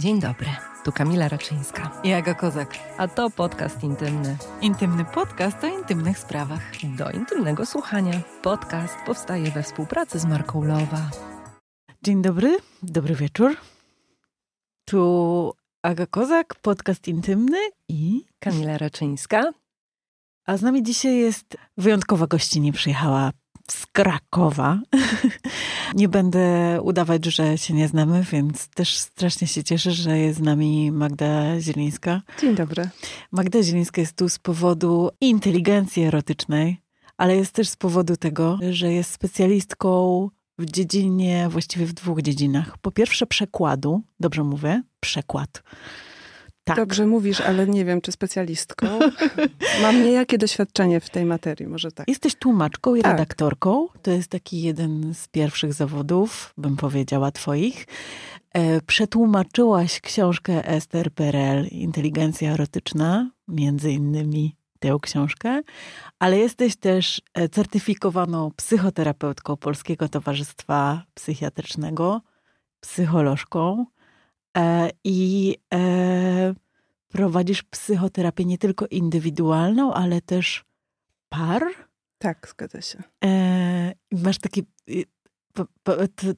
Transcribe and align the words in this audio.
Dzień 0.00 0.20
dobry, 0.20 0.46
tu 0.84 0.92
Kamila 0.92 1.28
Raczyńska. 1.28 2.00
I 2.04 2.12
Aga 2.12 2.34
Kozak. 2.34 2.74
A 2.98 3.08
to 3.08 3.30
podcast 3.30 3.84
intymny. 3.84 4.36
Intymny 4.60 5.04
podcast 5.04 5.64
o 5.64 5.66
intymnych 5.66 6.18
sprawach. 6.18 6.60
Do 6.96 7.10
intymnego 7.10 7.66
słuchania. 7.66 8.20
Podcast 8.42 8.94
powstaje 9.06 9.50
we 9.50 9.62
współpracy 9.62 10.18
z 10.18 10.24
Marką 10.24 10.64
Lowa. 10.64 11.10
Dzień 12.02 12.22
dobry, 12.22 12.58
dobry 12.82 13.14
wieczór. 13.14 13.56
Tu 14.84 15.52
Aga 15.82 16.06
Kozak, 16.06 16.54
podcast 16.54 17.08
intymny 17.08 17.58
i 17.88 18.24
Kamila 18.38 18.78
Raczyńska. 18.78 19.52
A 20.46 20.56
z 20.56 20.62
nami 20.62 20.82
dzisiaj 20.82 21.16
jest 21.16 21.56
wyjątkowa 21.76 22.26
gościnie, 22.26 22.72
przyjechała 22.72 23.30
z 23.72 23.86
Krakowa. 23.86 24.80
nie 25.94 26.08
będę 26.08 26.78
udawać, 26.82 27.24
że 27.26 27.58
się 27.58 27.74
nie 27.74 27.88
znamy, 27.88 28.24
więc 28.32 28.68
też 28.68 28.96
strasznie 28.96 29.46
się 29.46 29.64
cieszę, 29.64 29.92
że 29.92 30.18
jest 30.18 30.38
z 30.38 30.42
nami 30.42 30.92
Magda 30.92 31.60
Zielińska. 31.60 32.22
Dzień 32.40 32.54
dobry. 32.54 32.88
Magda 33.32 33.62
Zielińska 33.62 34.00
jest 34.00 34.16
tu 34.16 34.28
z 34.28 34.38
powodu 34.38 35.10
inteligencji 35.20 36.02
erotycznej, 36.02 36.80
ale 37.16 37.36
jest 37.36 37.52
też 37.52 37.68
z 37.68 37.76
powodu 37.76 38.16
tego, 38.16 38.58
że 38.70 38.92
jest 38.92 39.12
specjalistką 39.12 40.28
w 40.58 40.64
dziedzinie, 40.64 41.48
właściwie 41.50 41.86
w 41.86 41.92
dwóch 41.92 42.22
dziedzinach. 42.22 42.78
Po 42.78 42.90
pierwsze 42.90 43.26
przekładu, 43.26 44.02
dobrze 44.20 44.44
mówię, 44.44 44.82
przekład. 45.00 45.62
Tak. 46.64 46.76
Dobrze 46.76 47.06
mówisz, 47.06 47.40
ale 47.40 47.66
nie 47.66 47.84
wiem, 47.84 48.00
czy 48.00 48.12
specjalistką. 48.12 48.86
Mam 49.82 50.02
niejakie 50.02 50.38
doświadczenie 50.38 51.00
w 51.00 51.10
tej 51.10 51.24
materii, 51.24 51.66
może 51.66 51.92
tak. 51.92 52.08
Jesteś 52.08 52.34
tłumaczką 52.34 52.94
i 52.94 53.02
tak. 53.02 53.12
redaktorką. 53.12 53.88
To 54.02 54.10
jest 54.10 54.30
taki 54.30 54.62
jeden 54.62 55.14
z 55.14 55.28
pierwszych 55.28 55.72
zawodów, 55.72 56.54
bym 56.56 56.76
powiedziała, 56.76 57.30
twoich. 57.30 57.86
E, 58.52 58.80
przetłumaczyłaś 58.80 60.00
książkę 60.00 60.68
Esther 60.68 61.12
Perel, 61.12 61.66
Inteligencja 61.66 62.52
erotyczna, 62.52 63.30
między 63.48 63.92
innymi 63.92 64.56
tę 64.78 64.96
książkę, 65.02 65.62
ale 66.18 66.38
jesteś 66.38 66.76
też 66.76 67.22
e, 67.34 67.48
certyfikowaną 67.48 68.50
psychoterapeutką 68.56 69.56
Polskiego 69.56 70.08
Towarzystwa 70.08 71.02
Psychiatrycznego, 71.14 72.20
psycholożką 72.80 73.86
i 75.04 75.56
e, 75.74 76.54
prowadzisz 77.08 77.62
psychoterapię 77.62 78.44
nie 78.44 78.58
tylko 78.58 78.86
indywidualną, 78.86 79.94
ale 79.94 80.20
też 80.20 80.64
par. 81.28 81.62
Tak, 82.18 82.48
zgadza 82.50 82.80
się. 82.80 83.02
Masz 84.12 84.38
takie 84.38 84.62
to, 85.52 85.66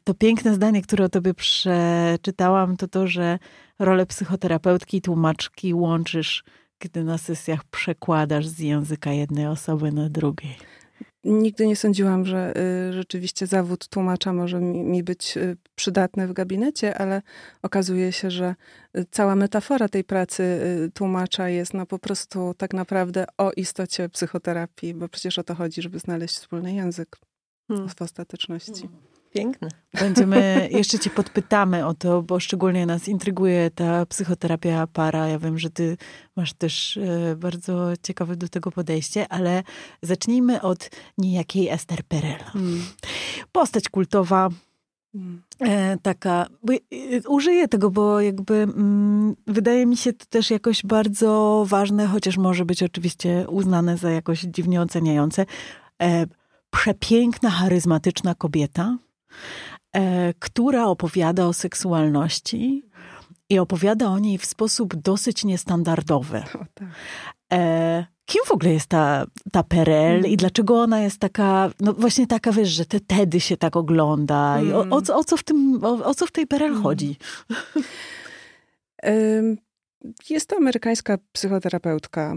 to, 0.05 0.15
piękne 0.15 0.55
zdanie, 0.55 0.83
które 0.83 1.05
o 1.05 1.09
tobie 1.09 1.35
przeczytałam, 1.35 2.77
to 2.77 2.89
to, 2.89 3.07
że 3.07 3.39
rolę 3.79 4.07
psychoterapeutki 4.07 4.97
i 4.97 5.03
tłumaczki 5.03 5.75
łączysz 5.75 6.45
gdy 6.83 7.05
na 7.05 7.19
sesjach 7.19 7.65
przekładasz 7.65 8.47
z 8.47 8.59
języka 8.59 9.13
jednej 9.13 9.47
osoby 9.47 9.93
na 9.93 10.09
drugiej? 10.09 10.57
Nigdy 11.25 11.67
nie 11.67 11.77
sądziłam, 11.77 12.27
że 12.27 12.55
y, 12.89 12.93
rzeczywiście 12.93 13.47
zawód 13.47 13.89
tłumacza 13.89 14.33
może 14.33 14.61
mi, 14.61 15.03
być 15.03 15.37
y, 15.37 15.57
przydatny 15.75 16.27
w 16.27 16.33
gabinecie, 16.33 16.99
ale 16.99 17.23
okazuje 17.63 18.13
się, 18.13 18.31
że 18.31 18.55
y, 18.99 19.07
cała 19.11 19.37
metafora 19.37 19.89
tej 19.89 20.05
pracy 20.05 20.61
tłumacza 20.95 21.49
jest 21.49 21.75
no 21.75 21.87
po 21.87 21.99
prostu 21.99 22.55
tak 22.55 22.75
naprawdę 22.75 23.27
o 23.39 23.53
istocie 23.57 24.09
psychoterapii, 24.09 24.95
bo 24.95 25.09
przecież 25.09 25.39
o 25.39 25.45
to 25.45 25.55
chodzi, 25.55 25.83
żeby 25.83 25.99
znaleźć 25.99 26.35
wspólny 26.35 26.75
język 26.75 27.17
hmm. 27.69 27.89
w 27.89 28.03
ostateczności. 28.03 28.83
Hmm. 28.83 29.12
Piękne. 29.33 29.69
Będziemy, 30.01 30.69
jeszcze 30.79 30.99
cię 30.99 31.11
podpytamy 31.11 31.87
o 31.87 31.95
to, 31.95 32.23
bo 32.23 32.41
szczególnie 32.41 32.87
nas 32.87 33.09
intryguje 33.09 33.71
ta 33.71 34.07
psychoterapia 34.07 34.87
para. 34.87 35.29
Ja 35.29 35.39
wiem, 35.39 35.59
że 35.59 35.71
ty 35.71 35.97
masz 36.37 36.53
też 36.53 36.97
e, 36.97 37.37
bardzo 37.37 37.93
ciekawe 38.03 38.37
do 38.37 38.49
tego 38.49 38.71
podejście, 38.71 39.29
ale 39.29 39.63
zacznijmy 40.03 40.63
od 40.63 40.91
niejakiej 41.19 41.69
Esther 41.69 42.05
Perel. 42.05 42.39
Hmm. 42.39 42.83
Postać 43.53 43.89
kultowa, 43.89 44.49
hmm. 45.13 45.43
e, 45.61 45.99
taka, 46.03 46.47
bo, 46.63 46.73
e, 46.73 46.79
użyję 47.29 47.69
tego, 47.69 47.91
bo 47.91 48.21
jakby 48.21 48.55
mm, 48.55 49.37
wydaje 49.47 49.87
mi 49.87 49.97
się 49.97 50.13
to 50.13 50.27
też 50.27 50.51
jakoś 50.51 50.83
bardzo 50.87 51.65
ważne, 51.69 52.07
chociaż 52.07 52.37
może 52.37 52.65
być 52.65 52.83
oczywiście 52.83 53.47
uznane 53.49 53.97
za 53.97 54.11
jakoś 54.11 54.41
dziwnie 54.41 54.83
oceniające. 54.83 55.47
przepiękna, 56.71 57.51
charyzmatyczna 57.51 58.35
kobieta, 58.35 58.97
e, 58.99 59.12
która 60.39 60.87
opowiada 60.87 61.47
o 61.47 61.53
seksualności 61.53 62.83
i 63.51 63.59
opowiada 63.59 64.09
o 64.09 64.19
niej 64.19 64.39
w 64.39 64.45
sposób 64.45 64.97
dosyć 64.97 65.45
niestandardowy. 65.45 66.39
O, 66.39 66.65
tak. 66.75 66.89
e, 67.53 68.07
kim 68.27 68.43
w 68.47 68.51
ogóle 68.51 68.73
jest 68.73 68.87
ta, 68.87 69.27
ta 69.53 69.63
Perel 69.63 70.19
mm. 70.19 70.31
i 70.31 70.37
dlaczego 70.37 70.81
ona 70.83 71.01
jest 71.01 71.19
taka, 71.19 71.71
no 71.81 71.93
właśnie 71.93 72.27
taka, 72.27 72.53
wiesz, 72.53 72.69
że 72.69 72.87
te 72.87 73.01
Tedy 73.01 73.41
się 73.41 73.57
tak 73.57 73.77
ogląda 73.77 74.63
i 74.63 74.73
o, 74.73 74.87
o, 74.91 75.03
co, 75.03 75.17
o, 75.17 75.25
co 75.25 75.37
w 75.37 75.43
tym, 75.43 75.85
o, 75.85 76.05
o 76.05 76.15
co 76.15 76.27
w 76.27 76.31
tej 76.31 76.47
Perel 76.47 76.71
mm. 76.71 76.83
chodzi? 76.83 77.17
Jest 80.31 80.49
to 80.49 80.57
amerykańska 80.57 81.19
psychoterapeutka, 81.33 82.35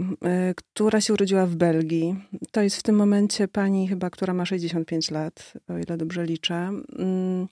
y, 0.50 0.54
która 0.54 1.00
się 1.00 1.12
urodziła 1.12 1.46
w 1.46 1.56
Belgii. 1.56 2.16
To 2.50 2.62
jest 2.62 2.76
w 2.76 2.82
tym 2.82 2.96
momencie 2.96 3.48
pani 3.48 3.88
chyba, 3.88 4.10
która 4.10 4.34
ma 4.34 4.46
65 4.46 5.10
lat, 5.10 5.52
o 5.68 5.78
ile 5.78 5.96
dobrze 5.96 6.24
liczę. 6.24 6.54
Mm, 6.98 7.46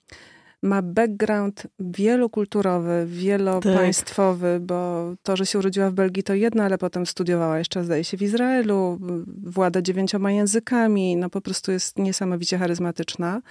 ma 0.62 0.82
background 0.82 1.66
wielokulturowy, 1.78 3.06
wielopaństwowy, 3.08 4.54
tak. 4.56 4.62
bo 4.62 5.12
to, 5.22 5.36
że 5.36 5.46
się 5.46 5.58
urodziła 5.58 5.90
w 5.90 5.94
Belgii 5.94 6.22
to 6.22 6.34
jedno, 6.34 6.62
ale 6.62 6.78
potem 6.78 7.06
studiowała 7.06 7.58
jeszcze, 7.58 7.84
zdaje 7.84 8.04
się, 8.04 8.16
w 8.16 8.22
Izraelu, 8.22 8.98
włada 9.42 9.82
dziewięcioma 9.82 10.32
językami, 10.32 11.16
no 11.16 11.30
po 11.30 11.40
prostu 11.40 11.72
jest 11.72 11.98
niesamowicie 11.98 12.58
charyzmatyczna. 12.58 13.42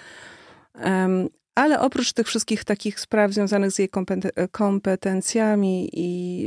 Ale 1.55 1.79
oprócz 1.79 2.13
tych 2.13 2.27
wszystkich 2.27 2.63
takich 2.63 2.99
spraw 2.99 3.31
związanych 3.31 3.71
z 3.71 3.79
jej 3.79 3.89
kompetencjami 4.51 5.89
i 5.93 6.45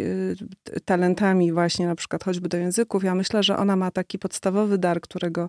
y, 0.76 0.80
talentami, 0.84 1.52
właśnie 1.52 1.86
na 1.86 1.94
przykład 1.94 2.24
choćby 2.24 2.48
do 2.48 2.56
języków, 2.56 3.04
ja 3.04 3.14
myślę, 3.14 3.42
że 3.42 3.56
ona 3.56 3.76
ma 3.76 3.90
taki 3.90 4.18
podstawowy 4.18 4.78
dar, 4.78 5.00
którego 5.00 5.48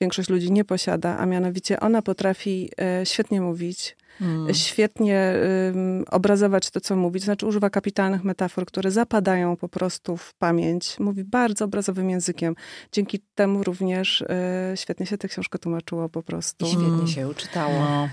większość 0.00 0.28
ludzi 0.28 0.52
nie 0.52 0.64
posiada, 0.64 1.18
a 1.18 1.26
mianowicie 1.26 1.80
ona 1.80 2.02
potrafi 2.02 2.70
e, 2.80 3.06
świetnie 3.06 3.40
mówić, 3.40 3.96
Hmm. 4.18 4.54
Świetnie 4.54 5.34
um, 5.74 6.04
obrazować 6.10 6.70
to, 6.70 6.80
co 6.80 6.96
mówi. 6.96 7.20
To 7.20 7.24
znaczy 7.24 7.46
używa 7.46 7.70
kapitalnych 7.70 8.24
metafor, 8.24 8.66
które 8.66 8.90
zapadają 8.90 9.56
po 9.56 9.68
prostu 9.68 10.16
w 10.16 10.34
pamięć. 10.34 11.00
Mówi 11.00 11.24
bardzo 11.24 11.64
obrazowym 11.64 12.10
językiem. 12.10 12.54
Dzięki 12.92 13.20
temu 13.34 13.64
również 13.64 14.20
y, 14.20 14.26
świetnie 14.74 15.06
się 15.06 15.18
tę 15.18 15.28
książkę 15.28 15.58
tłumaczyło 15.58 16.08
po 16.08 16.22
prostu. 16.22 16.66
I 16.66 16.68
świetnie 16.68 17.08
się 17.08 17.28
uczytało. 17.28 18.08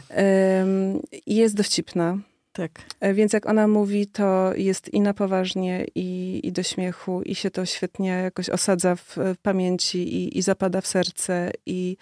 I 1.25 1.35
jest 1.35 1.55
dowcipna. 1.55 2.17
Tak. 2.53 2.71
E, 2.99 3.13
więc 3.13 3.33
jak 3.33 3.45
ona 3.45 3.67
mówi, 3.67 4.07
to 4.07 4.51
jest 4.55 4.93
i 4.93 5.01
na 5.01 5.13
poważnie, 5.13 5.85
i, 5.95 6.39
i 6.43 6.51
do 6.51 6.63
śmiechu, 6.63 7.21
i 7.21 7.35
się 7.35 7.51
to 7.51 7.65
świetnie 7.65 8.09
jakoś 8.09 8.49
osadza 8.49 8.95
w, 8.95 9.17
w 9.17 9.37
pamięci, 9.41 10.15
i, 10.15 10.37
i 10.37 10.41
zapada 10.41 10.81
w 10.81 10.87
serce, 10.87 11.51
i 11.65 11.97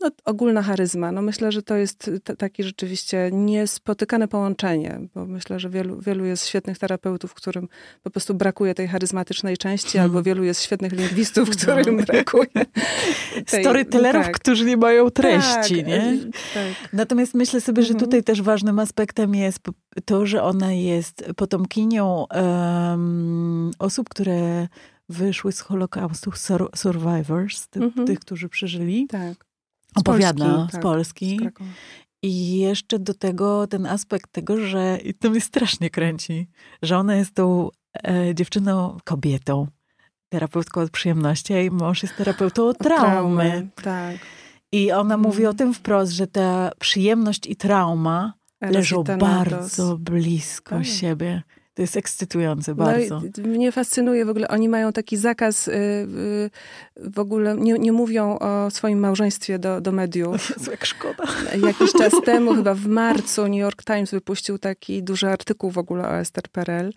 no, 0.00 0.10
ogólna 0.24 0.62
charyzma. 0.62 1.12
No 1.12 1.22
myślę, 1.22 1.52
że 1.52 1.62
to 1.62 1.76
jest 1.76 2.10
takie 2.38 2.64
rzeczywiście 2.64 3.30
niespotykane 3.32 4.28
połączenie, 4.28 5.00
bo 5.14 5.26
myślę, 5.26 5.60
że 5.60 5.70
wielu, 5.70 6.00
wielu 6.00 6.24
jest 6.24 6.46
świetnych 6.46 6.78
terapeutów, 6.78 7.34
którym 7.34 7.68
po 8.02 8.10
prostu 8.10 8.34
brakuje 8.34 8.74
tej 8.74 8.88
charyzmatycznej 8.88 9.56
części, 9.56 9.92
hmm. 9.92 10.10
albo 10.10 10.22
wielu 10.22 10.44
jest 10.44 10.62
świetnych 10.62 10.92
lingwistów, 10.92 11.48
no. 11.48 11.54
którym 11.54 11.96
brakuje 11.96 12.66
tej, 13.50 13.64
Storytellerów, 13.64 14.24
tak. 14.24 14.34
którzy 14.34 14.64
nie 14.64 14.76
mają 14.76 15.10
treści, 15.10 15.76
tak, 15.76 15.86
nie? 15.86 16.18
Tak. 16.54 16.92
Natomiast 16.92 17.34
myślę 17.34 17.60
sobie, 17.60 17.82
że 17.82 17.92
mhm. 17.92 18.04
tutaj 18.04 18.22
też 18.22 18.42
ważnym 18.42 18.78
aspektem 18.78 19.34
jest 19.34 19.58
to, 20.04 20.26
że 20.26 20.42
ona 20.42 20.72
jest 20.72 21.24
potomkinią 21.36 22.26
um, 22.30 23.70
osób, 23.78 24.08
które 24.08 24.68
wyszły 25.08 25.52
z 25.52 25.60
Holokaustu, 25.60 26.30
survivors, 26.74 27.68
ty, 27.68 27.80
mhm. 27.80 28.06
tych, 28.06 28.18
którzy 28.18 28.48
przeżyli. 28.48 29.06
Tak 29.06 29.43
opowiada 29.94 30.44
z 30.44 30.48
Polski. 30.48 30.76
Z 30.76 30.82
Polski. 30.82 31.40
Tak, 31.44 31.58
z 31.58 31.62
I 32.22 32.58
jeszcze 32.58 32.98
do 32.98 33.14
tego 33.14 33.66
ten 33.66 33.86
aspekt 33.86 34.32
tego, 34.32 34.66
że 34.66 34.98
i 35.04 35.14
to 35.14 35.30
mnie 35.30 35.40
strasznie 35.40 35.90
kręci, 35.90 36.48
że 36.82 36.98
ona 36.98 37.16
jest 37.16 37.34
tą 37.34 37.70
e, 38.08 38.34
dziewczyną, 38.34 38.96
kobietą, 39.04 39.66
terapeutką 40.28 40.80
od 40.80 40.90
przyjemności, 40.90 41.54
a 41.54 41.56
jej 41.56 41.70
mąż 41.70 42.02
jest 42.02 42.16
terapeutą 42.16 42.68
od 42.68 42.78
traumy. 42.78 43.04
traumy. 43.04 43.68
Tak. 43.82 44.16
I 44.72 44.92
ona 44.92 45.16
mówi 45.16 45.46
o 45.46 45.50
mhm. 45.50 45.56
tym 45.56 45.74
wprost, 45.74 46.12
że 46.12 46.26
ta 46.26 46.70
przyjemność 46.78 47.46
i 47.46 47.56
trauma 47.56 48.34
leżą 48.60 49.04
bardzo 49.18 49.98
blisko 49.98 50.76
tak. 50.76 50.86
siebie. 50.86 51.42
To 51.74 51.82
jest 51.82 51.96
ekscytujące 51.96 52.74
bardzo. 52.74 53.22
No 53.38 53.48
mnie 53.48 53.72
fascynuje 53.72 54.24
w 54.24 54.28
ogóle, 54.28 54.48
oni 54.48 54.68
mają 54.68 54.92
taki 54.92 55.16
zakaz, 55.16 55.68
y, 55.68 55.72
y, 55.72 56.50
w 56.96 57.18
ogóle 57.18 57.56
nie, 57.56 57.72
nie 57.72 57.92
mówią 57.92 58.38
o 58.38 58.70
swoim 58.70 58.98
małżeństwie 58.98 59.58
do, 59.58 59.80
do 59.80 59.92
mediów. 59.92 60.50
Jezu, 60.58 60.70
jak 60.70 60.86
szkoda. 60.86 61.24
Jakiś 61.66 61.92
czas 62.00 62.12
temu, 62.24 62.54
chyba 62.54 62.74
w 62.74 62.86
marcu, 62.86 63.42
New 63.42 63.60
York 63.60 63.84
Times 63.84 64.10
wypuścił 64.10 64.58
taki 64.58 65.02
duży 65.02 65.28
artykuł 65.28 65.70
w 65.70 65.78
ogóle 65.78 66.08
o 66.08 66.16
Esther 66.18 66.44
Perel 66.52 66.92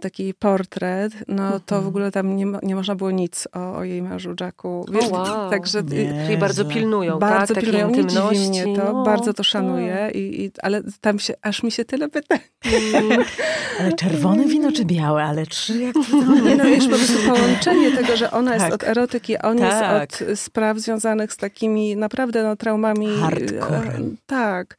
taki 0.00 0.34
portret, 0.34 1.12
no 1.28 1.50
to 1.50 1.74
w 1.74 1.78
mhm. 1.78 1.86
ogóle 1.86 2.10
tam 2.10 2.36
nie, 2.36 2.46
nie 2.62 2.74
można 2.74 2.94
było 2.94 3.10
nic 3.10 3.48
o, 3.52 3.76
o 3.76 3.84
jej 3.84 4.02
mężu 4.02 4.34
Jacku. 4.40 4.86
Wiesz, 4.92 5.04
oh, 5.04 5.32
wow. 5.32 5.50
Także, 5.50 5.82
Czyli 6.26 6.38
bardzo 6.38 6.64
pilnują, 6.64 7.18
Bardzo 7.18 7.54
tak? 7.54 7.64
pilnują, 7.64 7.90
nie 7.90 8.06
dziwi 8.06 8.48
mnie 8.48 8.76
to, 8.76 8.92
no, 8.92 9.02
bardzo 9.04 9.34
to 9.34 9.42
szanuję, 9.42 10.10
i, 10.14 10.44
i, 10.44 10.50
ale 10.62 10.82
tam 11.00 11.18
się, 11.18 11.34
aż 11.42 11.62
mi 11.62 11.70
się 11.70 11.84
tyle 11.84 12.08
pytań. 12.08 12.38
Mm. 12.64 13.24
ale 13.80 13.92
czerwone 13.92 14.44
wino 14.44 14.72
czy 14.72 14.84
białe? 14.84 15.24
Ale 15.24 15.46
czy 15.46 15.78
jak 15.78 15.94
to... 15.94 16.00
Nie, 16.42 16.56
no 16.56 16.64
wiesz, 16.64 16.88
po 16.88 16.96
prostu 16.96 17.18
połączenie 17.18 17.90
tego, 17.90 18.16
że 18.16 18.30
ona 18.30 18.50
tak. 18.50 18.60
jest 18.60 18.74
od 18.74 18.84
erotyki, 18.84 19.38
on 19.38 19.58
tak. 19.58 20.10
jest 20.10 20.22
od 20.22 20.38
spraw 20.38 20.78
związanych 20.78 21.32
z 21.32 21.36
takimi 21.36 21.96
naprawdę 21.96 22.42
no, 22.42 22.56
traumami. 22.56 23.08
Hardcore. 23.20 23.98
Tak 24.26 24.76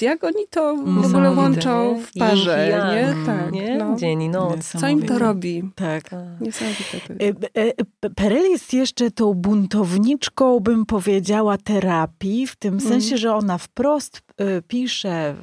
jak 0.00 0.24
oni 0.24 0.48
to 0.50 0.76
w 0.76 1.06
ogóle 1.06 1.30
łączą 1.30 2.00
w 2.02 2.18
parze, 2.18 2.80
nie? 2.94 3.26
Tak, 3.26 3.52
nie? 3.52 3.78
No. 3.78 3.96
Dzień 3.96 4.22
i 4.22 4.28
noc. 4.28 4.72
Co 4.80 4.88
im 4.88 5.02
to 5.02 5.18
robi? 5.18 5.62
Tak. 5.74 6.10
Niesamowite 6.40 7.00
to 7.06 7.12
jest. 7.12 7.44
E, 7.44 7.72
e, 8.04 8.10
Perel 8.16 8.50
jest 8.50 8.74
jeszcze 8.74 9.10
tą 9.10 9.34
buntowniczką, 9.34 10.60
bym 10.60 10.86
powiedziała, 10.86 11.58
terapii, 11.58 12.46
w 12.46 12.56
tym 12.56 12.74
mm. 12.74 12.88
sensie, 12.88 13.18
że 13.18 13.34
ona 13.34 13.58
wprost 13.58 14.22
pisze 14.68 15.34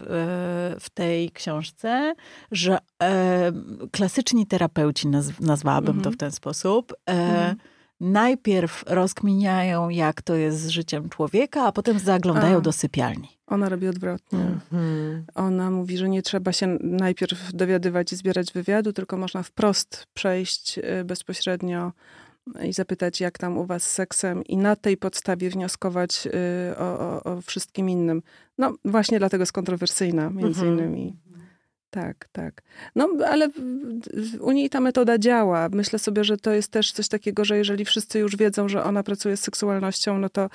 w 0.80 0.90
tej 0.94 1.32
książce, 1.32 2.16
że 2.52 2.78
klasyczni 3.92 4.48
terapeuci, 4.48 5.08
nazwałabym 5.40 5.92
mm 5.92 6.04
to 6.04 6.12
w 6.12 6.18
ten 6.18 6.32
sposób, 6.32 6.94
mm 7.06 7.56
najpierw 8.00 8.84
rozkminiają, 8.88 9.90
jak 9.90 10.22
to 10.22 10.36
jest 10.36 10.60
z 10.60 10.68
życiem 10.68 11.10
człowieka, 11.10 11.66
a 11.66 11.72
potem 11.72 12.00
zaglądają 12.00 12.58
a, 12.58 12.62
do 12.62 12.72
sypialni. 12.72 13.28
Ona 13.48 13.70
robi 13.70 13.88
odwrotnie. 13.88 14.40
Mm-hmm. 14.40 15.22
Ona 15.36 15.72
mówi, 15.72 15.98
że 15.98 16.10
nie 16.10 16.22
trzeba 16.22 16.52
się 16.52 16.78
najpierw 16.82 17.54
dowiadywać 17.54 18.14
i 18.14 18.16
zbierać 18.16 18.54
wywiadu, 18.54 18.94
tylko 18.94 19.18
można 19.18 19.44
wprost 19.44 20.08
przejść 20.14 20.78
y, 20.78 21.06
bezpośrednio 21.06 21.92
i 22.64 22.74
zapytać, 22.74 23.22
jak 23.22 23.38
tam 23.38 23.58
u 23.58 23.66
was 23.66 23.84
z 23.84 23.92
seksem, 23.92 24.44
i 24.44 24.58
na 24.58 24.76
tej 24.76 24.98
podstawie 24.98 25.50
wnioskować 25.50 26.28
y, 26.28 26.78
o, 26.78 27.00
o, 27.00 27.24
o 27.24 27.42
wszystkim 27.42 27.90
innym. 27.90 28.22
No, 28.58 28.74
właśnie 28.86 29.20
dlatego 29.20 29.42
jest 29.42 29.54
kontrowersyjna, 29.54 30.30
między 30.30 30.62
mm-hmm. 30.62 30.68
innymi. 30.68 31.16
Tak, 31.96 32.30
tak. 32.32 32.62
No, 32.96 33.10
ale 33.28 33.50
u 34.40 34.52
niej 34.52 34.70
ta 34.70 34.80
metoda 34.80 35.18
działa. 35.18 35.70
Myślę 35.70 36.00
sobie, 36.00 36.24
że 36.24 36.38
to 36.38 36.52
jest 36.52 36.72
też 36.72 36.92
coś 36.92 37.08
takiego, 37.08 37.46
że 37.46 37.58
jeżeli 37.58 37.86
wszyscy 37.86 38.20
już 38.20 38.36
wiedzą, 38.36 38.70
że 38.70 38.84
ona 38.84 39.04
pracuje 39.04 39.38
z 39.38 39.42
seksualnością, 39.42 40.18
no 40.18 40.30
to 40.30 40.50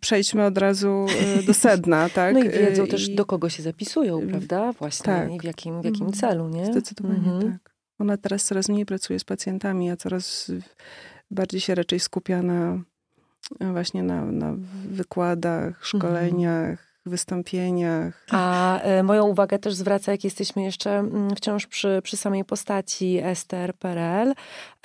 przejdźmy 0.00 0.44
od 0.44 0.58
razu 0.58 1.06
y, 1.40 1.42
do 1.42 1.54
sedna, 1.54 2.08
tak? 2.14 2.34
No 2.34 2.40
i 2.40 2.48
wiedzą 2.48 2.84
I... 2.84 2.88
też, 2.88 3.08
do 3.08 3.26
kogo 3.26 3.48
się 3.48 3.62
zapisują, 3.62 4.28
prawda? 4.28 4.72
Właśnie. 4.72 5.04
Tak. 5.04 5.28
W 5.40 5.44
jakim, 5.44 5.82
w 5.82 5.84
jakim 5.84 6.06
mhm. 6.06 6.20
celu, 6.20 6.48
nie? 6.48 6.66
Zdecydowanie 6.66 7.32
mhm. 7.32 7.52
tak. 7.52 7.74
Ona 7.98 8.16
teraz 8.16 8.44
coraz 8.44 8.68
mniej 8.68 8.86
pracuje 8.86 9.18
z 9.18 9.24
pacjentami, 9.24 9.90
a 9.90 9.96
coraz 9.96 10.52
bardziej 11.30 11.60
się 11.60 11.74
raczej 11.74 12.00
skupia 12.00 12.42
na 12.42 12.78
właśnie 13.60 14.02
na, 14.02 14.24
na 14.24 14.54
wykładach, 14.88 15.66
mhm. 15.66 15.84
szkoleniach, 15.84 16.83
wystąpieniach. 17.06 18.26
A 18.30 18.80
e, 18.80 19.02
moją 19.02 19.28
uwagę 19.28 19.58
też 19.58 19.74
zwraca, 19.74 20.12
jak 20.12 20.24
jesteśmy 20.24 20.62
jeszcze 20.62 20.90
mm, 20.90 21.36
wciąż 21.36 21.66
przy, 21.66 22.00
przy 22.02 22.16
samej 22.16 22.44
postaci 22.44 23.20
Ester 23.22 23.74
Perel 23.74 24.34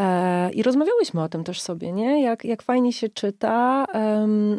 e, 0.02 0.52
i 0.52 0.64
rozmawiałyśmy 0.64 1.24
o 1.24 1.30
tym 1.30 1.44
też 1.44 1.62
sobie, 1.62 1.92
nie? 1.92 2.24
Jak, 2.24 2.46
jak 2.46 2.62
fajnie 2.62 2.94
się 2.94 3.10
czyta 3.10 3.86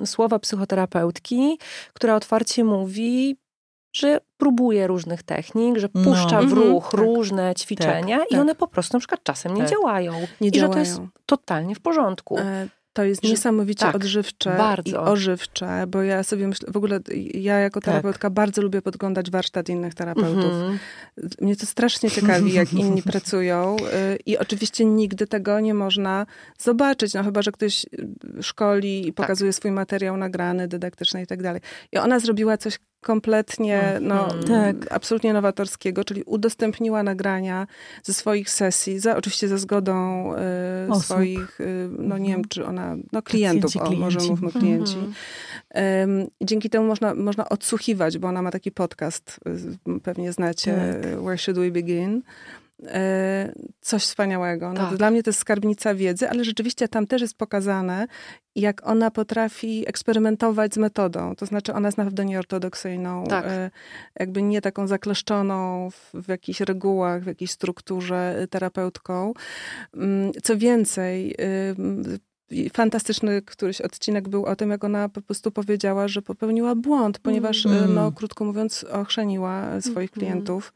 słowa 0.05 0.39
psychoterapeutki, 0.39 1.59
która 1.93 2.15
otwarcie 2.15 2.65
mówi, 2.65 3.37
że 3.93 4.21
próbuje 4.37 4.87
różnych 4.87 5.23
technik, 5.23 5.79
że 5.79 5.89
no. 5.95 6.05
puszcza 6.05 6.43
no. 6.43 6.49
w 6.49 6.53
ruch 6.53 6.91
tak. 6.91 7.01
różne 7.01 7.55
ćwiczenia 7.55 8.19
tak, 8.19 8.27
i 8.27 8.31
tak. 8.31 8.41
one 8.41 8.55
po 8.55 8.69
prostu 8.69 8.97
na 8.97 8.99
przykład 8.99 9.23
czasem 9.23 9.55
nie 9.55 9.63
tak. 9.63 9.71
działają. 9.71 10.13
Nie 10.41 10.49
I 10.49 10.51
działają. 10.51 10.73
że 10.73 10.75
to 10.75 10.79
jest 10.79 11.01
totalnie 11.27 11.75
w 11.75 11.81
porządku. 11.81 12.39
E 12.39 12.69
to 13.01 13.05
jest 13.05 13.23
niesamowicie 13.23 13.87
tak, 13.87 13.95
odżywcze 13.95 14.57
bardzo. 14.59 14.91
i 14.91 14.95
ożywcze, 14.95 15.85
bo 15.89 16.03
ja 16.03 16.23
sobie 16.23 16.49
myślę, 16.49 16.69
w 16.73 16.77
ogóle 16.77 17.01
ja 17.35 17.59
jako 17.59 17.81
tak. 17.81 17.85
terapeutka 17.85 18.29
tak. 18.29 18.33
bardzo 18.33 18.63
lubię 18.63 18.83
podglądać 18.83 19.31
warsztat 19.31 19.69
innych 19.69 19.95
terapeutów. 19.95 20.53
-hmm. 20.53 20.79
Mnie 21.41 21.57
to 21.57 21.67
strasznie 21.67 22.11
ciekawi, 22.11 22.53
jak 22.53 22.73
inni 22.83 23.03
pracują 23.03 23.77
y, 23.77 24.19
i 24.27 24.39
oczywiście 24.39 24.85
nigdy 24.85 25.27
tego 25.27 25.61
nie 25.61 25.75
można 25.75 26.27
zobaczyć, 26.59 27.15
no 27.15 27.25
chyba, 27.25 27.43
że 27.43 27.53
ktoś 27.53 27.85
y, 27.85 28.43
szkoli 28.43 29.01
i 29.03 29.07
tak. 29.07 29.15
pokazuje 29.15 29.51
tak. 29.51 29.57
swój 29.57 29.71
materiał 29.71 30.17
nagrany, 30.17 30.69
dydaktyczny 30.69 31.23
i 31.23 31.27
tak 31.27 31.43
dalej. 31.43 31.61
I 31.93 31.99
ona 31.99 32.21
zrobiła 32.21 32.57
coś 32.57 32.79
kompletnie, 33.01 33.99
no, 34.01 34.29
tak. 34.47 34.93
absolutnie 34.93 35.33
nowatorskiego, 35.33 36.05
czyli 36.05 36.23
udostępniła 36.23 37.03
nagrania 37.03 37.67
ze 38.03 38.15
swoich 38.15 38.51
sesji, 38.51 38.99
za, 38.99 39.17
oczywiście 39.17 39.49
ze 39.49 39.59
zgodą 39.59 40.25
y, 40.97 41.01
swoich, 41.01 41.61
y, 41.61 41.89
no 41.99 42.19
nie 42.19 42.29
wiem, 42.29 42.45
czy 42.49 42.67
ona, 42.67 42.97
no 43.13 43.23
klientów, 43.23 43.77
o, 43.77 43.91
może 43.91 44.21
mówmy 44.21 44.53
klienci. 44.53 44.97
Um, 45.75 46.27
dzięki 46.41 46.71
temu 46.71 46.87
można, 46.87 47.15
można 47.15 47.49
odsłuchiwać, 47.49 48.19
bo 48.19 48.29
ona 48.29 48.43
ma 48.43 48.51
taki 48.51 48.73
podcast, 48.73 49.41
y, 49.89 50.01
pewnie 50.01 50.33
znacie, 50.33 50.95
tak. 51.03 51.21
Where 51.21 51.39
Should 51.39 51.59
We 51.59 51.71
Begin? 51.71 52.23
E, 52.87 53.53
coś 53.81 54.03
wspaniałego. 54.03 54.73
No, 54.73 54.81
tak. 54.89 54.97
Dla 54.97 55.11
mnie 55.11 55.23
to 55.23 55.31
jest 55.31 55.41
skarbnica 55.41 55.95
wiedzy, 55.95 56.31
ale 56.31 56.45
rzeczywiście 56.45 56.89
tam 56.89 57.07
też 57.07 57.23
jest 57.23 57.37
pokazane, 57.37 58.07
jak 58.55 58.87
ona 58.87 59.11
potrafi 59.11 59.89
eksperymentować 59.89 60.75
z 60.75 60.77
metodą. 60.77 61.37
To 61.37 61.47
znaczy, 61.47 61.75
ona 61.75 61.89
jest 61.89 61.99
naprawdę 61.99 62.25
nieortodoksyjną, 62.25 63.25
tak. 63.25 63.45
E, 63.47 63.71
jakby 64.21 64.43
nie 64.43 64.61
taką 64.61 64.87
zakleszczoną 64.87 65.91
w, 65.91 66.11
w 66.15 66.29
jakichś 66.29 66.61
regułach, 66.61 67.23
w 67.23 67.27
jakiejś 67.27 67.51
strukturze 67.51 68.47
terapeutką. 68.51 69.33
Mm, 69.95 70.33
co 70.43 70.57
więcej, 70.57 71.37
fantastyczny 72.73 73.43
któryś 73.43 73.81
odcinek 73.81 74.29
był 74.29 74.45
o 74.45 74.57
tym, 74.57 74.71
jak 74.71 74.85
ona 74.85 75.09
po 75.09 75.23
prostu 75.23 75.51
powiedziała, 75.51 76.09
że 76.09 76.23
popełniła 76.23 76.75
błąd, 76.75 77.19
ponieważ, 77.19 77.67
mm. 77.67 77.95
no 77.95 78.13
krótko 78.13 78.45
mówiąc, 78.45 78.85
ochrzeniła 78.85 79.81
swoich 79.81 80.11
mm. 80.17 80.19
klientów. 80.19 80.73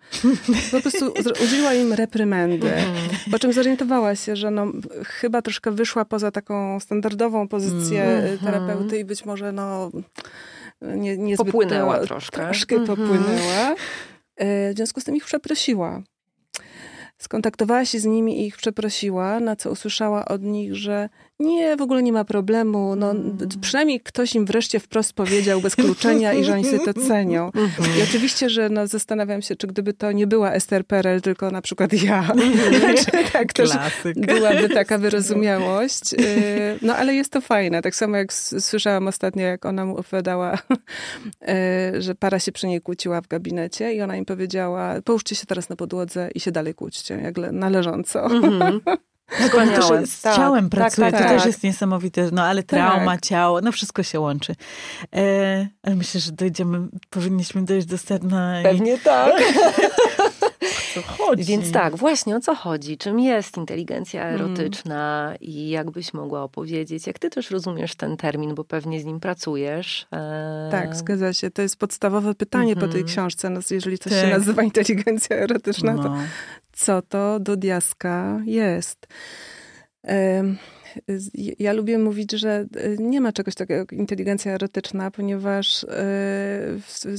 Po 0.73 0.81
prostu 0.81 1.13
udzieliła 1.45 1.75
im 1.75 1.93
reprymendy, 1.93 2.73
mm. 2.73 2.95
po 3.31 3.39
czym 3.39 3.53
zorientowała 3.53 4.15
się, 4.15 4.37
że 4.37 4.51
no, 4.51 4.67
chyba 5.05 5.43
troszkę 5.43 5.71
wyszła 5.71 6.05
poza 6.05 6.31
taką 6.31 6.81
standardową 6.81 7.49
pozycję 7.49 8.05
mm. 8.05 8.39
terapeuty 8.39 8.99
i 8.99 9.05
być 9.05 9.25
może 9.25 9.53
no, 9.53 9.91
nie, 10.83 11.19
niezbyt... 11.19 11.47
Popłynęła 11.47 11.99
troszkę. 11.99 12.45
Troszkę 12.45 12.77
-hmm. 12.77 12.87
popłynęła. 12.87 13.75
E, 14.37 14.73
w 14.73 14.77
związku 14.77 15.01
z 15.01 15.05
tym 15.05 15.17
ich 15.17 15.25
przeprosiła. 15.25 16.03
Skontaktowała 17.19 17.85
się 17.85 17.99
z 17.99 18.05
nimi 18.05 18.41
i 18.41 18.47
ich 18.47 18.57
przeprosiła, 18.57 19.41
na 19.41 19.57
co 19.57 19.71
usłyszała 19.71 20.25
od 20.25 20.43
nich, 20.43 20.75
że 20.75 21.09
nie, 21.39 21.77
w 21.77 21.83
ogóle 21.83 22.03
nie 22.03 22.13
ma 22.13 22.25
problemu. 22.25 22.97
No, 22.97 23.11
mm. 23.11 23.39
przynajmniej 23.61 24.01
ktoś 24.01 24.35
im 24.35 24.47
wreszcie 24.47 24.81
wprost 24.81 25.13
powiedział 25.13 25.61
bez 25.61 25.77
kluczenia 25.77 26.33
i 26.33 26.45
że 26.45 26.53
oni 26.53 26.65
sobie 26.65 26.79
to 26.79 26.93
cenią. 27.09 27.51
I 27.99 28.03
oczywiście, 28.03 28.51
że 28.51 28.69
no, 28.69 28.87
zastanawiam 28.87 29.43
się, 29.43 29.57
czy 29.57 29.67
gdyby 29.67 29.93
to 29.93 30.13
nie 30.13 30.27
była 30.27 30.53
Esther 30.53 30.87
Perel, 30.87 31.23
tylko 31.23 31.51
na 31.51 31.63
przykład 31.63 31.93
ja, 31.93 32.33
czy 33.05 33.33
tak 33.33 33.53
też 33.53 33.71
byłaby 34.17 34.69
taka 34.69 34.99
wyrozumiałość. 34.99 36.13
Y, 36.13 36.79
no 36.83 36.97
ale 36.97 37.15
jest 37.15 37.33
to 37.33 37.41
fajne. 37.41 37.83
Tak 37.83 37.95
samo 37.95 38.17
jak 38.17 38.33
słyszałam 38.33 39.09
ostatnio, 39.09 39.43
jak 39.43 39.67
ona 39.67 39.87
mu 39.87 39.97
opowiadała, 39.97 40.55
y, 41.97 42.03
że 42.03 42.15
para 42.15 42.39
się 42.39 42.53
przy 42.53 42.67
niej 42.67 42.81
kłóciła 42.81 43.21
w 43.21 43.29
gabinecie 43.29 43.95
i 43.95 44.01
ona 44.01 44.17
im 44.17 44.25
powiedziała, 44.25 44.95
połóżcie 45.05 45.35
się 45.35 45.47
teraz 45.47 45.69
na 45.69 45.77
podłodze 45.77 46.29
i 46.35 46.41
się 46.41 46.53
dalej 46.53 46.75
kłóćcie, 46.75 47.15
jak 47.15 47.53
należąco. 47.53 48.29
-hmm. 49.31 49.49
Wspaniałe. 49.49 50.07
Z 50.07 50.21
tak, 50.21 50.37
ciałem 50.37 50.71
tak, 50.71 50.81
pracuje, 50.81 51.11
tak, 51.11 51.21
to 51.21 51.29
tak. 51.29 51.37
też 51.37 51.47
jest 51.47 51.63
niesamowite, 51.63 52.29
no 52.33 52.43
ale 52.43 52.63
trauma, 52.63 53.13
tak. 53.13 53.21
ciało, 53.21 53.61
no 53.61 53.73
wszystko 53.73 54.03
się 54.03 54.21
łączy. 54.21 54.55
E, 55.17 55.69
ale 55.83 55.97
myślę, 55.97 56.21
że 56.21 56.33
dojdziemy, 56.33 56.89
powinniśmy 57.11 57.65
dojść 57.65 57.87
do 57.87 57.99
sedna. 57.99 58.61
Pewnie 58.63 58.95
i... 58.95 58.99
tak. 58.99 59.33
co 60.95 61.03
chodzi? 61.03 61.45
Więc 61.45 61.73
tak, 61.73 61.97
właśnie 61.97 62.37
o 62.37 62.41
co 62.41 62.55
chodzi? 62.55 62.99
Czym 62.99 63.21
jest 63.21 63.57
inteligencja 63.57 64.23
hmm. 64.23 64.41
erotyczna 64.41 65.27
mm. 65.27 65.39
i 65.41 65.69
jakbyś 65.69 66.15
mogła 66.15 66.43
opowiedzieć, 66.43 67.07
jak 67.07 67.19
ty 67.19 67.31
też 67.31 67.51
rozumiesz 67.51 67.95
ten 67.95 68.17
termin, 68.17 68.55
bo 68.55 68.65
pewnie 68.65 69.01
z 69.01 69.05
nim 69.05 69.21
pracujesz. 69.21 70.07
E... 70.13 70.69
Tak, 70.71 70.97
zgadza 70.97 71.33
się. 71.33 71.51
To 71.51 71.63
jest 71.63 71.77
podstawowe 71.77 72.35
pytanie 72.35 72.73
mm 72.73 72.79
-hmm. 72.79 72.81
po 72.81 72.93
tej 72.93 73.01
mhm. 73.01 73.07
książce. 73.07 73.51
No, 73.51 73.61
jeżeli 73.71 73.99
coś 73.99 74.13
tak. 74.13 74.23
się 74.23 74.31
nazywa 74.31 74.63
inteligencja 74.73 75.37
erotyczna, 75.37 75.95
no. 75.95 76.03
to 76.03 76.15
co 76.77 77.03
to 77.03 77.41
do 77.41 77.57
diaska 77.57 78.41
jest? 78.45 79.07
Ja 81.59 81.73
lubię 81.73 81.99
mówić, 81.99 82.33
że 82.33 82.67
nie 82.99 83.21
ma 83.21 83.33
czegoś 83.33 83.55
takiego 83.55 83.79
jak 83.79 83.93
inteligencja 83.93 84.53
erotyczna, 84.53 85.11
ponieważ 85.11 85.87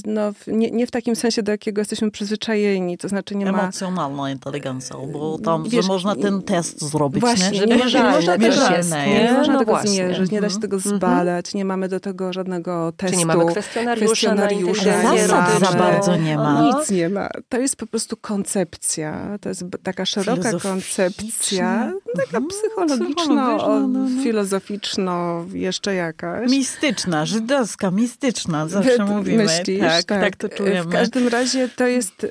no, 0.06 0.32
nie, 0.46 0.70
nie 0.70 0.86
w 0.86 0.90
takim 0.90 1.16
sensie, 1.16 1.42
do 1.42 1.52
jakiego 1.52 1.80
jesteśmy 1.80 2.10
przyzwyczajeni, 2.10 2.98
to 2.98 3.08
znaczy 3.08 3.36
nie 3.36 3.52
ma... 3.52 3.62
Emocjonalna 3.62 4.30
inteligencja, 4.30 4.96
bo 5.12 5.38
tam 5.38 5.68
wiesz, 5.68 5.88
można 5.88 6.16
ten 6.16 6.42
test 6.42 6.82
zrobić, 6.90 7.20
właśnie, 7.20 7.50
nie? 7.50 7.54
Żeby 7.54 7.76
nie, 7.76 7.84
nie, 7.84 8.02
można 8.02 8.36
mierzalne, 8.36 9.06
nie, 9.06 9.24
nie 9.24 9.32
można 9.32 9.52
no 9.52 9.58
tego 9.58 9.72
właśnie. 9.72 9.90
zmierzyć, 9.90 10.30
nie 10.30 10.40
da 10.40 10.48
się 10.50 10.58
tego 10.58 10.76
Mhm. 10.76 10.96
zbadać, 10.96 11.54
nie 11.54 11.64
mamy 11.64 11.88
do 11.88 12.00
tego 12.00 12.32
żadnego 12.32 12.92
testu. 12.96 13.12
Czy 13.12 13.18
nie 13.18 13.26
mamy 13.26 13.46
kwestionariusza, 13.46 14.34
na 14.34 14.46
kwestionariusza, 14.46 15.02
Zasad 15.02 15.60
za 15.60 15.78
bardzo 15.78 16.16
nie 16.16 16.36
ma. 16.36 16.62
No. 16.62 16.78
Nic 16.78 16.90
nie 16.90 17.08
ma. 17.08 17.28
To 17.48 17.58
jest 17.58 17.76
po 17.76 17.86
prostu 17.86 18.16
koncepcja. 18.16 19.38
To 19.40 19.48
jest 19.48 19.64
taka 19.82 20.06
szeroka 20.06 20.52
koncepcja, 20.52 21.92
taka 22.16 22.40
psychologiczno, 22.48 23.16
Psychologiczna, 23.16 23.65
no, 23.68 23.88
no. 23.88 24.22
filozoficzno, 24.22 25.44
jeszcze 25.52 25.94
jakaś. 25.94 26.50
Mistyczna, 26.50 27.26
żydowska, 27.26 27.90
mistyczna, 27.90 28.68
zawsze 28.68 28.96
Wy- 28.96 29.04
mówimy. 29.04 29.44
Myślisz? 29.44 29.80
tak, 29.80 30.04
tak, 30.04 30.36
to 30.36 30.48
czujemy. 30.48 30.90
W 30.90 30.92
każdym 30.92 31.28
razie 31.28 31.68
to 31.68 31.86
jest, 31.86 32.26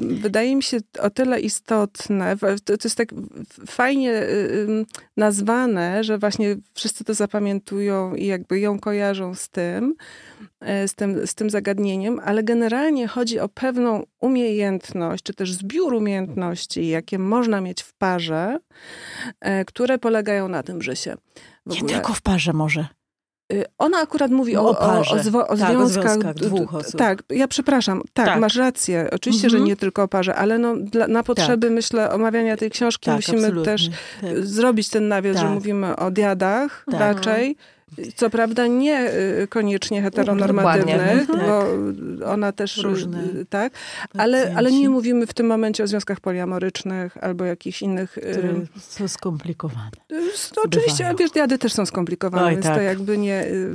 wydaje 0.00 0.56
mi 0.56 0.62
się, 0.62 0.78
o 0.98 1.10
tyle 1.10 1.40
istotne, 1.40 2.36
to, 2.64 2.76
to 2.76 2.88
jest 2.88 2.96
tak 2.96 3.08
fajnie 3.66 4.22
ym, 4.68 4.86
nazwane, 5.16 6.04
że 6.04 6.18
właśnie 6.18 6.56
wszyscy 6.74 7.04
to 7.04 7.14
zapamiętują 7.14 8.14
i 8.14 8.26
jakby 8.26 8.60
ją 8.60 8.78
kojarzą 8.78 9.34
z 9.34 9.48
tym, 9.48 9.94
z 10.86 10.94
tym, 10.94 11.26
z 11.26 11.34
tym 11.34 11.50
zagadnieniem, 11.50 12.20
ale 12.24 12.42
generalnie 12.42 13.06
chodzi 13.08 13.40
o 13.40 13.48
pewną 13.48 14.02
umiejętność, 14.20 15.22
czy 15.24 15.34
też 15.34 15.52
zbiór 15.52 15.94
umiejętności, 15.94 16.88
jakie 16.88 17.18
można 17.18 17.60
mieć 17.60 17.82
w 17.82 17.92
parze, 17.92 18.58
e, 19.40 19.64
które 19.64 19.98
polegają 19.98 20.48
na 20.48 20.62
tym, 20.62 20.82
że 20.82 20.96
się 20.96 21.14
w 21.66 21.72
Nie 21.72 21.78
ogóle... 21.78 21.94
tylko 21.94 22.12
w 22.14 22.22
parze 22.22 22.52
może. 22.52 22.86
Y, 23.52 23.64
Ona 23.78 23.98
akurat 23.98 24.30
mówi 24.30 24.56
o, 24.56 24.62
o 24.62 24.78
o, 24.78 25.00
o, 25.10 25.18
zwo, 25.22 25.48
o 25.48 25.56
Tak, 25.56 25.70
związkach, 25.70 26.02
związkach 26.12 26.34
dwóch 26.34 26.74
osób. 26.74 26.98
Tak, 26.98 27.22
ja 27.30 27.48
przepraszam. 27.48 28.02
Tak, 28.12 28.26
Tak. 28.26 28.40
masz 28.40 28.56
rację. 28.56 29.08
Oczywiście, 29.12 29.50
że 29.50 29.56
Mhm. 29.56 29.68
nie 29.68 29.76
tylko 29.76 30.02
o 30.02 30.08
parze, 30.08 30.34
ale 30.34 30.58
no, 30.58 30.76
dla, 30.76 31.08
na 31.08 31.22
potrzeby, 31.22 31.70
myślę, 31.70 32.10
omawiania 32.12 32.56
tej 32.56 32.70
książki 32.70 33.06
Tak, 33.06 33.16
musimy 33.16 33.38
absolutnie. 33.38 33.64
też 33.64 33.88
Tak. 34.20 34.46
zrobić 34.46 34.88
ten 34.88 35.08
nawias, 35.08 35.36
że 35.36 35.42
Tak. 35.42 35.52
mówimy 35.52 35.96
o 35.96 36.10
diadach 36.10 36.84
Tak. 36.90 37.00
raczej. 37.00 37.56
Co 38.16 38.30
prawda 38.30 38.66
nie 38.66 39.10
y, 39.42 39.46
koniecznie 39.48 40.02
heteronormatywnych, 40.02 41.26
Dokładnie. 41.26 41.46
bo 42.20 42.30
ona 42.32 42.52
też, 42.52 42.78
y, 42.78 42.82
Różne 42.82 43.24
y, 43.24 43.46
tak, 43.50 43.72
ale, 44.18 44.52
ale 44.56 44.72
nie 44.72 44.90
mówimy 44.90 45.26
w 45.26 45.34
tym 45.34 45.46
momencie 45.46 45.84
o 45.84 45.86
związkach 45.86 46.20
poliamorycznych 46.20 47.16
albo 47.24 47.44
jakichś 47.44 47.82
innych... 47.82 48.18
y, 48.18 48.20
Które 48.20 48.48
są 48.78 49.08
skomplikowane. 49.08 49.90
no, 50.56 50.62
oczywiście, 50.64 51.14
wiesz, 51.18 51.30
diady 51.30 51.58
też 51.58 51.72
są 51.72 51.86
skomplikowane, 51.86 52.44
Oj, 52.46 52.52
więc 52.52 52.66
to 52.66 52.74
tak. 52.74 52.82
jakby 52.82 53.18
nie, 53.18 53.44
y, 53.46 53.74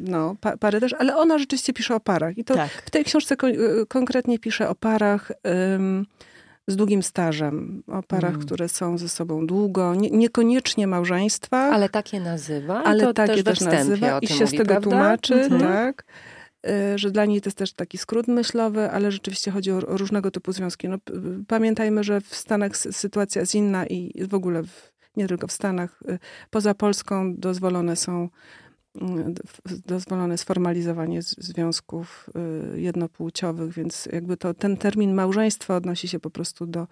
no, 0.00 0.36
pa, 0.40 0.56
pary 0.56 0.80
też, 0.80 0.92
ale 0.98 1.16
ona 1.16 1.38
rzeczywiście 1.38 1.72
pisze 1.72 1.94
o 1.94 2.00
parach. 2.00 2.38
I 2.38 2.44
to 2.44 2.54
Tak. 2.54 2.70
w 2.86 2.90
tej 2.90 3.04
książce 3.04 3.36
ko- 3.36 3.48
y, 3.48 3.86
konkretnie 3.88 4.38
pisze 4.38 4.68
o 4.68 4.74
parach 4.74 5.32
ym, 5.74 6.06
z 6.66 6.76
długim 6.76 7.02
stażem, 7.02 7.82
o 7.86 8.02
parach, 8.02 8.34
Mm. 8.34 8.46
które 8.46 8.68
są 8.68 8.98
ze 8.98 9.08
sobą 9.08 9.46
długo, 9.46 9.94
nie, 9.94 10.10
niekoniecznie 10.10 10.86
małżeństwa, 10.86 11.56
ale, 11.58 11.74
Ale 11.74 11.88
takie 11.88 12.20
nazywa. 12.20 12.82
i 12.96 13.00
to 13.00 13.14
takie 13.14 13.42
też, 13.42 13.58
też 13.58 13.60
nazywa 13.60 14.18
i 14.18 14.26
się 14.26 14.34
mówi, 14.44 14.46
z 14.46 14.50
tego 14.50 14.64
prawda? 14.64 14.90
tłumaczy, 14.90 15.34
Mhm. 15.34 15.60
tak. 15.62 16.04
y, 16.66 16.98
Że 16.98 17.10
dla 17.10 17.24
niej 17.24 17.40
to 17.40 17.48
jest 17.48 17.58
też 17.58 17.72
taki 17.72 17.98
skrót 17.98 18.28
myślowy, 18.28 18.90
ale 18.90 19.12
rzeczywiście 19.12 19.50
chodzi 19.50 19.72
o, 19.72 19.76
o 19.76 19.96
różnego 19.96 20.30
typu 20.30 20.52
związki. 20.52 20.88
No, 20.88 20.96
pamiętajmy, 21.48 22.04
że 22.04 22.20
w 22.20 22.34
Stanach 22.34 22.76
sytuacja 22.76 23.40
jest 23.40 23.54
inna 23.54 23.86
i 23.86 24.24
w 24.28 24.34
ogóle 24.34 24.62
w, 24.62 24.92
nie 25.16 25.28
tylko 25.28 25.46
w 25.46 25.52
Stanach, 25.52 26.02
y, 26.08 26.18
poza 26.50 26.74
Polską 26.74 27.34
dozwolone 27.36 27.96
są 27.96 28.28
dozwolone 29.86 30.38
sformalizowanie 30.38 31.22
związków 31.22 32.30
y, 32.74 32.80
jednopłciowych, 32.80 33.72
więc 33.72 34.08
jakby 34.12 34.36
to 34.36 34.54
ten 34.54 34.76
termin 34.76 35.14
małżeństwo 35.14 35.76
odnosi 35.76 36.08
się 36.08 36.20
po 36.20 36.30
prostu 36.30 36.66
do 36.66 36.86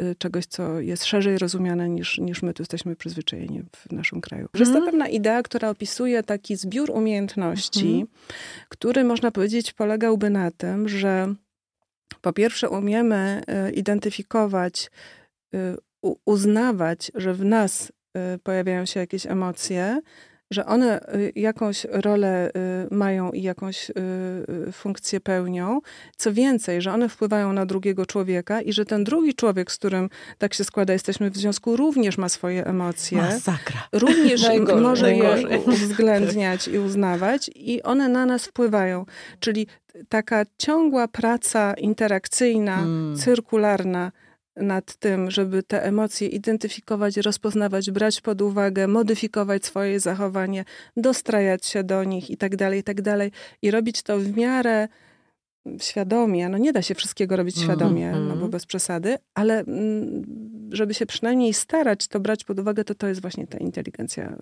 y, 0.00 0.14
czegoś, 0.18 0.46
co 0.46 0.80
jest 0.80 1.04
szerzej 1.04 1.38
rozumiane 1.38 1.88
niż, 1.88 2.18
niż 2.18 2.42
my 2.42 2.54
tu 2.54 2.62
jesteśmy 2.62 2.96
przyzwyczajeni 2.96 3.62
w 3.76 3.92
naszym 3.92 4.20
kraju. 4.20 4.48
Jest 4.54 4.72
to 4.72 4.78
Mhm. 4.78 4.84
pewna 4.84 5.08
idea, 5.08 5.42
która 5.42 5.70
opisuje 5.70 6.22
taki 6.22 6.56
zbiór 6.56 6.90
umiejętności, 6.90 7.88
Mhm. 7.88 8.06
który 8.68 9.04
można 9.04 9.30
powiedzieć 9.30 9.72
polegałby 9.72 10.30
na 10.30 10.50
tym, 10.50 10.88
że 10.88 11.34
po 12.20 12.32
pierwsze 12.32 12.70
umiemy 12.70 13.42
y, 13.68 13.72
identyfikować, 13.72 14.90
uznawać, 16.24 17.12
że 17.14 17.34
w 17.34 17.44
nas 17.44 17.92
pojawiają 18.42 18.86
się 18.86 19.00
jakieś 19.00 19.26
emocje, 19.26 20.00
że 20.50 20.66
one 20.66 21.00
y, 21.14 21.32
jakąś 21.36 21.86
rolę 21.90 22.50
y, 22.90 22.94
mają 22.94 23.30
i 23.30 23.42
jakąś 23.42 23.90
y, 23.90 23.94
funkcję 24.72 25.20
pełnią. 25.20 25.80
Co 26.16 26.32
więcej, 26.32 26.82
że 26.82 26.92
one 26.92 27.08
wpływają 27.08 27.52
na 27.52 27.66
drugiego 27.66 28.06
człowieka 28.06 28.60
i 28.60 28.72
że 28.72 28.84
ten 28.84 29.04
drugi 29.04 29.34
człowiek, 29.34 29.72
z 29.72 29.76
którym 29.78 30.10
tak 30.38 30.54
się 30.54 30.64
składa, 30.64 30.92
jesteśmy 30.92 31.30
w 31.30 31.36
związku, 31.36 31.76
również 31.76 32.18
ma 32.18 32.28
swoje 32.28 32.66
emocje 32.66 33.18
Masakra. 33.18 33.88
również 33.92 34.42
Najgorzej, 34.48 34.80
może 34.82 35.14
je 35.14 35.22
najgorzej. 35.22 35.58
u- 35.58 35.70
uwzględniać 35.70 36.68
i 36.68 36.78
uznawać 36.78 37.50
i 37.54 37.82
one 37.82 38.08
na 38.08 38.26
nas 38.26 38.46
wpływają. 38.46 39.06
Czyli 39.40 39.66
taka 40.08 40.42
ciągła 40.58 41.08
praca 41.08 41.74
interakcyjna, 41.74 42.78
Mm. 42.78 43.16
cyrkularna 43.16 44.12
nad 44.60 44.96
tym, 44.96 45.30
żeby 45.30 45.62
te 45.62 45.84
emocje 45.84 46.28
identyfikować, 46.28 47.16
rozpoznawać, 47.16 47.90
brać 47.90 48.20
pod 48.20 48.42
uwagę, 48.42 48.86
modyfikować 48.88 49.64
swoje 49.64 50.00
zachowanie, 50.00 50.64
dostrajać 50.96 51.66
się 51.66 51.84
do 51.84 52.04
nich 52.04 52.30
i 52.30 52.36
tak 52.36 52.56
dalej, 52.56 52.80
i 52.80 52.82
tak 52.82 53.02
dalej. 53.02 53.32
I 53.62 53.70
robić 53.70 54.02
to 54.02 54.18
w 54.18 54.36
miarę 54.36 54.88
świadomie. 55.80 56.48
No 56.48 56.58
nie 56.58 56.72
da 56.72 56.82
się 56.82 56.94
wszystkiego 56.94 57.36
robić 57.36 57.58
Mhm. 57.58 57.78
świadomie, 57.78 58.10
no 58.10 58.18
Mhm. 58.18 58.40
bo 58.40 58.48
bez 58.48 58.66
przesady, 58.66 59.16
ale 59.34 59.58
mm, 59.60 60.22
żeby 60.72 60.94
się 60.94 61.06
przynajmniej 61.06 61.54
starać 61.54 62.08
to 62.08 62.20
brać 62.20 62.44
pod 62.44 62.58
uwagę, 62.60 62.84
to 62.84 62.94
to 62.94 63.06
jest 63.08 63.20
właśnie 63.20 63.46
ta 63.46 63.58
inteligencja. 63.58 64.36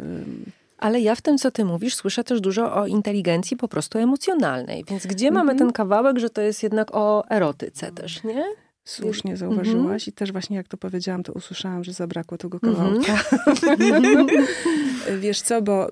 Ale 0.78 1.00
ja 1.00 1.14
w 1.14 1.22
tym, 1.22 1.38
co 1.38 1.50
ty 1.50 1.64
mówisz, 1.64 1.94
słyszę 1.94 2.24
też 2.24 2.40
dużo 2.40 2.74
o 2.74 2.86
inteligencji 2.86 3.56
po 3.56 3.68
prostu 3.68 3.98
emocjonalnej. 3.98 4.84
Więc 4.90 5.06
gdzie 5.06 5.30
mamy 5.30 5.52
Mhm. 5.52 5.58
ten 5.58 5.72
kawałek, 5.72 6.18
że 6.18 6.30
to 6.30 6.40
jest 6.42 6.62
jednak 6.62 6.94
o 6.94 7.24
erotyce 7.30 7.92
też, 7.92 8.24
nie? 8.24 8.44
Słusznie 8.86 9.36
zauważyłaś 9.36 10.08
i 10.08 10.12
też 10.12 10.32
właśnie 10.32 10.56
jak 10.56 10.68
to 10.68 10.76
powiedziałam, 10.76 11.22
to 11.22 11.32
usłyszałam, 11.32 11.84
że 11.84 11.92
zabrakło 11.92 12.38
tego 12.38 12.58
Mhm. 12.62 13.02
kawałka. 13.02 13.22
Wiesz 15.20 15.40
co, 15.40 15.62
bo 15.62 15.88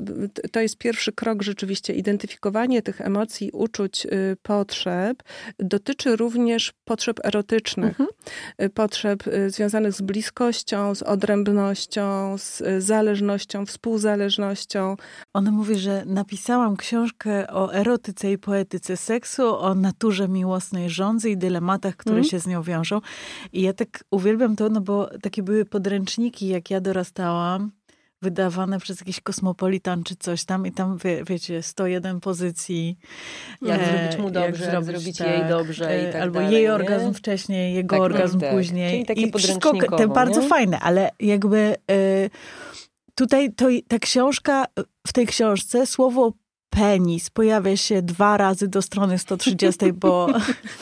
to 0.53 0.61
jest 0.61 0.79
pierwszy 0.79 1.13
krok 1.13 1.43
rzeczywiście. 1.43 1.93
Identyfikowanie 1.95 2.83
tych 2.83 3.01
emocji, 3.01 3.51
uczuć, 3.53 4.07
y, 4.07 4.37
potrzeb 4.43 5.23
dotyczy 5.59 6.17
również 6.17 6.73
potrzeb 6.85 7.21
erotycznych. 7.25 8.01
Mhm. 8.01 8.09
Y, 8.63 8.71
Potrzeb 8.71 9.27
y, 9.27 9.51
związanych 9.51 9.93
z 9.93 10.01
bliskością, 10.01 10.95
z 10.95 11.03
odrębnością, 11.03 12.39
z 12.39 12.63
zależnością, 12.85 13.67
współzależnością. 13.67 14.97
Ona 15.35 15.51
mówi, 15.51 15.77
że 15.79 16.03
napisałam 16.07 16.77
książkę 16.77 17.47
o 17.51 17.75
erotyce 17.75 18.33
i 18.33 18.39
poetyce 18.39 18.97
seksu, 18.97 19.57
o 19.59 19.75
naturze 19.75 20.29
miłosnej 20.29 20.91
żądzy 20.91 21.31
i 21.31 21.37
dylematach, 21.37 21.97
które 21.97 22.17
Mm. 22.17 22.25
się 22.29 22.39
z 22.39 22.47
nią 22.47 22.63
wiążą. 22.63 22.84
I 23.53 23.63
ja 23.63 23.73
tak 23.73 24.05
uwielbiam 24.11 24.57
to, 24.57 24.69
no 24.69 24.81
bo 24.81 25.11
takie 25.23 25.43
były 25.43 25.65
podręczniki, 25.65 26.49
jak 26.49 26.71
ja 26.71 26.81
dorastałam, 26.81 27.71
wydawane 28.23 28.79
przez 28.81 29.01
jakiś 29.01 29.21
kosmopolitan 29.21 30.05
czy 30.05 30.17
coś 30.17 30.45
tam 30.45 30.67
i 30.67 30.73
tam, 30.73 30.99
wie, 30.99 31.25
wiecie, 31.25 31.63
101 31.63 32.21
pozycji. 32.21 32.99
Jak 33.63 33.81
e, 33.81 33.85
zrobić 33.87 34.19
mu 34.19 34.31
dobrze, 34.31 34.65
jak 34.65 34.85
zrobić 34.85 35.21
jej 35.21 35.49
dobrze 35.49 36.03
i 36.03 36.05
e, 36.05 36.13
tak 36.13 36.23
Albo 36.23 36.35
dalej, 36.35 36.55
jej 36.55 36.63
nie? 36.63 36.75
orgazm 36.75 37.15
wcześniej, 37.15 37.75
jego 37.75 37.97
Tak, 37.97 38.03
orgazm 38.03 38.41
tak. 38.41 38.51
później. 38.51 38.91
Czyli 38.91 39.07
takie 39.07 39.21
I 39.21 39.33
wszystko 39.39 39.73
te 39.97 40.09
bardzo 40.09 40.41
nie? 40.41 40.49
fajne, 40.49 40.81
ale 40.81 41.11
jakby 41.21 41.59
e, 41.91 42.31
tutaj 43.15 43.53
to, 43.53 43.67
ta 43.89 43.99
książka, 43.99 44.65
w 45.07 45.13
tej 45.13 45.27
książce 45.27 45.87
słowo 45.87 46.33
penis 46.75 47.31
pojawia 47.31 47.77
się 47.77 48.03
dwa 48.03 48.37
razy 48.37 48.69
do 48.69 48.83
strony 48.83 49.19
130, 49.19 49.93
bo 49.93 50.27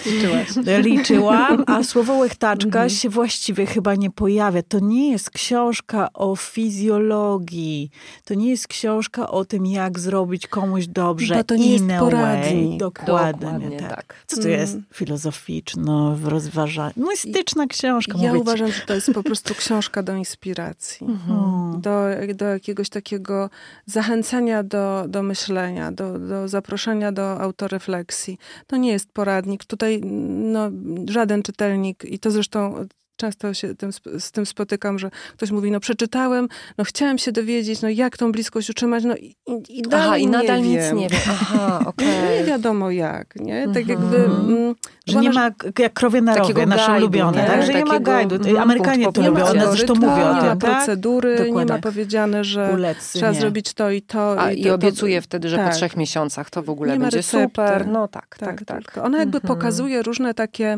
liczyłam, 0.82 1.64
a 1.66 1.82
słowo 1.82 2.14
łechtaczka 2.14 2.66
Mhm. 2.66 2.90
się 2.90 3.08
właściwie 3.08 3.66
chyba 3.66 3.94
nie 3.94 4.11
pojawia. 4.11 4.62
To 4.62 4.78
nie 4.78 5.11
jest 5.11 5.30
książka 5.30 6.08
o 6.14 6.37
fizjologii. 6.37 7.90
To 8.25 8.34
nie 8.34 8.50
jest 8.50 8.68
książka 8.68 9.30
o 9.30 9.44
tym, 9.44 9.66
jak 9.66 9.99
zrobić 9.99 10.46
komuś 10.46 10.87
dobrze. 10.87 11.34
Bo 11.34 11.44
to 11.44 11.56
nie 11.56 11.72
jest 11.72 11.84
poradnik. 11.99 12.78
Dokładnie, 12.80 13.32
Dokładnie 13.40 13.78
tak. 13.80 13.90
tak. 13.96 14.14
Co 14.26 14.42
to 14.42 14.49
jest? 14.49 14.72
Mm. 14.72 14.84
Filozoficzno, 14.94 16.16
rozważanie. 16.25 16.92
No 16.96 17.11
mistyczna 17.11 17.66
książka, 17.66 18.18
Ja 18.18 18.28
mówię 18.28 18.40
uważam, 18.40 18.72
że 18.72 18.80
to 18.87 18.94
jest 18.94 19.12
po 19.14 19.22
prostu 19.22 19.54
książka 19.54 20.02
do 20.02 20.14
inspiracji. 20.16 21.06
Hmm. 21.26 21.80
do, 21.80 22.00
do 22.34 22.44
jakiegoś 22.44 22.88
takiego 22.88 23.50
zachęcenia 23.87 24.62
do, 24.62 25.04
do 25.08 25.22
myślenia, 25.22 25.81
do, 25.90 26.18
do 26.18 26.48
zaproszenia 26.48 27.12
do 27.12 27.40
autorefleksji. 27.40 28.38
To 28.66 28.76
nie 28.76 28.92
jest 28.92 29.12
poradnik. 29.12 29.64
Tutaj 29.64 30.00
no, 30.04 30.70
żaden 31.08 31.42
czytelnik, 31.42 32.04
i 32.04 32.18
to 32.18 32.30
zresztą 32.30 32.86
często 33.22 33.54
się 33.54 33.74
tym, 33.74 33.90
z 34.18 34.30
tym 34.32 34.46
spotykam, 34.46 34.98
że 34.98 35.10
ktoś 35.32 35.50
mówi, 35.50 35.70
no 35.70 35.80
przeczytałem, 35.80 36.48
no 36.78 36.84
chciałem 36.84 37.18
się 37.18 37.32
dowiedzieć, 37.32 37.82
no 37.82 37.88
jak 37.88 38.16
tą 38.16 38.32
bliskość 38.32 38.70
utrzymać, 38.70 39.04
no 39.04 39.16
i, 39.16 39.36
i 39.68 39.82
dalej 39.82 40.06
Aha, 40.06 40.16
i 40.18 40.26
nadal 40.26 40.62
nie 40.62 40.68
nic 40.68 40.78
wiem. 40.80 40.96
nie 40.96 41.08
wiem. 41.08 41.20
Aha, 41.30 41.80
okej. 41.86 42.06
Nie 42.38 42.44
wiadomo 42.44 42.90
jak, 42.90 43.36
nie? 43.36 43.68
Tak 43.74 43.76
Mhm. 43.76 43.88
jakby... 43.88 44.16
Mm, 44.24 44.74
Że 45.06 45.20
nie 45.20 45.30
ma 45.30 45.50
jak 45.78 45.92
krowie 45.92 46.20
na 46.22 46.34
Takiego 46.34 46.60
rowie, 46.60 46.66
nasze 46.66 46.92
guide'u, 46.92 46.96
ulubione, 46.98 47.42
nie? 47.42 47.46
tak? 47.48 47.62
Że 47.66 47.74
nie 47.74 47.84
ma 47.84 47.90
Takiego, 47.90 48.10
gajdu. 48.10 48.34
mhm, 48.34 48.56
Amerykanie 48.56 49.12
to 49.12 49.22
lubią, 49.28 49.44
one 49.44 49.66
zresztą 49.66 49.92
algorytmu, 49.94 50.10
mówią 50.10 50.30
o 50.30 50.34
nie 50.34 50.40
tym, 50.40 50.48
ma 50.48 50.56
tak? 50.56 50.76
procedury, 50.76 51.36
nie 51.40 51.46
Dokładnie. 51.46 51.74
ma 51.74 51.80
powiedziane, 51.80 52.44
że 52.44 52.70
Ulecy, 52.74 53.18
trzeba 53.18 53.32
nie. 53.32 53.40
zrobić 53.40 53.74
to 53.74 53.90
i 53.90 54.02
to. 54.02 54.40
A, 54.40 54.52
i, 54.52 54.60
I 54.60 54.62
to, 54.62 54.68
to- 54.68 54.74
obiecuję 54.74 55.20
wtedy, 55.22 55.48
że 55.48 55.56
tak. 55.56 55.68
po 55.70 55.74
trzech 55.76 55.96
miesiącach 55.96 56.50
to 56.50 56.62
w 56.62 56.70
ogóle 56.70 56.92
Nie 56.92 56.98
ma 56.98 57.02
będzie 57.04 57.16
recepty. 57.16 57.44
super. 57.46 57.86
No 57.86 58.08
tak, 58.08 58.36
tak, 58.38 58.64
Tak, 58.64 58.84
tak. 58.94 59.04
Ona 59.04 59.18
jakby 59.18 59.38
Mhm. 59.38 59.54
pokazuje 59.56 60.02
różne 60.02 60.34
takie 60.34 60.76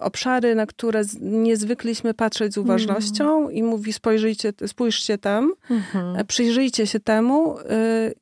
obszary, 0.00 0.54
na 0.54 0.66
które 0.66 1.02
nie 1.20 1.56
zwykliśmy 1.56 2.14
patrzeć 2.14 2.54
z 2.54 2.58
uważnością 2.58 3.48
i 3.48 3.62
mówi 3.62 3.92
spojrzyjcie, 3.92 4.52
spójrzcie 4.66 5.18
tam, 5.18 5.52
Mhm. 5.70 6.16
e, 6.16 6.24
przyjrzyjcie 6.24 6.86
się 6.86 7.00
temu. 7.00 7.58
y, 7.58 8.14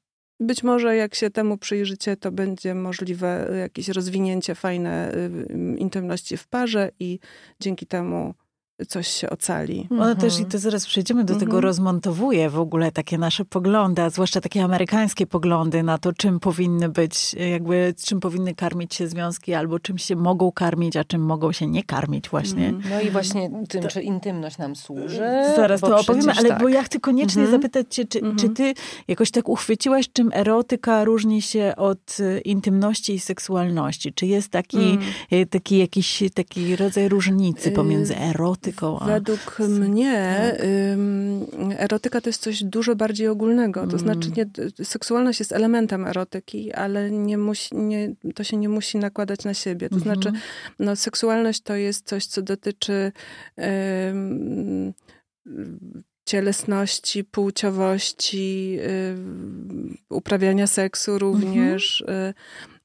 być 0.43 0.63
może 0.63 0.97
jak 0.97 1.15
się 1.15 1.31
temu 1.31 1.57
przyjrzycie, 1.59 2.17
to 2.17 2.33
będzie 2.33 2.75
możliwe 2.75 3.51
jakieś 3.61 3.89
rozwinięcie 3.89 4.55
fajne 4.55 5.13
y, 5.15 5.77
intymności 5.79 6.37
w 6.37 6.49
parze 6.49 6.91
i 7.01 7.19
dzięki 7.61 7.87
temu 7.87 8.35
coś 8.89 9.09
się 9.09 9.31
ocali. 9.31 9.89
Ona 9.91 10.15
też, 10.15 10.33
i 10.33 10.37
Mhm. 10.37 10.51
to 10.51 10.59
zaraz 10.59 10.87
przejdziemy 10.87 11.25
do 11.25 11.35
tego, 11.35 11.45
Mhm. 11.45 11.63
rozmontowuje 11.63 12.51
w 12.51 12.59
ogóle 12.61 12.93
takie 12.93 13.19
nasze 13.19 13.45
poglądy, 13.45 14.03
a 14.03 14.11
zwłaszcza 14.11 14.41
takie 14.41 14.65
amerykańskie 14.65 15.27
poglądy 15.27 15.83
na 15.83 15.99
to, 15.99 16.13
czym 16.13 16.41
powinny 16.41 16.89
być, 16.89 17.35
jakby 17.35 17.95
czym 18.05 18.21
powinny 18.21 18.55
karmić 18.55 18.95
się 18.95 19.09
związki, 19.09 19.55
albo 19.55 19.79
czym 19.79 19.99
się 19.99 20.17
mogą 20.17 20.53
karmić, 20.53 20.97
a 20.97 21.05
czym 21.05 21.23
mogą 21.23 21.53
się 21.53 21.67
nie 21.67 21.85
karmić 21.85 22.29
właśnie. 22.29 22.67
Mhm. 22.69 22.95
No 22.95 23.01
i 23.01 23.11
właśnie 23.11 23.51
tym, 23.69 23.89
czy 23.89 24.03
intymność 24.03 24.59
nam 24.59 24.77
służy. 24.77 25.23
Zaraz 25.57 25.81
to 25.81 25.99
opowiemy, 25.99 26.33
ale 26.39 26.49
tak. 26.49 26.61
bo 26.63 26.69
ja 26.69 26.83
chcę 26.83 27.01
koniecznie 27.01 27.43
Mhm. 27.43 27.61
zapytać 27.63 27.95
cię, 27.95 28.05
czy, 28.05 28.19
Mhm. 28.19 28.37
czy 28.37 28.49
ty 28.49 28.75
jakoś 29.09 29.31
tak 29.31 29.49
uchwyciłaś, 29.49 30.09
czym 30.13 30.31
erotyka 30.35 31.05
różni 31.05 31.43
się 31.43 31.73
od 31.77 32.21
y, 32.21 32.41
intymności 32.41 33.15
i 33.15 33.19
seksualności? 33.21 34.13
Czy 34.13 34.27
jest 34.27 34.49
taki, 34.49 34.79
Mm. 34.79 34.99
y, 35.33 35.47
taki 35.47 35.79
jakiś 35.79 36.23
taki 36.35 36.77
rodzaj 36.77 37.09
różnicy 37.09 37.69
Y, 37.69 37.73
pomiędzy 37.73 38.17
erotyką 38.19 38.70
a... 39.01 39.05
Według 39.07 39.59
mnie 39.59 40.53
ym, 40.93 41.47
erotyka 41.79 42.21
to 42.21 42.29
jest 42.29 42.43
coś 42.43 42.65
dużo 42.65 42.97
bardziej 42.97 43.29
ogólnego. 43.29 43.81
To 43.81 43.87
Mm. 43.87 43.99
znaczy, 43.99 44.31
nie, 44.37 44.47
seksualność 44.85 45.39
jest 45.39 45.53
elementem 45.53 46.07
erotyki, 46.07 46.73
ale 46.73 47.11
nie 47.11 47.39
musi, 47.39 47.77
nie, 47.77 48.15
to 48.35 48.45
się 48.45 48.57
nie 48.57 48.69
musi 48.69 48.99
nakładać 48.99 49.45
na 49.45 49.55
siebie. 49.55 49.89
To 49.89 49.97
Mhm. 49.97 50.03
znaczy, 50.15 50.39
no, 50.79 50.97
seksualność 50.97 51.61
to 51.61 51.75
jest 51.77 52.07
coś, 52.07 52.27
co 52.27 52.43
dotyczy 52.43 53.13
ym, 54.11 54.93
cielesności, 56.25 57.25
płciowości, 57.25 58.79
ym, 59.11 59.97
uprawiania 60.11 60.67
seksu 60.67 61.19
również. 61.19 62.01
y, 62.01 62.35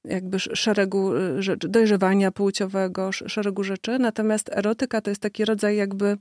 jakby 0.07 0.37
sz- 0.37 0.57
szeregu 0.57 1.15
y, 1.15 1.43
rzeczy, 1.43 1.67
dojrzewania 1.69 2.31
płciowego, 2.31 3.09
sz- 3.09 3.31
szeregu 3.31 3.63
rzeczy. 3.63 3.99
Natomiast 3.99 4.49
erotyka 4.53 5.01
to 5.01 5.09
jest 5.11 5.21
taki 5.21 5.45
rodzaj 5.45 5.75
jakby 5.77 6.17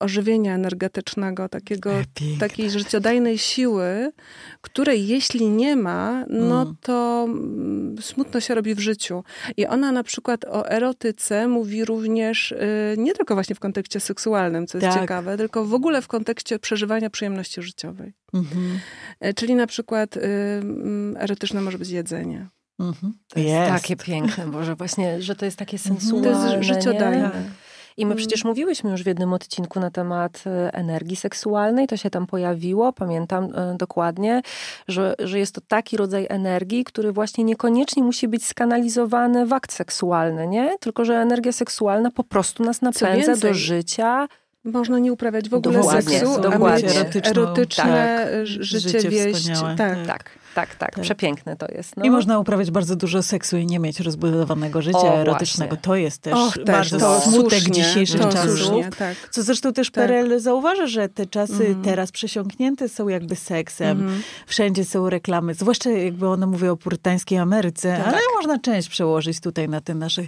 ożywienia 0.00 0.54
energetycznego, 0.54 1.48
takiego, 1.48 1.90
Piękne. 2.14 2.38
takiej 2.48 2.70
życiodajnej 2.70 3.38
siły, 3.38 4.12
której 4.60 5.06
jeśli 5.06 5.48
nie 5.50 5.76
ma, 5.76 6.24
no 6.28 6.62
Mm. 6.62 6.76
to 6.80 7.24
mm, 7.28 7.96
smutno 8.00 8.40
się 8.40 8.54
robi 8.54 8.74
w 8.74 8.78
życiu. 8.80 9.24
I 9.56 9.66
ona 9.66 9.92
na 9.92 10.02
przykład 10.02 10.44
o 10.44 10.68
erotyce 10.70 11.48
mówi 11.48 11.84
również 11.84 12.52
y, 12.52 12.94
nie 12.98 13.14
tylko 13.14 13.34
właśnie 13.34 13.54
w 13.56 13.60
kontekście 13.60 14.00
seksualnym, 14.00 14.66
co 14.66 14.78
jest 14.78 14.88
Tak. 14.90 15.00
ciekawe, 15.00 15.36
tylko 15.36 15.64
w 15.64 15.74
ogóle 15.74 16.02
w 16.02 16.08
kontekście 16.08 16.58
przeżywania 16.58 17.10
przyjemności 17.10 17.62
życiowej. 17.62 18.12
Mhm. 18.34 18.78
E, 19.20 19.34
Czyli 19.34 19.54
na 19.54 19.66
przykład 19.66 20.16
y, 20.16 20.20
mm, 20.20 21.16
erotyczne 21.20 21.60
może 21.60 21.78
być 21.78 21.90
jedzenie. 21.90 22.48
Mhm. 22.80 23.12
To 23.28 23.40
jest, 23.40 23.70
takie 23.82 23.96
piękne, 23.96 24.46
Boże, 24.46 24.74
właśnie, 24.74 25.22
że 25.22 25.36
to 25.36 25.44
jest 25.44 25.56
takie 25.58 25.76
Mhm. 25.76 25.96
sensualne. 26.00 26.32
To 26.50 26.56
jest 26.56 26.64
życiodajne. 26.68 27.16
nie? 27.16 27.66
I 27.98 28.06
my 28.06 28.12
Mm. 28.12 28.18
przecież 28.18 28.44
mówiłyśmy 28.44 28.90
już 28.90 29.02
w 29.02 29.06
jednym 29.06 29.32
odcinku 29.32 29.80
na 29.80 29.90
temat 29.90 30.44
e, 30.46 30.74
energii 30.74 31.16
seksualnej, 31.16 31.86
to 31.86 31.96
się 31.96 32.10
tam 32.10 32.26
pojawiło, 32.26 32.92
pamiętam 32.92 33.44
e, 33.44 33.76
dokładnie, 33.76 34.42
że, 34.88 35.14
że 35.18 35.38
jest 35.38 35.54
to 35.54 35.60
taki 35.68 35.96
rodzaj 35.96 36.26
energii, 36.30 36.84
który 36.84 37.12
właśnie 37.12 37.44
niekoniecznie 37.44 38.02
musi 38.02 38.28
być 38.28 38.46
skanalizowany 38.46 39.46
w 39.46 39.52
akt 39.52 39.72
seksualny, 39.72 40.46
nie? 40.46 40.76
Tylko, 40.80 41.04
że 41.04 41.14
energia 41.16 41.52
seksualna 41.52 42.10
po 42.10 42.24
prostu 42.24 42.62
nas 42.64 42.82
napędza 42.82 43.12
więcej, 43.32 43.50
do 43.50 43.54
życia. 43.54 44.28
Można 44.64 44.98
nie 44.98 45.12
uprawiać 45.12 45.48
w 45.48 45.54
ogóle 45.54 45.78
Dokładnie, 45.78 46.18
seksu, 46.18 46.34
a 46.34 46.38
dokładnie. 46.38 46.88
mieć 46.88 46.96
Erotyczną- 46.96 47.30
erotyczne 47.30 47.84
tak. 48.30 48.46
życie, 48.46 48.80
Życie 48.80 49.08
wieść. 49.10 49.48
Tak. 49.76 50.06
tak. 50.06 50.30
Tak, 50.56 50.74
tak, 50.74 50.94
tak. 50.94 51.04
Przepiękne 51.04 51.56
to 51.56 51.66
jest. 51.72 51.96
No. 51.96 52.04
I 52.04 52.10
można 52.10 52.38
uprawiać 52.38 52.70
bardzo 52.70 52.96
dużo 52.96 53.22
seksu 53.22 53.56
i 53.56 53.66
nie 53.66 53.78
mieć 53.78 54.00
rozbudowanego 54.00 54.82
życia 54.82 54.98
O, 54.98 55.18
erotycznego. 55.20 55.68
właśnie. 55.68 55.82
To 55.82 55.96
jest 55.96 56.22
też 56.22 56.34
Och, 56.34 56.54
też, 56.54 56.64
bardzo 56.64 56.98
to 56.98 57.20
smutek 57.20 57.50
słusznie, 57.60 57.74
dzisiejszych 57.84 58.20
to 58.20 58.28
czasów. 58.32 58.58
słusznie, 58.60 58.90
tak. 58.98 59.16
Co 59.30 59.42
zresztą 59.42 59.72
też 59.72 59.90
Tak. 59.90 59.94
PRL 60.06 60.40
zauważa, 60.40 60.86
że 60.86 61.08
te 61.08 61.26
czasy 61.26 61.52
Mhm. 61.66 61.82
teraz 61.82 62.12
przesiąknięte 62.12 62.88
są 62.88 63.08
jakby 63.08 63.36
seksem. 63.36 64.00
Mhm. 64.00 64.22
Wszędzie 64.46 64.84
są 64.84 65.10
reklamy, 65.10 65.54
zwłaszcza 65.54 65.90
jakby 65.90 66.28
one 66.28 66.46
mówią 66.46 66.72
o 66.72 66.76
purytańskiej 66.76 67.38
Ameryce, 67.38 67.96
Tak. 67.96 68.06
ale 68.06 68.18
można 68.36 68.58
część 68.58 68.88
przełożyć 68.88 69.40
tutaj 69.40 69.68
na 69.68 69.80
ten 69.80 69.98
nasz 69.98 70.20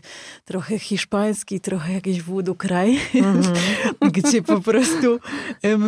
trochę 0.44 0.78
hiszpański, 0.78 1.60
trochę 1.60 1.92
jakiś 1.92 2.22
wódu 2.22 2.54
kraj, 2.54 2.98
Mhm. 3.14 3.54
gdzie 4.12 4.42
po 4.42 4.60
prostu 4.60 5.18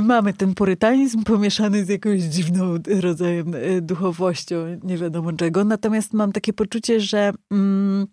mamy 0.02 0.32
ten 0.32 0.54
purytanizm 0.54 1.22
pomieszany 1.22 1.84
z 1.84 1.88
jakąś 1.88 2.20
dziwną 2.20 2.74
rodzajem 3.00 3.54
e, 3.54 3.80
duchowością, 4.30 4.78
nie 4.82 4.98
wiadomo 4.98 5.32
czego. 5.32 5.64
Natomiast 5.64 6.12
mam 6.12 6.32
takie 6.32 6.52
poczucie, 6.52 7.00
że... 7.00 7.32
Mm, 7.52 8.06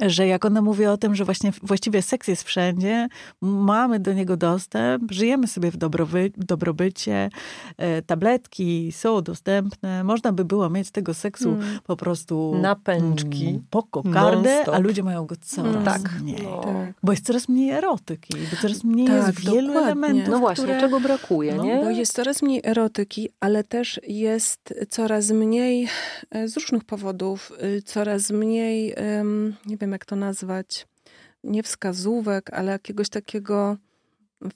że 0.00 0.26
jak 0.26 0.44
ona 0.44 0.62
mówi 0.62 0.86
o 0.86 0.96
tym, 0.96 1.14
że 1.14 1.24
właśnie 1.24 1.52
właściwie 1.62 2.02
seks 2.02 2.28
jest 2.28 2.42
wszędzie, 2.42 3.08
mamy 3.40 4.00
do 4.00 4.12
niego 4.12 4.36
dostęp, 4.36 5.12
żyjemy 5.12 5.46
sobie 5.46 5.70
w 5.70 5.76
dobroby, 5.76 6.32
dobrobycie, 6.36 7.30
e, 7.76 8.02
tabletki 8.02 8.92
są 8.92 9.22
dostępne, 9.22 10.04
można 10.04 10.32
by 10.32 10.44
było 10.44 10.70
mieć 10.70 10.90
tego 10.90 11.14
seksu 11.14 11.48
Mm. 11.48 11.78
po 11.86 11.96
prostu 11.96 12.54
Na 12.62 12.76
pęczki. 12.76 13.46
mm, 13.48 13.62
po 13.70 13.82
kokardę, 13.82 14.64
a 14.72 14.78
ludzie 14.78 15.02
mają 15.02 15.26
go 15.26 15.34
coraz 15.42 15.72
Mm. 15.74 15.84
Tak. 15.84 16.20
mniej. 16.20 16.42
No. 16.42 16.60
Tak. 16.60 16.92
Bo 17.02 17.12
jest 17.12 17.26
coraz 17.26 17.48
mniej 17.48 17.70
erotyki, 17.70 18.34
bo 18.50 18.56
coraz 18.62 18.84
mniej 18.84 19.06
Tak, 19.06 19.26
jest 19.26 19.40
wielu 19.40 19.66
dokładnie. 19.66 19.82
elementów, 19.92 20.28
No 20.28 20.38
właśnie, 20.38 20.64
które... 20.64 20.80
czego 20.80 21.00
brakuje, 21.00 21.54
No, 21.54 21.64
nie? 21.64 21.76
Bo 21.76 21.90
jest 21.90 22.12
coraz 22.12 22.42
mniej 22.42 22.60
erotyki, 22.64 23.28
ale 23.40 23.64
też 23.64 24.00
jest 24.08 24.74
coraz 24.88 25.30
mniej 25.30 25.88
e, 26.30 26.48
z 26.48 26.56
różnych 26.56 26.84
powodów, 26.84 27.52
y, 27.78 27.82
coraz 27.82 28.30
mniej, 28.30 28.94
nie 29.66 29.76
wiem 29.82 29.92
jak 29.92 30.04
to 30.04 30.16
nazwać, 30.16 30.86
nie 31.44 31.62
wskazówek, 31.62 32.50
ale 32.52 32.72
jakiegoś 32.72 33.08
takiego 33.08 33.76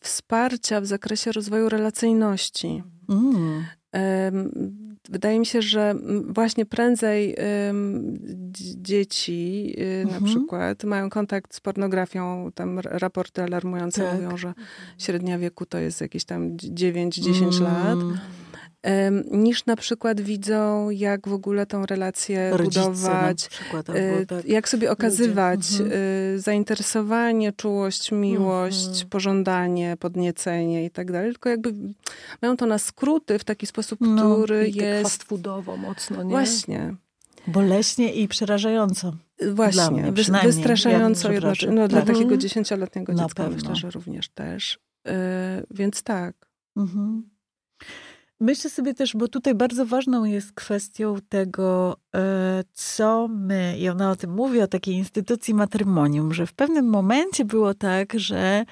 wsparcia 0.01 0.81
w 0.81 0.87
zakresie 0.87 1.33
rozwoju 1.33 1.69
relacyjności. 1.69 2.83
Mm. 3.09 3.65
Wydaje 5.09 5.39
mi 5.39 5.47
się, 5.47 5.63
że 5.63 5.95
właśnie 6.29 6.67
prędzej 6.67 7.37
dzieci 8.77 9.75
y, 9.79 10.05
na 10.05 10.17
Mhm. 10.17 10.25
przykład 10.25 10.85
mają 10.85 11.11
kontakt 11.11 11.55
z 11.55 11.61
pornografią. 11.61 12.51
Tam 12.55 12.79
raporty 12.79 13.43
alarmujące 13.43 14.03
Tak. 14.03 14.15
mówią, 14.15 14.37
że 14.37 14.55
średnia 14.99 15.39
wieku 15.39 15.67
to 15.67 15.79
jest 15.79 16.01
jakieś 16.01 16.25
tam 16.25 16.57
9-10 16.57 17.61
lat. 17.61 17.93
Mm. 17.93 18.11
Em, 18.11 18.19
Niż 19.31 19.67
na 19.67 19.77
przykład 19.77 20.21
widzą, 20.21 20.91
jak 20.91 21.29
w 21.29 21.33
ogóle 21.33 21.67
tą 21.67 21.87
relację 21.87 22.51
Rodzice 22.57 22.81
budować. 22.81 23.49
przykład, 23.49 23.91
albo 23.91 24.27
tak. 24.29 24.45
Jak 24.45 24.69
sobie 24.69 24.91
okazywać 24.91 25.61
Mhm. 25.73 25.91
y, 25.93 26.41
zainteresowanie, 26.41 27.53
czułość, 27.53 28.13
miłość, 28.13 28.87
Mhm. 28.89 29.09
pożądanie, 29.09 29.97
podniecenie 30.01 30.85
i 30.85 30.91
tak 30.91 31.13
dalej. 31.13 31.33
Tylko 31.33 31.49
jakby 31.49 31.75
mają 32.43 32.57
to 32.57 32.67
na 32.67 32.79
skróty 32.79 33.39
w 33.39 33.45
taki 33.45 33.67
sposób, 33.67 33.99
No, 34.01 34.37
który 34.37 34.69
I 34.69 34.75
tak 34.75 34.83
jest 34.83 35.03
fast 35.03 35.23
foodowo 35.25 35.77
mocno, 35.77 36.23
nie? 36.23 36.31
właśnie, 36.31 36.95
Boleśnie 37.47 38.15
i 38.15 38.29
przerażająco. 38.29 39.17
Dla 39.39 39.53
właśnie, 39.53 39.91
mnie 40.03 40.13
wystraszająco 40.43 41.33
jednocześnie. 41.33 41.73
No, 41.73 41.89
dla 41.89 41.99
Tak. 41.99 42.07
takiego 42.07 42.23
Mhm. 42.25 42.41
dziesięcioletniego 42.41 43.13
Na 43.13 43.23
dziecka 43.23 43.49
myślę, 43.51 43.77
że 43.77 43.91
również 43.91 44.29
też. 44.29 44.79
Y, 45.09 45.11
Więc 45.71 46.03
tak. 46.03 46.35
Mhm. 46.77 47.23
Myślę 48.41 48.71
sobie 48.71 48.95
też, 48.95 49.17
bo 49.17 49.29
tutaj 49.29 49.55
bardzo 49.55 49.87
ważną 49.87 50.25
jest 50.25 50.53
kwestią 50.53 51.17
tego, 51.29 51.97
e, 52.17 52.65
co 52.73 53.29
my, 53.29 53.77
i 53.79 53.89
ona 53.89 54.11
o 54.11 54.17
tym 54.17 54.31
mówi, 54.35 54.61
o 54.63 54.67
takiej 54.67 54.95
instytucji 54.95 55.55
matrymonium, 55.55 56.35
że 56.35 56.47
w 56.47 56.53
pewnym 56.53 56.87
momencie 56.89 57.45
było 57.45 57.75
tak, 57.75 58.13
że 58.17 58.65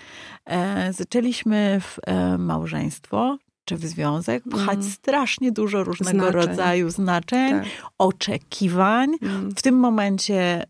e, 0.46 0.92
zaczęliśmy 0.92 1.80
w 1.80 1.96
e, 2.06 2.38
małżeństwo, 2.38 3.38
czy 3.64 3.76
w 3.76 3.84
związek, 3.86 4.44
pchać 4.50 4.78
Mm. 4.78 4.82
strasznie 4.90 5.52
dużo 5.52 5.84
różnego 5.84 6.18
Znaczeń. 6.30 6.40
rodzaju 6.40 6.90
znaczeń, 6.90 7.50
Tak. 7.50 7.64
oczekiwań. 7.98 9.10
Mm. 9.22 9.50
W 9.50 9.62
tym 9.62 9.74
momencie 9.74 10.64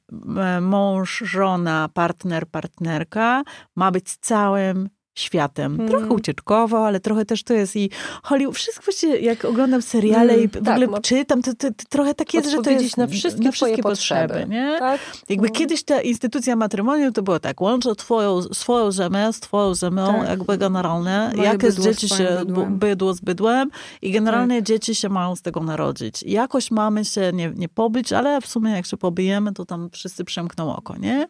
mąż, 0.60 1.18
żona, 1.26 1.88
partner, 1.94 2.46
partnerka 2.46 3.42
ma 3.76 3.90
być 3.90 4.16
całym 4.20 4.88
światem. 5.14 5.74
Mm. 5.74 5.88
Trochę 5.88 6.06
ucieczkowo, 6.08 6.86
ale 6.86 7.00
trochę 7.00 7.24
też 7.24 7.42
to 7.42 7.54
jest 7.54 7.76
i 7.76 7.90
Hollywood. 8.22 8.56
Wszystko 8.56 8.84
właściwie, 8.84 9.18
jak 9.20 9.44
oglądam 9.44 9.82
seriale 9.82 10.32
Mm, 10.32 10.44
i 10.44 10.48
w 10.48 10.52
tak, 10.52 10.68
ogóle 10.68 10.86
ma- 10.86 11.00
czytam, 11.00 11.42
to, 11.42 11.54
to, 11.54 11.68
to 11.70 11.84
trochę 11.88 12.14
tak 12.14 12.34
jest, 12.34 12.50
że 12.50 12.58
to 12.62 12.70
jest 12.70 12.96
na 12.96 13.06
wszystkie, 13.06 13.52
twoje 13.52 13.78
potrzeby. 13.78 14.46
nie? 14.48 14.76
Tak? 14.78 15.00
Jakby 15.28 15.46
No. 15.46 15.52
kiedyś 15.54 15.82
ta 15.84 16.00
instytucja 16.00 16.56
matrymonium 16.56 17.12
to 17.12 17.22
było 17.22 17.40
tak, 17.40 17.60
łączę 17.60 17.94
twoją, 17.94 18.42
swoją 18.42 18.92
ziemię 18.92 19.32
z 19.32 19.40
twoją 19.40 19.74
ziemią, 19.74 20.06
Tak. 20.20 20.28
jakby 20.28 20.58
generalnie, 20.58 21.30
Moje 21.36 21.48
jakie 21.48 21.58
bydło 21.58 21.84
dzieci 21.84 22.08
się, 22.08 22.28
bydłem. 22.38 22.66
Tak. 22.68 22.74
bydło 22.74 23.14
z 23.14 23.20
bydłem 23.20 23.70
i 24.02 24.10
generalnie 24.10 24.62
dzieci 24.62 24.94
się 24.94 25.08
mają 25.08 25.36
z 25.36 25.42
tego 25.42 25.60
narodzić. 25.60 26.22
Jakoś 26.22 26.70
mamy 26.70 27.04
się 27.04 27.30
nie, 27.34 27.52
nie 27.56 27.68
pobyć, 27.68 28.12
ale 28.12 28.40
w 28.40 28.46
sumie 28.46 28.70
jak 28.70 28.86
się 28.86 28.96
pobijemy, 28.96 29.52
to 29.52 29.64
tam 29.64 29.90
wszyscy 29.90 30.24
przemkną 30.24 30.76
oko, 30.76 30.96
nie? 30.96 31.26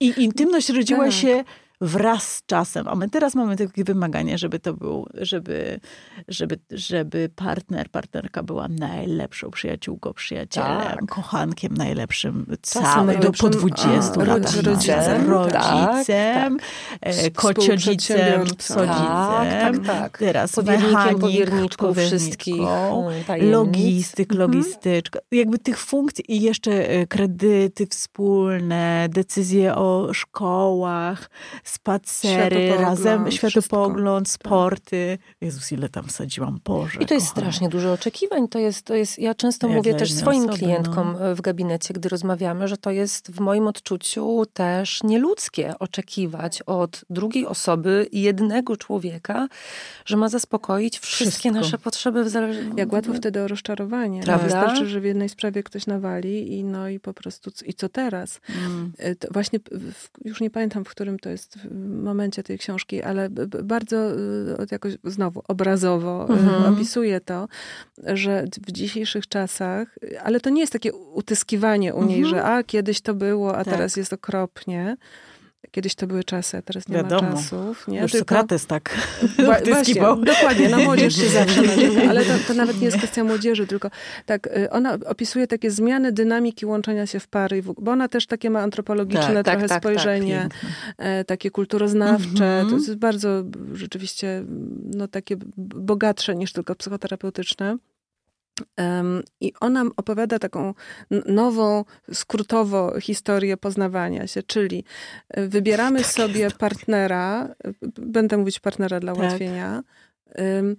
I 0.00 0.14
intymność 0.24 0.68
rodziła 0.68 1.04
Tak. 1.04 1.12
się 1.12 1.44
wraz 1.82 2.36
z 2.36 2.46
czasem, 2.46 2.88
a 2.88 2.94
my 2.94 3.10
teraz 3.10 3.34
mamy 3.34 3.56
takie 3.56 3.84
wymaganie, 3.84 4.38
żeby 4.38 4.58
to 4.58 4.74
był, 4.74 5.06
żeby, 5.14 5.80
żeby, 6.28 6.58
żeby 6.70 7.30
partner, 7.36 7.90
partnerka 7.90 8.42
była 8.42 8.68
najlepszą 8.68 9.50
przyjaciółką, 9.50 10.12
przyjacielem, 10.12 10.80
Tak. 10.82 11.06
kochankiem 11.06 11.74
najlepszym, 11.76 12.46
całym, 12.62 13.20
do 13.20 13.32
po 13.32 13.48
20 13.48 13.88
a, 14.20 14.24
latach. 14.24 14.52
rodz- 14.52 14.62
rodzicem, 14.66 15.30
rodzicem, 15.30 15.30
rodzicem, 15.30 16.56
e, 17.00 17.30
kociodzicem, 17.30 17.98
Współprzedsiębiorcą. 17.98 18.54
psodzicem, 18.56 19.00
Tak, 19.50 19.86
tak, 19.86 19.86
tak. 19.86 20.18
teraz 20.18 20.52
Powiernikiem, 20.52 20.92
mechanik, 20.92 21.18
powierniczką 21.20 21.94
wszystkich 21.94 22.62
tajemnic. 23.26 23.52
logistyk, 23.52 24.32
Mhm. 24.32 24.50
logistyczka. 24.50 25.18
Jakby 25.32 25.58
tych 25.58 25.78
funkcji 25.78 26.32
i 26.36 26.40
jeszcze 26.42 26.88
e, 26.88 27.06
kredyty 27.06 27.86
wspólne, 27.86 29.06
decyzje 29.10 29.74
o 29.74 30.08
szkołach, 30.12 31.30
spacery, 31.72 32.56
Światopogląd, 32.56 32.80
razem, 32.98 33.26
wszystko. 33.26 33.50
światopogląd, 33.50 34.28
sporty. 34.28 35.18
Jezus, 35.40 35.72
ile 35.72 35.88
tam 35.88 36.04
wsadziłam, 36.06 36.60
Boże. 36.64 37.00
I 37.00 37.06
to 37.06 37.14
jest 37.14 37.26
kochana. 37.28 37.46
strasznie 37.46 37.68
dużo 37.68 37.92
oczekiwań. 37.92 38.48
To 38.48 38.58
jest, 38.58 38.82
to 38.82 38.94
jest, 38.94 39.18
ja 39.18 39.34
często 39.34 39.66
Jak 39.66 39.76
mówię 39.76 39.94
też 39.94 40.12
swoim 40.12 40.42
osoby, 40.42 40.58
klientkom 40.58 41.16
w 41.34 41.40
gabinecie, 41.40 41.94
gdy 41.94 42.08
rozmawiamy, 42.08 42.68
że 42.68 42.76
to 42.76 42.90
jest 42.90 43.30
w 43.30 43.40
moim 43.40 43.66
odczuciu 43.66 44.42
też 44.52 45.02
nieludzkie 45.02 45.78
oczekiwać 45.78 46.62
od 46.62 47.04
drugiej 47.10 47.46
osoby, 47.46 48.06
jednego 48.12 48.76
człowieka, 48.76 49.48
że 50.04 50.16
ma 50.16 50.28
zaspokoić 50.28 50.98
wszystkie 50.98 51.30
Wszystko. 51.30 51.50
nasze 51.50 51.78
potrzeby 51.78 52.24
w 52.24 52.28
zależności. 52.28 52.72
Jak 52.76 52.92
łatwo 52.92 53.14
wtedy 53.14 53.40
o 53.42 53.48
rozczarowanie. 53.48 54.22
Prawda? 54.22 54.44
Wystarczy, 54.44 54.86
że 54.86 55.00
w 55.00 55.04
jednej 55.04 55.28
sprawie 55.28 55.62
ktoś 55.62 55.86
nawali 55.86 56.52
i 56.58 56.64
no 56.64 56.88
i 56.88 57.00
po 57.00 57.14
prostu 57.14 57.50
i 57.66 57.74
co 57.74 57.88
teraz? 57.88 58.40
Mm. 58.66 58.92
E, 58.98 59.14
To 59.14 59.28
właśnie, 59.30 59.58
w, 59.70 60.08
już 60.24 60.40
nie 60.40 60.50
pamiętam, 60.50 60.84
w 60.84 60.88
którym 60.88 61.18
to 61.18 61.28
jest 61.28 61.51
w 61.56 61.74
momencie 62.02 62.42
tej 62.42 62.58
książki, 62.58 63.02
ale 63.02 63.28
bardzo 63.64 64.12
y, 64.12 64.66
jakoś 64.70 64.92
znowu 65.04 65.42
obrazowo 65.48 66.26
y, 66.30 66.32
Mhm. 66.32 66.74
opisuje 66.74 67.20
to, 67.20 67.48
że 68.14 68.44
w 68.66 68.72
dzisiejszych 68.72 69.28
czasach, 69.28 69.98
ale 70.24 70.40
to 70.40 70.50
nie 70.50 70.60
jest 70.60 70.72
takie 70.72 70.92
utyskiwanie 70.94 71.94
u 71.94 72.04
niej, 72.04 72.18
Mhm. 72.22 72.34
że 72.34 72.44
a 72.44 72.62
kiedyś 72.62 73.00
to 73.00 73.14
było, 73.14 73.56
a 73.56 73.64
Tak. 73.64 73.74
teraz 73.74 73.96
jest 73.96 74.12
okropnie. 74.12 74.96
Kiedyś 75.72 75.94
to 75.94 76.06
były 76.06 76.24
czasy, 76.24 76.56
a 76.56 76.62
teraz 76.62 76.88
nie 76.88 76.96
Wiadomo. 76.96 77.22
ma 77.30 77.36
czasów. 77.36 77.88
Nie? 77.88 78.00
Już 78.00 78.12
Tylko- 78.12 78.34
Sokrates 78.34 78.66
tak 78.66 78.96
Wła- 79.38 79.68
Właśnie, 79.68 80.02
dokładnie, 80.24 80.68
na 80.68 80.78
młodzież 80.78 81.16
się 81.16 81.28
zawsze 81.28 81.62
narzeka, 81.68 82.10
ale 82.10 82.24
to, 82.24 82.32
to 82.48 82.54
nawet 82.54 82.78
nie 82.78 82.84
jest 82.84 82.96
kwestia 82.96 83.24
młodzieży, 83.24 83.66
tylko 83.66 83.90
tak, 84.26 84.46
y, 84.46 84.70
ona 84.70 84.98
opisuje 85.06 85.46
takie 85.46 85.70
zmiany 85.70 86.12
dynamiki 86.12 86.66
łączenia 86.66 87.06
się 87.06 87.20
w 87.20 87.28
pary, 87.28 87.62
bo 87.78 87.92
ona 87.92 88.08
też 88.08 88.26
takie 88.26 88.50
ma 88.50 88.60
antropologiczne 88.60 89.22
Tak, 89.34 89.44
tak, 89.44 89.44
trochę 89.44 89.60
tak, 89.60 89.68
tak, 89.68 89.82
spojrzenie, 89.82 90.48
e, 90.98 91.24
takie 91.24 91.50
kulturoznawcze, 91.50 92.44
Mhm. 92.44 92.68
to 92.70 92.74
jest 92.76 92.94
bardzo 92.94 93.42
rzeczywiście 93.72 94.44
no, 94.94 95.08
takie 95.08 95.36
bogatsze 95.74 96.34
niż 96.34 96.52
tylko 96.52 96.74
psychoterapeutyczne. 96.74 97.76
I 99.40 99.52
ona 99.60 99.84
opowiada 99.96 100.38
taką 100.38 100.74
nową, 101.26 101.84
skrótowo 102.12 103.00
historię 103.00 103.56
poznawania 103.56 104.26
się, 104.26 104.42
czyli 104.42 104.84
e, 105.28 105.48
wybieramy 105.48 106.04
sobie 106.04 106.50
partnera, 106.50 107.54
e, 107.64 107.72
b- 107.72 107.88
będę 107.98 108.36
mówić 108.36 108.60
partnera 108.60 109.00
dla 109.00 109.12
Tak. 109.14 109.22
ułatwienia, 109.22 109.82
em, 110.34 110.76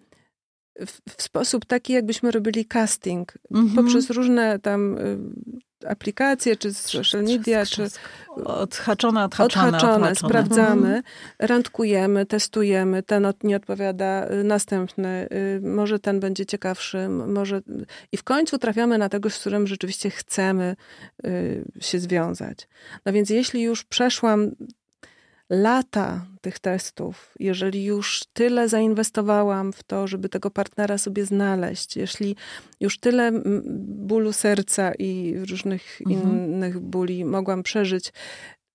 w, 0.79 0.99
w 1.17 1.21
sposób 1.21 1.65
taki, 1.65 1.93
jakbyśmy 1.93 2.31
robili 2.31 2.65
casting 2.65 3.33
Mhm. 3.55 3.75
poprzez 3.75 4.09
różne 4.09 4.59
tam 4.59 4.97
aplikacje, 5.87 6.55
czy 6.55 6.73
social 6.73 7.23
media, 7.23 7.65
czy 7.65 7.89
Odhaczone, 8.35 9.23
odhaczone, 9.25 9.67
odhaczone, 9.67 9.95
odhaczone. 9.95 10.15
sprawdzamy, 10.15 11.03
randkujemy, 11.39 12.25
testujemy, 12.25 13.03
ten 13.03 13.25
od, 13.25 13.43
nie 13.43 13.55
odpowiada, 13.55 14.27
y, 14.31 14.43
następny, 14.43 15.27
y, 15.31 15.61
może 15.63 15.99
ten 15.99 16.19
będzie 16.19 16.45
ciekawszy, 16.45 17.09
może... 17.09 17.61
I 18.11 18.17
w 18.17 18.23
końcu 18.23 18.57
trafiamy 18.57 18.97
na 18.97 19.09
tego, 19.09 19.29
z 19.29 19.39
którym 19.39 19.67
rzeczywiście 19.67 20.09
chcemy 20.09 20.75
y, 21.25 21.63
się 21.79 21.99
związać. 21.99 22.67
No 23.05 23.13
więc 23.13 23.29
jeśli 23.29 23.61
już 23.61 23.83
przeszłam 23.83 24.51
lata 25.53 26.25
tych 26.41 26.59
testów, 26.59 27.31
jeżeli 27.39 27.83
już 27.83 28.23
tyle 28.33 28.69
zainwestowałam 28.69 29.73
w 29.73 29.83
to, 29.83 30.07
żeby 30.07 30.29
tego 30.29 30.51
partnera 30.51 30.97
sobie 30.97 31.25
znaleźć, 31.25 31.97
jeśli 31.97 32.35
już 32.79 32.99
tyle 32.99 33.27
mm, 33.27 33.61
bólu 34.07 34.33
serca 34.33 34.91
i 34.93 35.35
różnych 35.49 36.01
Mhm. 36.07 36.37
innych 36.37 36.79
bóli 36.79 37.25
mogłam 37.25 37.63
przeżyć, 37.63 38.13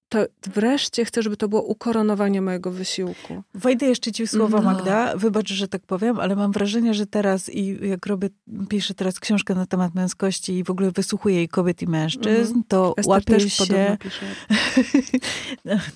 to 0.09 0.19
wreszcie 0.55 1.05
chcę, 1.05 1.23
żeby 1.23 1.37
to 1.37 1.49
było 1.49 1.63
ukoronowanie 1.63 2.43
mojego 2.43 2.71
wysiłku. 2.71 3.43
Wejdę 3.55 3.87
jeszcze 3.87 4.13
ci 4.13 4.27
w 4.27 4.31
słowo, 4.31 4.57
No. 4.57 4.63
Magda. 4.63 5.17
Wybacz, 5.17 5.49
że 5.53 5.69
tak 5.69 5.83
powiem, 5.87 6.21
ale 6.21 6.37
mam 6.37 6.53
wrażenie, 6.53 6.95
że 6.95 7.07
teraz 7.07 7.49
i 7.55 7.79
jak 7.89 8.07
robię, 8.07 8.29
piszę 8.69 8.95
teraz 8.95 9.21
książkę 9.21 9.55
na 9.55 9.67
temat 9.67 9.95
męskości 9.95 10.53
i 10.53 10.65
w 10.65 10.71
ogóle 10.71 10.91
wysłuchuję 10.91 11.35
jej 11.37 11.49
kobiet 11.49 11.83
i 11.83 11.87
mężczyzn, 11.87 12.29
Mhm. 12.55 12.63
to 12.69 12.95
Ester 12.97 13.11
łapię 13.11 13.25
też 13.35 13.53
się... 13.53 13.97
pisze. 14.01 14.27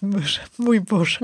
Boże, 0.03 0.40
mój 0.59 0.81
Boże. 0.81 1.18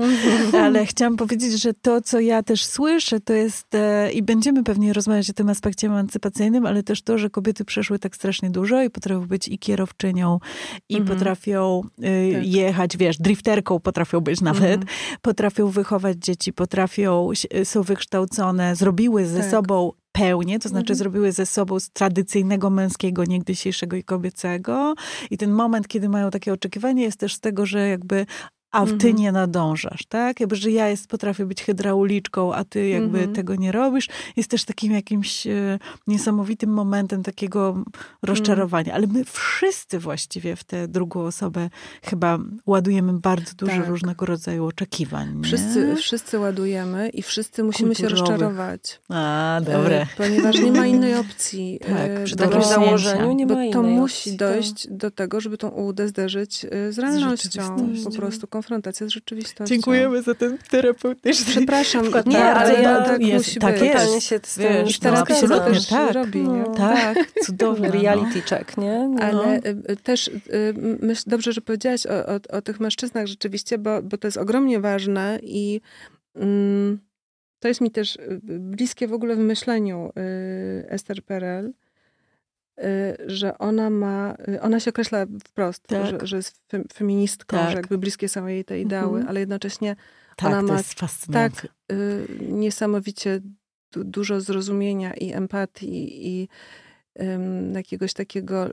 Ale 0.53 0.85
chciałam 0.85 1.17
powiedzieć, 1.17 1.61
że 1.61 1.73
to, 1.73 2.01
co 2.01 2.19
ja 2.19 2.43
też 2.43 2.65
słyszę, 2.65 3.19
to 3.19 3.33
jest 3.33 3.75
e, 3.75 4.11
i 4.11 4.23
będziemy 4.23 4.63
pewnie 4.63 4.93
rozmawiać 4.93 5.29
o 5.29 5.33
tym 5.33 5.49
aspekcie 5.49 5.87
emancypacyjnym, 5.87 6.65
ale 6.65 6.83
też 6.83 7.01
to, 7.01 7.17
że 7.17 7.29
kobiety 7.29 7.65
przeszły 7.65 7.99
tak 7.99 8.15
strasznie 8.15 8.49
dużo 8.49 8.83
i 8.83 8.89
potrafią 8.89 9.27
być 9.27 9.47
i 9.47 9.59
kierowczynią, 9.59 10.39
i 10.89 10.97
Mhm. 10.97 11.17
potrafią 11.17 11.81
y, 11.99 12.33
Tak. 12.33 12.45
jechać, 12.47 12.78
wiesz, 12.97 13.17
drifterką 13.17 13.79
potrafią 13.79 14.21
być 14.21 14.41
nawet, 14.41 14.63
Mhm. 14.81 14.85
potrafią 15.21 15.67
wychować 15.67 16.17
dzieci, 16.17 16.53
potrafią, 16.53 17.29
są 17.63 17.81
wykształcone, 17.83 18.75
zrobiły 18.75 19.25
ze 19.25 19.39
Tak. 19.39 19.51
sobą 19.51 19.91
pełnię, 20.11 20.59
to 20.59 20.69
znaczy 20.69 20.81
Mhm. 20.93 20.97
zrobiły 20.97 21.31
ze 21.31 21.45
sobą 21.45 21.79
z 21.79 21.89
tradycyjnego 21.89 22.69
męskiego, 22.69 23.25
niegdysiejszego 23.25 23.97
i 23.97 24.03
kobiecego. 24.03 24.93
I 25.31 25.37
ten 25.37 25.51
moment, 25.51 25.87
kiedy 25.87 26.09
mają 26.09 26.29
takie 26.31 26.53
oczekiwanie, 26.53 27.03
jest 27.03 27.19
też 27.19 27.33
z 27.35 27.39
tego, 27.39 27.65
że 27.65 27.87
jakby 27.87 28.25
a 28.71 28.85
ty 28.85 28.91
Mhm. 28.93 29.15
nie 29.15 29.31
nadążasz, 29.31 30.05
tak? 30.09 30.39
Jakby, 30.39 30.55
że 30.55 30.71
ja 30.71 30.87
jest, 30.89 31.07
potrafię 31.07 31.45
być 31.45 31.63
hydrauliczką, 31.63 32.53
a 32.53 32.63
ty 32.63 32.87
jakby 32.87 33.17
Mhm. 33.17 33.35
tego 33.35 33.55
nie 33.55 33.71
robisz. 33.71 34.07
Jest 34.37 34.49
też 34.49 34.65
takim 34.65 34.91
jakimś 34.93 35.47
e, 35.47 35.79
niesamowitym 36.07 36.69
momentem 36.69 37.23
takiego 37.23 37.83
rozczarowania. 38.23 38.93
Ale 38.93 39.07
my 39.07 39.23
wszyscy 39.25 39.99
właściwie 39.99 40.55
w 40.55 40.63
tę 40.63 40.87
drugą 40.87 41.21
osobę 41.25 41.69
chyba 42.03 42.39
ładujemy 42.65 43.13
bardzo 43.13 43.53
dużo 43.55 43.71
Tak. 43.71 43.87
różnego 43.87 44.25
rodzaju 44.25 44.65
oczekiwań. 44.65 45.35
Nie? 45.37 45.43
Wszyscy, 45.43 45.95
wszyscy 45.95 46.39
ładujemy 46.39 47.09
i 47.09 47.21
wszyscy 47.21 47.63
musimy 47.63 47.95
się 47.95 48.03
Kulturowych. 48.07 48.29
rozczarować. 48.29 48.99
A, 49.09 49.61
dobre. 49.65 50.01
E, 50.01 50.07
Ponieważ 50.17 50.59
nie 50.59 50.71
ma 50.71 50.85
innej 50.87 51.15
opcji. 51.25 51.79
Tak, 51.87 51.89
e, 52.09 52.23
przy 52.23 52.35
takim 52.35 52.63
założeniu 52.63 53.31
nie 53.31 53.45
ma 53.45 53.53
to 53.55 53.61
innej 53.61 53.95
musi 53.95 54.15
opcji, 54.29 54.37
dojść 54.37 54.87
do 54.91 55.11
tego, 55.11 55.41
żeby 55.41 55.57
tą 55.57 55.69
ułudę 55.69 56.07
zderzyć 56.07 56.65
e, 56.65 56.91
z 56.93 56.99
realnością. 56.99 57.29
rzeczywistością. 57.29 58.09
Po 58.11 58.17
prostu 58.17 58.47
konfrontacja 58.59 59.07
z 59.07 59.09
rzeczywistością. 59.09 59.65
Dziękujemy 59.65 60.21
za 60.21 60.35
ten 60.35 60.57
terapeutyczny 60.69 61.45
Przepraszam, 61.45 62.05
nie, 62.05 62.11
bardzo 62.11 62.59
ale 62.59 62.81
ja- 62.81 62.97
to 63.01 63.05
tak 63.05 63.21
jest- 63.21 63.47
musi 63.47 63.59
tak 63.59 63.73
być. 63.73 63.81
jest. 63.83 63.93
Totalnie 63.93 64.21
się 64.21 64.39
z 64.43 64.55
tym 64.55 64.63
Wiesz, 64.85 65.01
no, 65.01 65.25
to 65.49 65.59
też 65.59 65.87
tak. 65.87 66.13
robi, 66.13 66.39
nie? 66.39 66.63
No. 66.67 66.75
Tak, 66.75 67.17
cudowne. 67.45 67.87
no. 67.87 67.93
Reality 67.93 68.41
check, 68.41 68.77
nie? 68.77 69.07
No. 69.07 69.21
Ale 69.23 69.57
y, 69.57 69.91
y, 69.91 69.95
też 69.97 70.27
y, 70.27 70.31
myśl, 71.01 71.23
dobrze, 71.27 71.51
że 71.53 71.61
powiedziałaś 71.61 72.05
o, 72.05 72.25
o, 72.25 72.57
o 72.57 72.61
tych 72.61 72.79
mężczyznach 72.79 73.27
rzeczywiście, 73.27 73.77
bo, 73.77 74.01
bo 74.01 74.17
to 74.17 74.27
jest 74.27 74.37
ogromnie 74.37 74.79
ważne 74.79 75.39
i 75.43 75.81
mm, 76.35 76.99
to 77.59 77.67
jest 77.67 77.81
mi 77.81 77.91
też 77.91 78.17
bliskie 78.43 79.07
w 79.07 79.13
ogóle 79.13 79.35
w 79.35 79.39
myśleniu 79.39 80.09
y, 80.17 80.89
Esther 80.89 81.23
Perel, 81.23 81.65
y, 81.65 81.73
że 83.27 83.57
ona 83.57 83.89
ma, 83.89 84.35
y, 84.47 84.61
ona 84.61 84.79
się 84.79 84.89
określa 84.89 85.25
wprost, 85.43 85.87
Tak. 85.87 86.05
że, 86.05 86.27
że 86.27 86.35
jest 86.37 86.61
fem, 86.67 86.85
feministką, 86.93 87.57
Tak. 87.57 87.69
że 87.69 87.75
jakby 87.77 87.97
bliskie 87.97 88.29
są 88.29 88.47
jej 88.47 88.65
te 88.65 88.79
ideały, 88.81 89.11
Mhm. 89.11 89.27
ale 89.29 89.39
jednocześnie 89.39 89.95
Tak, 90.35 90.47
ona 90.47 90.61
ma 90.61 90.79
tak 91.33 91.67
y, 91.91 92.27
niesamowicie 92.41 93.41
dużo 93.91 94.41
zrozumienia 94.41 95.13
i 95.13 95.33
empatii 95.33 96.27
i 96.27 96.49
jakiegoś 97.73 98.13
takiego 98.13 98.69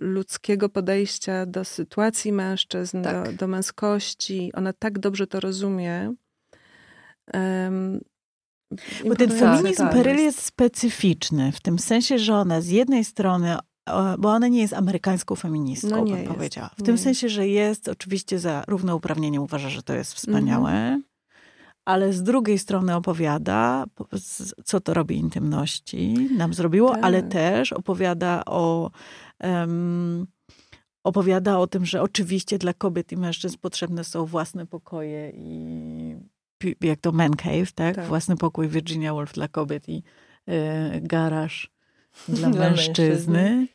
ludzkiego 0.00 0.68
podejścia 0.68 1.46
do 1.46 1.64
sytuacji 1.64 2.32
mężczyzn, 2.32 3.02
tak. 3.02 3.26
do, 3.26 3.32
do 3.32 3.46
męskości. 3.46 4.50
Ona 4.54 4.72
tak 4.72 4.98
dobrze 4.98 5.26
to 5.26 5.40
rozumie. 5.40 6.14
Um, 7.34 8.00
Bo 9.08 9.14
ten 9.14 9.30
feminizm. 9.30 9.88
Peryl 9.88 10.18
jest 10.18 10.42
specyficzny, 10.42 11.52
w 11.52 11.60
tym 11.60 11.78
sensie, 11.78 12.18
że 12.18 12.34
ona 12.34 12.60
z 12.60 12.68
jednej 12.68 13.04
strony 13.04 13.56
bo 14.18 14.28
ona 14.28 14.48
nie 14.48 14.60
jest 14.60 14.72
amerykańską 14.72 15.34
feministką, 15.34 15.88
no 15.90 16.04
bym 16.04 16.16
jest. 16.16 16.32
powiedziała. 16.32 16.68
W 16.68 16.78
nie 16.78 16.86
tym 16.86 16.98
sensie, 16.98 17.28
że 17.28 17.48
jest 17.48 17.88
oczywiście 17.88 18.38
za 18.38 18.64
równouprawnienie, 18.68 19.40
uważa, 19.40 19.68
że 19.68 19.82
to 19.82 19.94
jest 19.94 20.14
wspaniałe, 20.14 20.70
mhm. 20.70 21.02
ale 21.84 22.12
z 22.12 22.22
drugiej 22.22 22.58
strony 22.58 22.94
opowiada, 22.94 23.84
co 24.64 24.80
to 24.80 24.94
robi 24.94 25.16
intymności, 25.16 26.28
nam 26.36 26.54
zrobiło, 26.54 26.90
tak. 26.90 27.04
ale 27.04 27.22
też 27.22 27.72
opowiada 27.72 28.42
o... 28.46 28.90
Um, 29.40 30.26
opowiada 31.04 31.58
o 31.58 31.66
tym, 31.66 31.86
że 31.86 32.02
oczywiście 32.02 32.58
dla 32.58 32.74
kobiet 32.74 33.12
i 33.12 33.16
mężczyzn 33.16 33.56
potrzebne 33.60 34.04
są 34.04 34.26
własne 34.26 34.66
pokoje 34.66 35.32
i 35.34 36.16
jak 36.80 37.00
to 37.00 37.12
man 37.12 37.32
cave, 37.32 37.72
tak? 37.74 37.96
tak. 37.96 38.06
Własny 38.06 38.36
pokój 38.36 38.68
Virginia 38.68 39.14
Woolf 39.14 39.32
dla 39.32 39.48
kobiet 39.48 39.88
i 39.88 40.02
y, 40.48 40.52
garaż 41.00 41.70
dla, 42.28 42.50
dla 42.50 42.70
mężczyzny. 42.70 43.32
mężczyzny. 43.42 43.68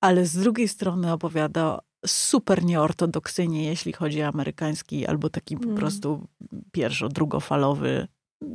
Ale 0.00 0.26
z 0.26 0.36
drugiej 0.36 0.68
strony 0.68 1.12
opowiada 1.12 1.80
super 2.06 2.64
nieortodoksyjnie, 2.64 3.64
jeśli 3.64 3.92
chodzi 3.92 4.22
o 4.22 4.26
amerykański 4.26 5.06
albo 5.06 5.30
taki 5.30 5.54
mm. 5.54 5.68
po 5.68 5.74
prostu 5.74 6.26
pierwszo, 6.72 7.08
drugofalowy, 7.08 8.08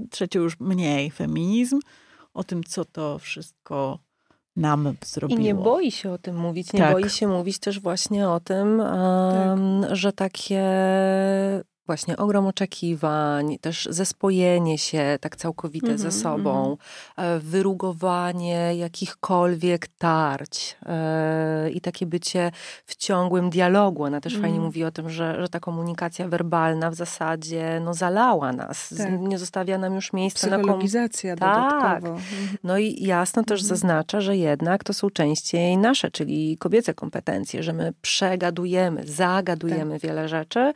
trzeci 0.10 0.38
już 0.38 0.60
mniej 0.60 1.12
feminizm, 1.12 1.80
o 2.34 2.44
tym, 2.44 2.64
co 2.64 2.86
to 2.86 3.20
wszystko 3.20 4.00
nam 4.56 4.94
zrobiło. 5.06 5.40
I 5.40 5.44
nie 5.44 5.56
boi 5.56 5.92
się 5.92 6.12
o 6.12 6.18
tym 6.18 6.36
mówić. 6.38 6.74
Nie 6.74 6.80
tak. 6.80 6.94
boi 6.94 7.10
się 7.10 7.28
mówić 7.28 7.60
też 7.60 7.80
właśnie 7.80 8.30
o 8.30 8.40
tym, 8.40 8.80
um, 8.80 9.82
tak. 9.82 9.96
że 9.96 10.14
takie 10.14 10.64
właśnie 11.86 12.18
ogrom 12.18 12.48
oczekiwań, 12.48 13.58
też 13.62 13.88
zespojenie 13.92 14.78
się 14.78 15.18
tak 15.22 15.36
całkowite 15.36 15.88
mm 15.88 15.98
-hmm, 15.98 16.02
ze 16.02 16.12
sobą, 16.12 16.78
mm 17.18 17.38
-hmm. 17.38 17.42
wyrugowanie 17.42 18.76
jakichkolwiek 18.76 19.88
tarć 19.88 20.78
e, 20.86 21.70
i 21.70 21.82
takie 21.82 22.06
bycie 22.06 22.52
w 22.86 22.96
ciągłym 22.96 23.50
dialogu. 23.50 24.04
Ona 24.04 24.22
też 24.22 24.34
mm. 24.34 24.44
fajnie 24.44 24.60
mówi 24.60 24.84
o 24.84 24.92
tym, 24.92 25.10
że, 25.10 25.42
że 25.42 25.50
ta 25.50 25.60
komunikacja 25.60 26.28
werbalna 26.28 26.92
w 26.92 26.96
zasadzie 26.96 27.82
no, 27.84 27.94
zalała 27.94 28.52
nas. 28.52 28.94
Tak. 28.98 29.20
Nie 29.20 29.38
zostawia 29.38 29.78
nam 29.78 29.96
już 29.96 30.14
miejsca 30.14 30.48
na 30.48 30.60
komunikacja 30.60 31.36
tak. 31.36 32.06
Mhm. 32.06 32.22
No 32.64 32.78
i 32.78 33.04
jasno 33.04 33.44
też 33.44 33.62
mhm. 33.62 33.68
zaznacza, 33.68 34.22
że 34.22 34.38
jednak 34.38 34.84
to 34.84 34.94
są 34.94 35.10
częściej 35.10 35.78
nasze, 35.78 36.12
czyli 36.12 36.58
kobiece 36.58 36.94
kompetencje, 36.94 37.64
że 37.64 37.74
my 37.74 37.94
przegadujemy, 38.02 39.04
zagadujemy 39.08 39.94
tak. 39.94 40.02
wiele 40.02 40.30
rzeczy 40.30 40.74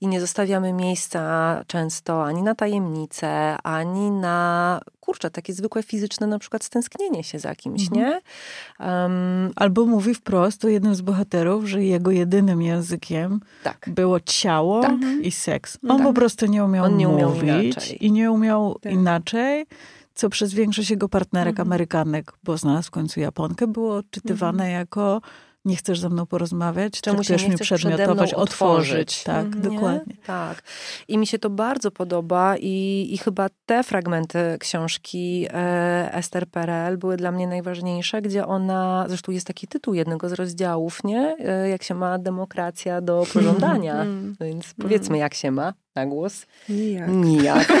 i 0.00 0.06
nie 0.06 0.20
zostawiamy 0.20 0.51
zostawiamy 0.52 0.72
miejsca 0.72 1.64
często 1.66 2.24
ani 2.24 2.42
na 2.42 2.54
tajemnice, 2.54 3.56
ani 3.62 4.10
na 4.10 4.80
kurczę, 5.00 5.30
takie 5.30 5.52
zwykłe 5.52 5.82
fizyczne 5.82 6.26
na 6.26 6.38
przykład 6.38 6.64
stęsknienie 6.64 7.24
się 7.24 7.38
za 7.38 7.54
kimś, 7.54 7.82
mhm. 7.82 8.00
nie? 8.00 8.20
Um, 8.86 9.52
Albo 9.56 9.86
mówi 9.86 10.14
wprost 10.14 10.64
o 10.64 10.68
jednym 10.68 10.94
z 10.94 11.00
bohaterów, 11.00 11.64
że 11.64 11.84
jego 11.84 12.10
jedynym 12.10 12.62
językiem 12.62 13.40
tak. 13.62 13.90
było 13.94 14.20
ciało 14.20 14.82
tak. 14.82 14.92
i 15.22 15.30
seks. 15.30 15.78
On 15.88 15.98
tak. 15.98 16.06
po 16.06 16.12
prostu 16.12 16.46
nie 16.46 16.64
umiał 16.64 16.84
On 16.84 16.96
nie 16.96 17.08
umiał 17.08 17.30
mówić 17.30 17.64
inaczej. 17.64 18.06
i 18.06 18.12
nie 18.12 18.30
umiał 18.30 18.78
tak. 18.82 18.92
inaczej 18.92 19.66
co 20.14 20.28
przez 20.28 20.54
większość 20.54 20.90
jego 20.90 21.08
partnerek 21.08 21.52
mhm. 21.52 21.68
Amerykanek, 21.68 22.32
bo 22.44 22.56
znalazł 22.56 22.88
w 22.88 22.90
końcu 22.90 23.20
Japonkę, 23.20 23.66
było 23.66 23.96
odczytywane 23.96 24.64
mhm. 24.64 24.80
jako 24.80 25.20
nie 25.64 25.76
chcesz 25.76 26.00
ze 26.00 26.08
mną 26.08 26.26
porozmawiać, 26.26 27.00
Czemu 27.00 27.18
czy 27.18 27.24
chcesz 27.24 27.48
mi 27.48 27.56
przedmiotować, 27.56 28.34
otworzyć. 28.34 29.24
Tak, 29.24 29.46
mhm. 29.46 29.64
nie? 29.64 29.70
dokładnie. 29.70 30.16
Tak. 30.26 30.62
I 31.08 31.18
mi 31.18 31.26
się 31.26 31.38
to 31.38 31.50
bardzo 31.50 31.90
podoba 31.90 32.56
i, 32.56 33.08
i 33.10 33.18
chyba 33.18 33.48
te 33.66 33.82
fragmenty 33.82 34.56
książki 34.60 35.46
e, 35.52 36.14
Ester 36.14 36.46
Perel 36.46 36.98
były 36.98 37.16
dla 37.16 37.32
mnie 37.32 37.46
najważniejsze, 37.46 38.22
gdzie 38.22 38.46
ona, 38.46 39.04
zresztą 39.08 39.32
jest 39.32 39.46
taki 39.46 39.66
tytuł 39.68 39.94
jednego 39.94 40.28
z 40.28 40.32
rozdziałów, 40.32 41.04
nie? 41.04 41.36
E, 41.38 41.68
jak 41.68 41.82
się 41.82 41.94
ma 41.94 42.18
demokracja 42.18 43.00
do 43.00 43.26
pożądania. 43.32 43.92
Mm. 44.02 44.36
Więc 44.40 44.74
powiedzmy, 44.82 45.18
jak 45.18 45.34
się 45.34 45.50
ma 45.50 45.72
na 45.94 46.06
głos? 46.06 46.46
Nijak. 46.68 47.08
Nijak. 47.08 47.72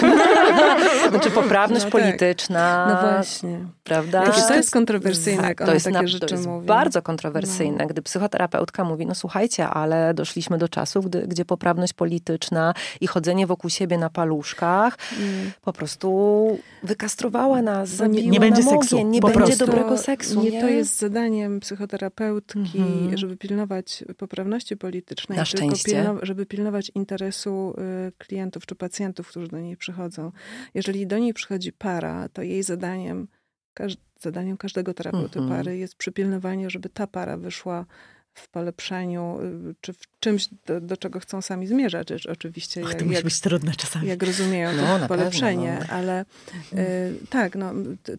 znaczy 1.10 1.30
poprawność 1.30 1.84
no 1.84 1.90
tak. 1.90 2.02
polityczna. 2.02 2.86
No 2.88 3.10
właśnie. 3.10 3.58
Prawda? 3.84 4.26
To, 4.26 4.48
to 4.48 4.54
jest 4.54 4.70
kontrowersyjne, 4.70 5.48
jak 5.48 5.58
to 5.58 5.74
jest, 5.74 5.86
takie 5.86 6.12
na, 6.12 6.18
to 6.18 6.34
jest 6.34 6.46
mówi. 6.46 6.66
bardzo 6.66 7.02
kontrowersyjne, 7.02 7.78
no. 7.78 7.86
gdy 7.86 8.02
psychoterapeutka 8.02 8.84
mówi, 8.84 9.06
no 9.06 9.14
słuchajcie, 9.14 9.68
ale 9.68 10.14
doszliśmy 10.14 10.58
do 10.58 10.68
czasów, 10.68 11.06
gdy, 11.06 11.26
gdzie 11.26 11.44
poprawność 11.44 11.92
polityczna 11.92 12.74
i 13.00 13.06
chodzenie 13.06 13.46
wokół 13.46 13.70
siebie 13.70 13.98
na 13.98 14.10
paluszkach 14.10 14.98
mm. 15.18 15.52
po 15.62 15.72
prostu 15.72 16.58
wykastrowała 16.82 17.62
nas, 17.62 17.88
zabiła 17.88 18.22
nie, 18.22 18.30
nie 18.30 18.40
będzie 18.40 18.62
seksu. 18.62 19.06
Nie 19.06 19.20
po 19.20 19.28
będzie 19.28 19.44
prostu. 19.44 19.66
dobrego 19.66 19.98
seksu. 19.98 20.42
Nie, 20.42 20.50
nie, 20.50 20.60
to 20.60 20.68
jest 20.68 20.98
zadaniem 20.98 21.60
psychoterapeutki, 21.60 22.58
mm 22.58 23.10
-hmm. 23.10 23.16
żeby 23.16 23.36
pilnować 23.36 24.04
poprawności 24.16 24.76
politycznej, 24.76 25.38
na 25.38 25.44
tylko 25.44 25.76
pilno, 25.84 26.16
żeby 26.22 26.46
pilnować 26.46 26.92
interesu 26.94 27.74
y, 28.01 28.01
klientów 28.18 28.66
czy 28.66 28.74
pacjentów, 28.74 29.28
którzy 29.28 29.48
do 29.48 29.60
niej 29.60 29.76
przychodzą. 29.76 30.32
Jeżeli 30.74 31.06
do 31.06 31.18
niej 31.18 31.34
przychodzi 31.34 31.72
para, 31.72 32.28
to 32.28 32.42
jej 32.42 32.62
zadaniem, 32.62 33.28
każ 33.74 33.96
zadaniem 34.20 34.56
każdego 34.56 34.94
terapeuty 34.94 35.38
mhm. 35.38 35.48
pary 35.48 35.78
jest 35.78 35.94
przypilnowanie, 35.94 36.70
żeby 36.70 36.88
ta 36.88 37.06
para 37.06 37.36
wyszła 37.36 37.86
w 38.34 38.48
polepszeniu, 38.48 39.38
y, 39.70 39.74
czy 39.80 39.92
w 39.92 39.98
czymś, 40.20 40.48
do, 40.66 40.80
do 40.80 40.96
czego 40.96 41.20
chcą 41.20 41.42
sami 41.42 41.66
zmierzać. 41.66 42.26
Oczywiście, 42.26 42.82
to 42.82 42.88
jak, 42.88 43.02
musi 43.02 43.22
być 43.22 43.40
trudne 43.40 43.72
czasami. 43.72 44.08
Jak 44.08 44.22
rozumieją 44.22 44.72
no, 44.72 44.98
to 44.98 45.08
polepszenie, 45.08 45.76
pewno, 45.78 45.86
no. 45.88 45.98
ale 45.98 46.20
y, 46.22 46.24
mhm. 46.62 47.26
tak, 47.30 47.56
no, 47.56 47.72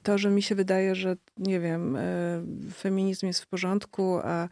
to, 0.03 0.17
że 0.17 0.29
mi 0.29 0.41
się 0.41 0.55
wydaje, 0.55 0.95
że 0.95 1.15
nie 1.37 1.59
wiem, 1.59 1.95
y, 1.95 2.41
feminizm 2.73 3.25
jest 3.25 3.41
w 3.41 3.47
porządku, 3.47 4.19
a 4.23 4.49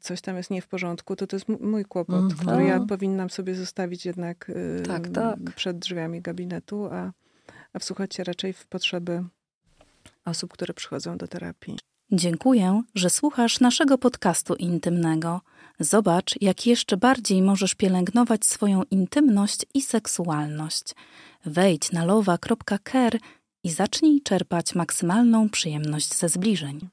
coś 0.00 0.20
tam 0.20 0.36
jest 0.36 0.50
nie 0.50 0.62
w 0.62 0.66
porządku, 0.66 1.16
to 1.16 1.26
to 1.26 1.36
jest 1.36 1.48
mój 1.48 1.84
kłopot, 1.84 2.16
mm 2.16 2.30
-hmm. 2.30 2.40
który 2.40 2.64
ja 2.64 2.80
powinnam 2.80 3.30
sobie 3.30 3.54
zostawić 3.54 4.06
jednak 4.06 4.50
y, 4.50 4.82
tak, 4.86 5.08
tak. 5.08 5.38
przed 5.56 5.78
drzwiami 5.78 6.20
gabinetu, 6.20 6.88
a, 6.92 7.12
a 7.72 7.78
wsłuchać 7.78 8.14
się 8.14 8.24
raczej 8.24 8.52
w 8.52 8.66
potrzeby 8.66 9.24
osób, 10.24 10.52
które 10.52 10.74
przychodzą 10.74 11.18
do 11.18 11.28
terapii. 11.28 11.78
Dziękuję, 12.12 12.82
że 12.94 13.10
słuchasz 13.10 13.60
naszego 13.60 13.98
podcastu 13.98 14.54
intymnego. 14.54 15.40
Zobacz, 15.80 16.34
jak 16.40 16.66
jeszcze 16.66 16.96
bardziej 16.96 17.42
możesz 17.42 17.74
pielęgnować 17.74 18.46
swoją 18.46 18.82
intymność 18.82 19.66
i 19.74 19.82
seksualność. 19.82 20.94
Wejdź 21.46 21.92
na 21.92 22.04
lowa.care 22.04 23.18
i 23.64 23.70
zacznij 23.70 24.22
czerpać 24.22 24.74
maksymalną 24.74 25.48
przyjemność 25.48 26.14
ze 26.14 26.28
zbliżeń. 26.28 26.88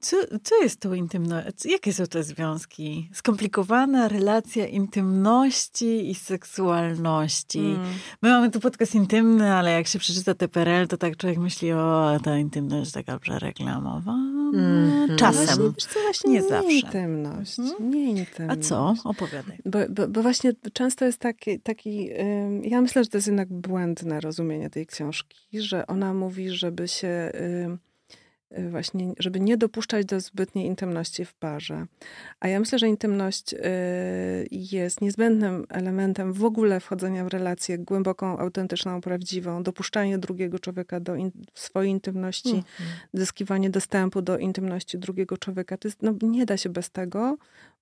Co, 0.00 0.16
co 0.42 0.62
jest 0.62 0.80
tą 0.80 0.92
intymnością? 0.92 1.68
Jakie 1.70 1.92
są 1.92 2.06
te 2.06 2.22
związki? 2.22 3.10
Skomplikowana 3.12 4.08
relacja 4.08 4.66
intymności 4.66 6.10
i 6.10 6.14
seksualności. 6.14 7.58
Mm. 7.58 7.80
My 8.22 8.28
mamy 8.28 8.50
tu 8.50 8.60
podcast 8.60 8.94
intymny, 8.94 9.52
ale 9.52 9.72
jak 9.72 9.86
się 9.86 9.98
przeczyta 9.98 10.34
TPRL, 10.34 10.86
to 10.88 10.96
tak 10.96 11.16
człowiek 11.16 11.38
myśli, 11.38 11.72
o, 11.72 12.18
ta 12.24 12.38
intymność 12.38 12.92
taka 12.92 13.18
przereklamowana. 13.18 14.50
Mm. 14.54 15.16
Czasem. 15.16 15.72
Właśnie, 15.72 16.02
właśnie 16.02 16.30
nie, 16.30 16.40
nie 16.40 16.48
zawsze. 16.48 16.72
Intymność. 16.72 17.56
Hmm? 17.56 17.90
Nie 17.90 18.10
intymność. 18.10 18.60
A 18.60 18.62
co? 18.62 18.94
Opowiadaj. 19.04 19.58
Bo, 19.64 19.78
bo, 19.90 20.08
bo 20.08 20.22
właśnie 20.22 20.52
często 20.72 21.04
jest 21.04 21.18
taki, 21.18 21.60
taki 21.60 22.10
ja 22.62 22.80
myślę, 22.80 23.04
że 23.04 23.10
to 23.10 23.18
jest 23.18 23.26
jednak 23.26 23.48
błędne 23.52 24.20
rozumienie 24.20 24.70
tej 24.70 24.86
książki, 24.86 25.60
że 25.60 25.86
ona 25.86 26.14
mówi, 26.14 26.50
żeby 26.50 26.88
się 26.88 27.32
właśnie, 28.70 29.12
żeby 29.18 29.40
nie 29.40 29.56
dopuszczać 29.56 30.06
do 30.06 30.20
zbytniej 30.20 30.66
intymności 30.66 31.24
w 31.24 31.34
parze. 31.34 31.86
A 32.40 32.48
ja 32.48 32.60
myślę, 32.60 32.78
że 32.78 32.88
intymność 32.88 33.54
y, 33.54 33.58
jest 34.50 35.00
niezbędnym 35.00 35.66
elementem 35.68 36.32
w 36.32 36.44
ogóle 36.44 36.80
wchodzenia 36.80 37.24
w 37.24 37.28
relację 37.28 37.78
głęboką, 37.78 38.38
autentyczną, 38.38 39.00
prawdziwą, 39.00 39.62
dopuszczanie 39.62 40.18
drugiego 40.18 40.58
człowieka 40.58 41.00
do 41.00 41.14
in, 41.14 41.30
swojej 41.54 41.90
intymności, 41.90 42.54
-hmm. 42.54 42.62
zyskiwanie 43.14 43.70
dostępu 43.70 44.22
do 44.22 44.38
intymności 44.38 44.98
drugiego 44.98 45.38
człowieka. 45.38 45.76
To 45.76 45.88
jest, 45.88 46.02
no, 46.02 46.14
nie 46.22 46.46
da 46.46 46.56
się 46.56 46.68
bez 46.68 46.90
tego 46.90 47.36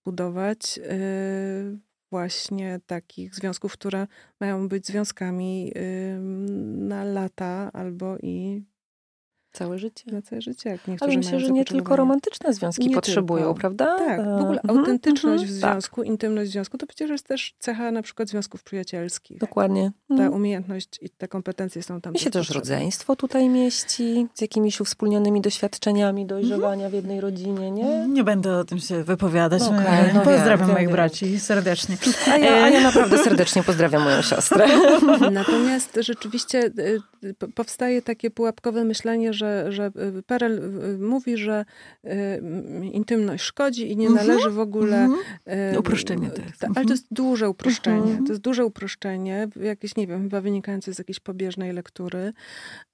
budować 0.04 0.78
y, 0.78 1.78
właśnie 2.10 2.80
takich 2.86 3.34
związków, 3.34 3.72
które 3.72 4.06
mają 4.40 4.68
być 4.68 4.86
związkami 4.86 5.72
na 6.76 7.04
lata 7.04 7.70
albo 7.72 8.18
i 8.22 8.62
Całe 9.52 9.78
życie. 9.78 10.04
Na 10.12 10.22
całe 10.22 10.42
życie, 10.42 10.70
jak 10.70 10.88
niektórzy 10.88 11.10
Ale 11.10 11.18
myślę, 11.18 11.40
że 11.40 11.50
nie 11.52 11.64
tylko 11.64 11.96
romantyczne 11.96 12.52
związki 12.54 12.88
Nie 12.88 12.94
potrzebują, 12.94 13.44
tylko. 13.44 13.60
prawda? 13.60 13.98
Tak, 13.98 14.20
w 14.24 14.40
ogóle 14.42 14.60
E, 14.62 14.70
autentyczność 14.70 15.42
mhm, 15.42 15.58
w 15.58 15.62
tak, 15.62 15.72
związku, 15.72 16.02
intymność 16.02 16.50
w 16.50 16.52
związku, 16.52 16.78
to 16.78 16.86
przecież 16.86 17.10
jest 17.10 17.26
też 17.26 17.54
cecha 17.58 17.90
na 17.90 18.02
przykład 18.02 18.28
związków 18.28 18.62
przyjacielskich. 18.62 19.38
dokładnie. 19.38 19.92
Ta 20.08 20.14
Mhm. 20.14 20.32
umiejętność 20.34 20.88
i 21.02 21.10
te 21.10 21.28
kompetencje 21.28 21.82
są 21.82 22.00
tam 22.00 22.12
Mi 22.12 22.18
się 22.18 22.30
też 22.30 22.46
potrzebne. 22.48 22.60
rodzeństwo 22.76 23.16
tutaj 23.16 23.48
mieści, 23.48 24.26
z 24.34 24.40
jakimiś 24.40 24.80
uwspólnionymi 24.80 25.40
doświadczeniami 25.40 26.26
dojrzewania 26.26 26.88
w 26.90 26.92
jednej 26.92 27.20
rodzinie, 27.20 27.70
nie? 27.70 28.06
Nie 28.08 28.24
będę 28.24 28.56
o 28.58 28.64
tym 28.64 28.78
się 28.78 29.04
wypowiadać. 29.04 29.62
No 29.62 29.68
okej, 29.78 30.14
no 30.14 30.20
Pozdrawiam 30.20 30.58
wiem, 30.58 30.68
moich 30.76 30.86
wiem, 30.86 30.92
braci 30.92 31.40
serdecznie. 31.40 31.96
A 32.32 32.36
ja, 32.38 32.64
a 32.64 32.68
ja 32.68 32.80
naprawdę 32.88 33.18
serdecznie 33.18 33.62
pozdrawiam 33.62 34.02
moją 34.02 34.22
siostrę. 34.22 34.66
Natomiast 35.32 35.98
rzeczywiście 36.00 36.70
p- 37.38 37.48
powstaje 37.54 38.02
takie 38.02 38.30
pułapkowe 38.30 38.84
myślenie, 38.84 39.32
że, 39.32 39.41
że 39.68 39.90
y, 40.18 40.22
Perel 40.22 40.58
y, 40.94 40.98
mówi, 40.98 41.36
że 41.36 41.64
y, 42.04 42.10
intymność 42.92 43.44
szkodzi 43.44 43.92
i 43.92 43.96
nie 43.96 44.06
Mhm, 44.06 44.26
należy 44.26 44.50
w 44.50 44.58
ogóle... 44.58 45.08
y, 45.74 45.78
Uproszczenie 45.78 46.30
to 46.30 46.42
jest. 46.42 46.64
Ale 46.64 46.68
Mhm. 46.68 46.86
to 46.86 46.92
jest 46.92 47.06
duże 47.10 47.48
uproszczenie. 47.48 48.02
Mhm. 48.10 48.26
To 48.26 48.32
jest 48.32 48.42
duże 48.42 48.64
uproszczenie, 48.66 49.48
jakieś, 49.62 49.96
nie 49.96 50.06
wiem, 50.06 50.22
chyba 50.22 50.40
wynikające 50.40 50.94
z 50.94 50.98
jakiejś 50.98 51.20
pobieżnej 51.20 51.72
lektury. 51.72 52.32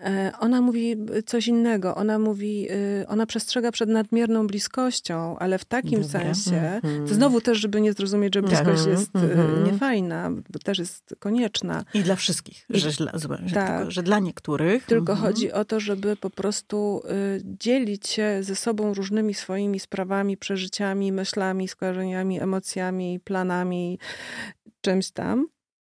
E, 0.00 0.32
Ona 0.40 0.60
mówi 0.60 0.96
coś 1.26 1.48
innego. 1.48 1.94
Ona 1.94 2.18
mówi, 2.18 2.68
y, 2.70 3.06
ona 3.08 3.26
przestrzega 3.26 3.72
przed 3.72 3.88
nadmierną 3.90 4.46
bliskością, 4.46 5.38
ale 5.38 5.58
w 5.58 5.64
takim 5.64 6.02
Dobra. 6.02 6.20
sensie, 6.20 6.56
Mhm. 6.56 7.08
to 7.08 7.14
znowu 7.14 7.40
też, 7.40 7.58
żeby 7.58 7.80
nie 7.80 7.92
zrozumieć, 7.92 8.34
że 8.34 8.42
bliskość 8.42 8.68
Mhm, 8.78 8.90
jest 8.90 9.16
y, 9.16 9.18
mhm. 9.18 9.64
niefajna, 9.64 10.30
bo 10.50 10.58
też 10.58 10.78
jest 10.78 11.14
konieczna. 11.18 11.84
I 11.94 12.00
dla 12.02 12.16
wszystkich, 12.16 12.66
I- 12.70 12.78
że, 12.80 12.90
złe, 13.14 13.38
że, 13.46 13.54
tak. 13.54 13.76
tylko, 13.78 13.90
że 13.90 14.02
dla 14.02 14.18
niektórych. 14.18 14.84
Tylko 14.86 15.12
mhm. 15.12 15.28
chodzi 15.32 15.52
o 15.52 15.64
to, 15.64 15.80
żeby 15.80 16.16
po 16.16 16.30
prostu 16.38 17.02
y, 17.04 17.40
dzielić 17.44 18.08
się 18.08 18.42
ze 18.42 18.56
sobą 18.56 18.94
różnymi 18.94 19.34
swoimi 19.34 19.80
sprawami, 19.80 20.36
przeżyciami, 20.36 21.12
myślami, 21.12 21.68
skojarzeniami, 21.68 22.40
emocjami, 22.40 23.20
planami, 23.24 23.98
czymś 24.80 25.10
tam, 25.10 25.48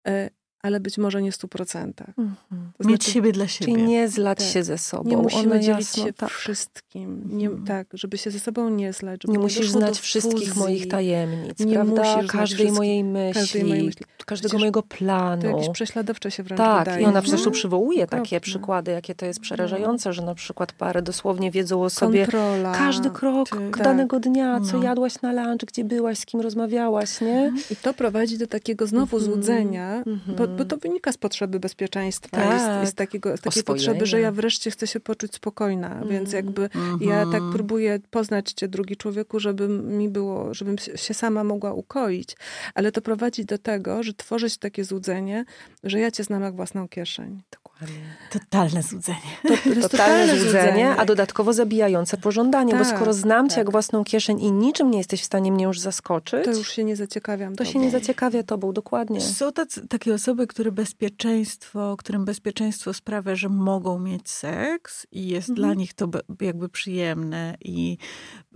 y, 0.08 0.30
ale 0.64 0.80
być 0.80 0.98
może 0.98 1.22
nie 1.22 1.32
w 1.32 1.34
stu 1.34 1.48
procentach. 1.48 2.08
Mhm. 2.08 2.34
To 2.78 2.88
Mieć 2.88 3.00
znaczy, 3.02 3.10
siebie 3.12 3.32
dla 3.32 3.48
siebie. 3.48 3.72
Czyli 3.72 3.84
nie 3.86 4.08
zlać 4.08 4.38
Tak. 4.38 4.46
się 4.46 4.64
ze 4.64 4.78
sobą. 4.78 5.10
nie 5.10 5.16
musimy 5.16 5.42
One 5.54 5.60
dzielić 5.60 5.78
jasno, 5.88 6.04
się 6.04 6.12
tak. 6.12 6.30
wszystkim. 6.30 7.22
Nie, 7.38 7.46
Mhm. 7.46 7.66
Tak, 7.66 7.86
żeby 7.94 8.18
się 8.18 8.30
ze 8.30 8.38
sobą 8.40 8.68
nie 8.68 8.92
zlać. 8.92 9.20
Nie 9.28 9.38
musisz 9.38 9.70
znać 9.70 9.98
wszystkich 10.00 10.56
moich 10.56 10.88
tajemnic, 10.88 11.58
Nie 11.60 11.74
prawda? 11.74 12.20
Każdej 12.28 12.72
mojej 12.72 13.04
myśli, 13.04 13.34
każdej 13.42 13.64
mojej 13.64 13.84
myśli. 13.84 14.04
każdego 14.26 14.48
Przecież 14.48 14.60
mojego 14.60 14.82
To 14.82 14.88
planu. 14.88 15.46
jakieś 15.46 15.68
prześladowcze 15.68 16.30
się 16.30 16.42
wręcz 16.42 16.58
Tak, 16.58 16.84
wydaje. 16.84 17.02
i 17.02 17.06
ona 17.06 17.22
przecież 17.22 17.42
tu 17.42 17.50
przywołuje 17.50 18.06
takie 18.06 18.40
przykłady, 18.40 18.90
jakie 18.90 19.14
to 19.14 19.26
jest 19.26 19.40
przerażające, 19.40 20.12
że 20.12 20.22
na 20.22 20.34
przykład 20.34 20.72
pary 20.72 21.02
dosłownie 21.02 21.50
wiedzą 21.50 21.82
o 21.82 21.90
sobie 21.90 22.20
Kontrola. 22.20 22.72
każdy 22.78 23.10
krok 23.10 23.48
tak. 23.48 23.78
danego 23.84 24.20
dnia, 24.20 24.60
co 24.60 24.76
No. 24.78 24.82
jadłaś 24.84 25.22
na 25.22 25.32
lunch, 25.32 25.64
gdzie 25.66 25.84
byłaś, 25.84 26.18
z 26.18 26.26
kim 26.26 26.40
rozmawiałaś, 26.40 27.20
nie? 27.20 27.52
I 27.70 27.76
to 27.76 27.94
prowadzi 27.94 28.38
do 28.38 28.46
takiego 28.46 28.86
znowu 28.86 29.16
Mhm. 29.16 29.32
złudzenia, 29.32 29.96
Mhm. 30.06 30.36
bo, 30.38 30.46
bo 30.54 30.64
to 30.64 30.76
wynika 30.76 31.12
z 31.12 31.16
potrzeby 31.16 31.60
bezpieczeństwa 31.60 32.36
Tak. 32.36 32.52
jest, 32.52 32.66
jest 32.80 32.96
takiego, 32.96 33.36
z 33.36 33.40
takiej 33.40 33.48
Oswojenia. 33.62 33.64
potrzeby, 33.84 34.06
że 34.06 34.20
ja 34.20 34.32
wreszcie 34.32 34.70
chcę 34.70 34.86
się 34.86 35.00
poczuć 35.00 35.34
spokojna, 35.34 36.02
więc 36.10 36.32
jakby 36.32 36.68
ja 37.00 37.16
tak 37.18 37.34
Mhm. 37.34 37.52
próbuję 37.52 37.98
poznać 38.10 38.52
cię, 38.52 38.68
drugi 38.68 38.96
człowieku, 38.96 39.40
żeby 39.40 39.68
mi 39.68 40.08
było, 40.08 40.54
żebym 40.54 40.78
się 40.78 40.98
się 40.98 41.14
sama 41.14 41.44
mogła 41.44 41.72
ukoić, 41.72 42.36
ale 42.74 42.92
to 42.92 43.00
prowadzi 43.02 43.44
do 43.44 43.58
tego, 43.58 44.02
że 44.02 44.14
tworzy 44.14 44.50
się 44.50 44.56
takie 44.58 44.84
złudzenie, 44.84 45.44
że 45.84 46.00
ja 46.00 46.10
cię 46.10 46.24
znam 46.24 46.42
jak 46.42 46.56
własną 46.56 46.88
kieszeń. 46.88 47.42
Dokładnie. 47.50 47.96
Totalne 48.30 48.82
złudzenie. 48.82 49.18
To, 49.42 49.48
to 49.64 49.68
jest 49.68 49.90
Totalne 49.90 50.38
złudzenie, 50.40 50.96
a 50.96 51.04
dodatkowo 51.04 51.52
zabijające 51.52 52.16
pożądanie, 52.16 52.72
bo 52.74 52.84
Tak, 52.84 52.96
skoro 52.96 53.12
znam 53.12 53.48
cię 53.48 53.54
tak. 53.54 53.58
jak 53.58 53.70
własną 53.70 54.04
kieszeń 54.04 54.40
i 54.40 54.52
niczym 54.52 54.90
nie 54.90 54.98
jesteś 54.98 55.22
w 55.22 55.24
stanie 55.24 55.52
mnie 55.52 55.64
już 55.64 55.80
zaskoczyć, 55.80 56.44
To 56.44 56.50
już 56.50 56.72
się 56.72 56.84
nie 56.84 56.96
zaciekawiam 56.96 57.56
to 57.56 57.64
się 57.64 57.72
tobą. 57.72 57.84
nie 57.84 57.90
zaciekawia 57.90 58.42
tobą, 58.42 58.72
dokładnie. 58.72 59.20
Są 59.20 59.52
tacy, 59.52 59.88
takie 59.88 60.14
osoby, 60.14 60.43
które 60.46 60.72
bezpieczeństwo, 60.72 61.96
którym 61.98 62.24
bezpieczeństwo 62.24 62.92
sprawia, 62.92 63.34
że 63.36 63.48
mogą 63.48 63.98
mieć 63.98 64.28
seks 64.30 65.06
i 65.12 65.28
jest 65.28 65.48
Mhm. 65.48 65.56
dla 65.68 65.74
nich 65.74 65.94
to 65.94 66.08
jakby 66.40 66.68
przyjemne 66.68 67.56
i 67.60 67.98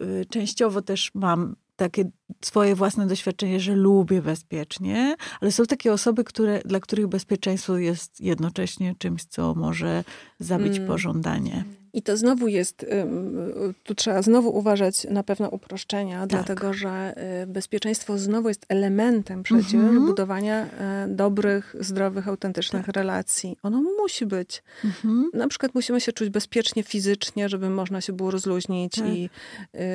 y, 0.01 0.27
częściowo 0.31 0.83
też 0.83 1.11
mam 1.15 1.57
takie 1.77 2.11
swoje 2.45 2.75
własne 2.75 3.07
doświadczenie, 3.07 3.61
że 3.61 3.75
lubię 3.77 4.23
bezpiecznie, 4.23 5.17
ale 5.41 5.53
są 5.53 5.65
takie 5.65 5.93
osoby, 5.93 6.25
które, 6.25 6.63
dla 6.65 6.81
których 6.81 7.07
bezpieczeństwo 7.07 7.79
jest 7.79 8.21
jednocześnie 8.21 8.95
czymś, 8.99 9.25
co 9.25 9.55
może 9.55 10.05
zabić 10.41 10.77
Mm. 10.77 10.89
pożądanie. 10.89 11.65
I 11.99 12.03
to 12.03 12.17
znowu 12.17 12.49
jest, 12.49 12.83
y, 12.83 12.87
tu 13.85 13.95
trzeba 13.95 14.23
znowu 14.23 14.57
uważać 14.59 15.05
na 15.11 15.23
pewne 15.23 15.51
uproszczenia, 15.51 16.21
Tak. 16.21 16.29
dlatego 16.29 16.73
że 16.73 17.15
y, 17.43 17.47
bezpieczeństwo 17.47 18.19
znowu 18.19 18.49
jest 18.49 18.67
elementem 18.69 19.43
przecież 19.43 19.75
Mhm. 19.75 20.07
budowania 20.07 20.65
y, 20.65 20.69
dobrych, 21.09 21.77
zdrowych, 21.81 22.29
autentycznych 22.29 22.87
Tak. 22.87 22.95
relacji. 22.97 23.57
Ono 23.63 23.83
musi 24.03 24.27
być. 24.27 24.63
Mhm. 24.85 25.31
Na 25.35 25.49
przykład 25.49 25.75
musimy 25.75 26.01
się 26.01 26.13
czuć 26.13 26.29
bezpiecznie 26.29 26.83
fizycznie, 26.83 27.49
żeby 27.49 27.71
można 27.71 28.01
się 28.01 28.13
było 28.13 28.31
rozluźnić 28.31 28.95
Tak. 28.95 29.07
i, 29.09 29.31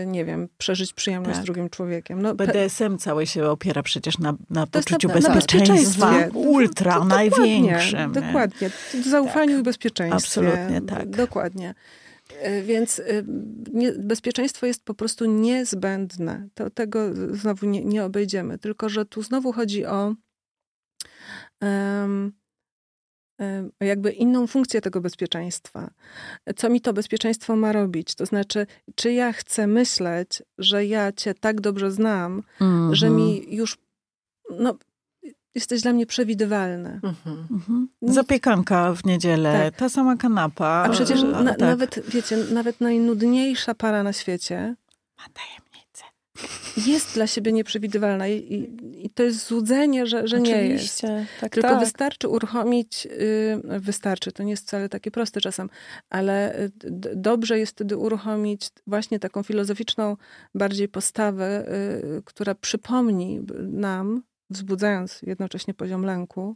nie 0.06 0.26
wiem, 0.26 0.48
przeżyć 0.58 0.94
przyjemność 0.94 1.34
Tak. 1.36 1.42
z 1.44 1.46
drugim 1.46 1.70
człowiekiem. 1.70 2.22
No, 2.22 2.36
BDSM 2.36 2.98
całe 2.98 3.28
się 3.28 3.46
opiera 3.46 3.84
przecież 3.84 4.18
na, 4.18 4.34
na 4.50 4.66
To 4.68 4.80
poczuciu 4.80 5.08
na- 5.08 5.14
na 5.14 5.20
bezpieczeństwa. 5.20 6.12
bezpieczeństwie. 6.12 6.40
Ultra, 6.50 6.94
To- 6.94 7.04
największym. 7.06 8.14
nie? 8.14 8.22
Dokładnie. 8.22 8.70
W 8.70 9.08
zaufaniu 9.08 9.60
i 9.60 9.64
bezpieczeństwie. 9.64 10.16
Absolutnie 10.16 10.82
tak. 10.88 11.10
Dokładnie. 11.10 11.74
E, 12.44 12.62
Więc 12.62 13.00
y, 13.00 13.26
nie, 13.74 13.92
bezpieczeństwo 13.92 14.66
jest 14.66 14.86
po 14.86 14.94
prostu 14.94 15.26
niezbędne. 15.26 16.48
To, 16.54 16.70
tego 16.70 17.00
znowu 17.36 17.66
nie, 17.66 17.86
nie 17.86 18.04
obejdziemy. 18.04 18.58
Tylko, 18.58 18.90
że 18.90 19.06
tu 19.06 19.24
znowu 19.24 19.52
chodzi 19.52 19.86
o 19.86 20.16
o 23.82 23.86
jakby 23.86 24.12
inną 24.12 24.48
funkcję 24.48 24.82
tego 24.82 25.02
bezpieczeństwa. 25.02 25.92
Co 26.56 26.70
mi 26.70 26.82
to 26.82 26.94
bezpieczeństwo 26.94 27.56
ma 27.56 27.72
robić? 27.72 28.16
To 28.16 28.26
znaczy, 28.26 28.68
czy 28.96 29.14
ja 29.14 29.34
chcę 29.34 29.68
myśleć, 29.68 30.44
że 30.58 30.86
ja 30.86 31.12
cię 31.12 31.34
tak 31.34 31.62
dobrze 31.62 31.92
znam, 31.92 32.44
że 32.92 33.08
Mhm. 33.08 33.16
mi 33.16 33.56
już 33.56 33.78
no, 34.60 34.78
jesteś 35.56 35.82
dla 35.82 35.94
mnie 35.94 36.06
przewidywalny. 36.06 37.00
Mhm. 37.04 37.48
Mhm. 37.52 37.88
Zapiekanka 38.02 38.94
w 38.94 39.06
niedzielę, 39.06 39.62
Tak. 39.72 39.76
ta 39.80 39.90
sama 39.90 40.18
kanapa. 40.18 40.84
A 40.88 40.90
przecież 40.90 41.24
na, 41.24 41.44
tak. 41.44 41.60
nawet, 41.60 42.00
wiecie, 42.10 42.38
nawet 42.54 42.82
najnudniejsza 42.82 43.76
para 43.76 44.04
na 44.04 44.14
świecie 44.14 44.76
Ma 45.18 45.24
tajemnicę. 45.34 46.04
jest 46.92 47.14
dla 47.14 47.28
siebie 47.28 47.52
nieprzewidywalna 47.52 48.28
i, 48.28 48.38
i, 48.38 49.06
i 49.06 49.10
to 49.10 49.24
jest 49.24 49.48
złudzenie, 49.48 50.06
że, 50.08 50.28
że 50.28 50.40
nie 50.42 50.50
jest. 50.52 50.64
Oczywiście. 50.74 51.26
Tak, 51.42 51.52
Tylko 51.54 51.70
tak. 51.70 51.80
wystarczy 51.80 52.28
uruchomić, 52.28 53.06
y, 53.12 53.80
wystarczy, 53.80 54.32
to 54.32 54.44
nie 54.44 54.52
jest 54.52 54.64
wcale 54.68 54.90
takie 54.90 55.12
proste 55.12 55.42
czasem, 55.42 55.70
ale 56.10 56.60
y, 56.60 56.72
d- 56.76 57.12
dobrze 57.16 57.60
jest 57.60 57.72
wtedy 57.72 57.98
uruchomić 57.98 58.70
właśnie 58.88 59.20
taką 59.20 59.44
filozoficzną 59.44 60.18
bardziej 60.56 60.88
postawę, 60.88 61.66
y, 62.18 62.22
która 62.26 62.56
przypomni 62.56 63.40
nam, 63.60 64.24
wzbudzając 64.54 65.22
jednocześnie 65.22 65.74
poziom 65.74 66.06
lęku, 66.06 66.56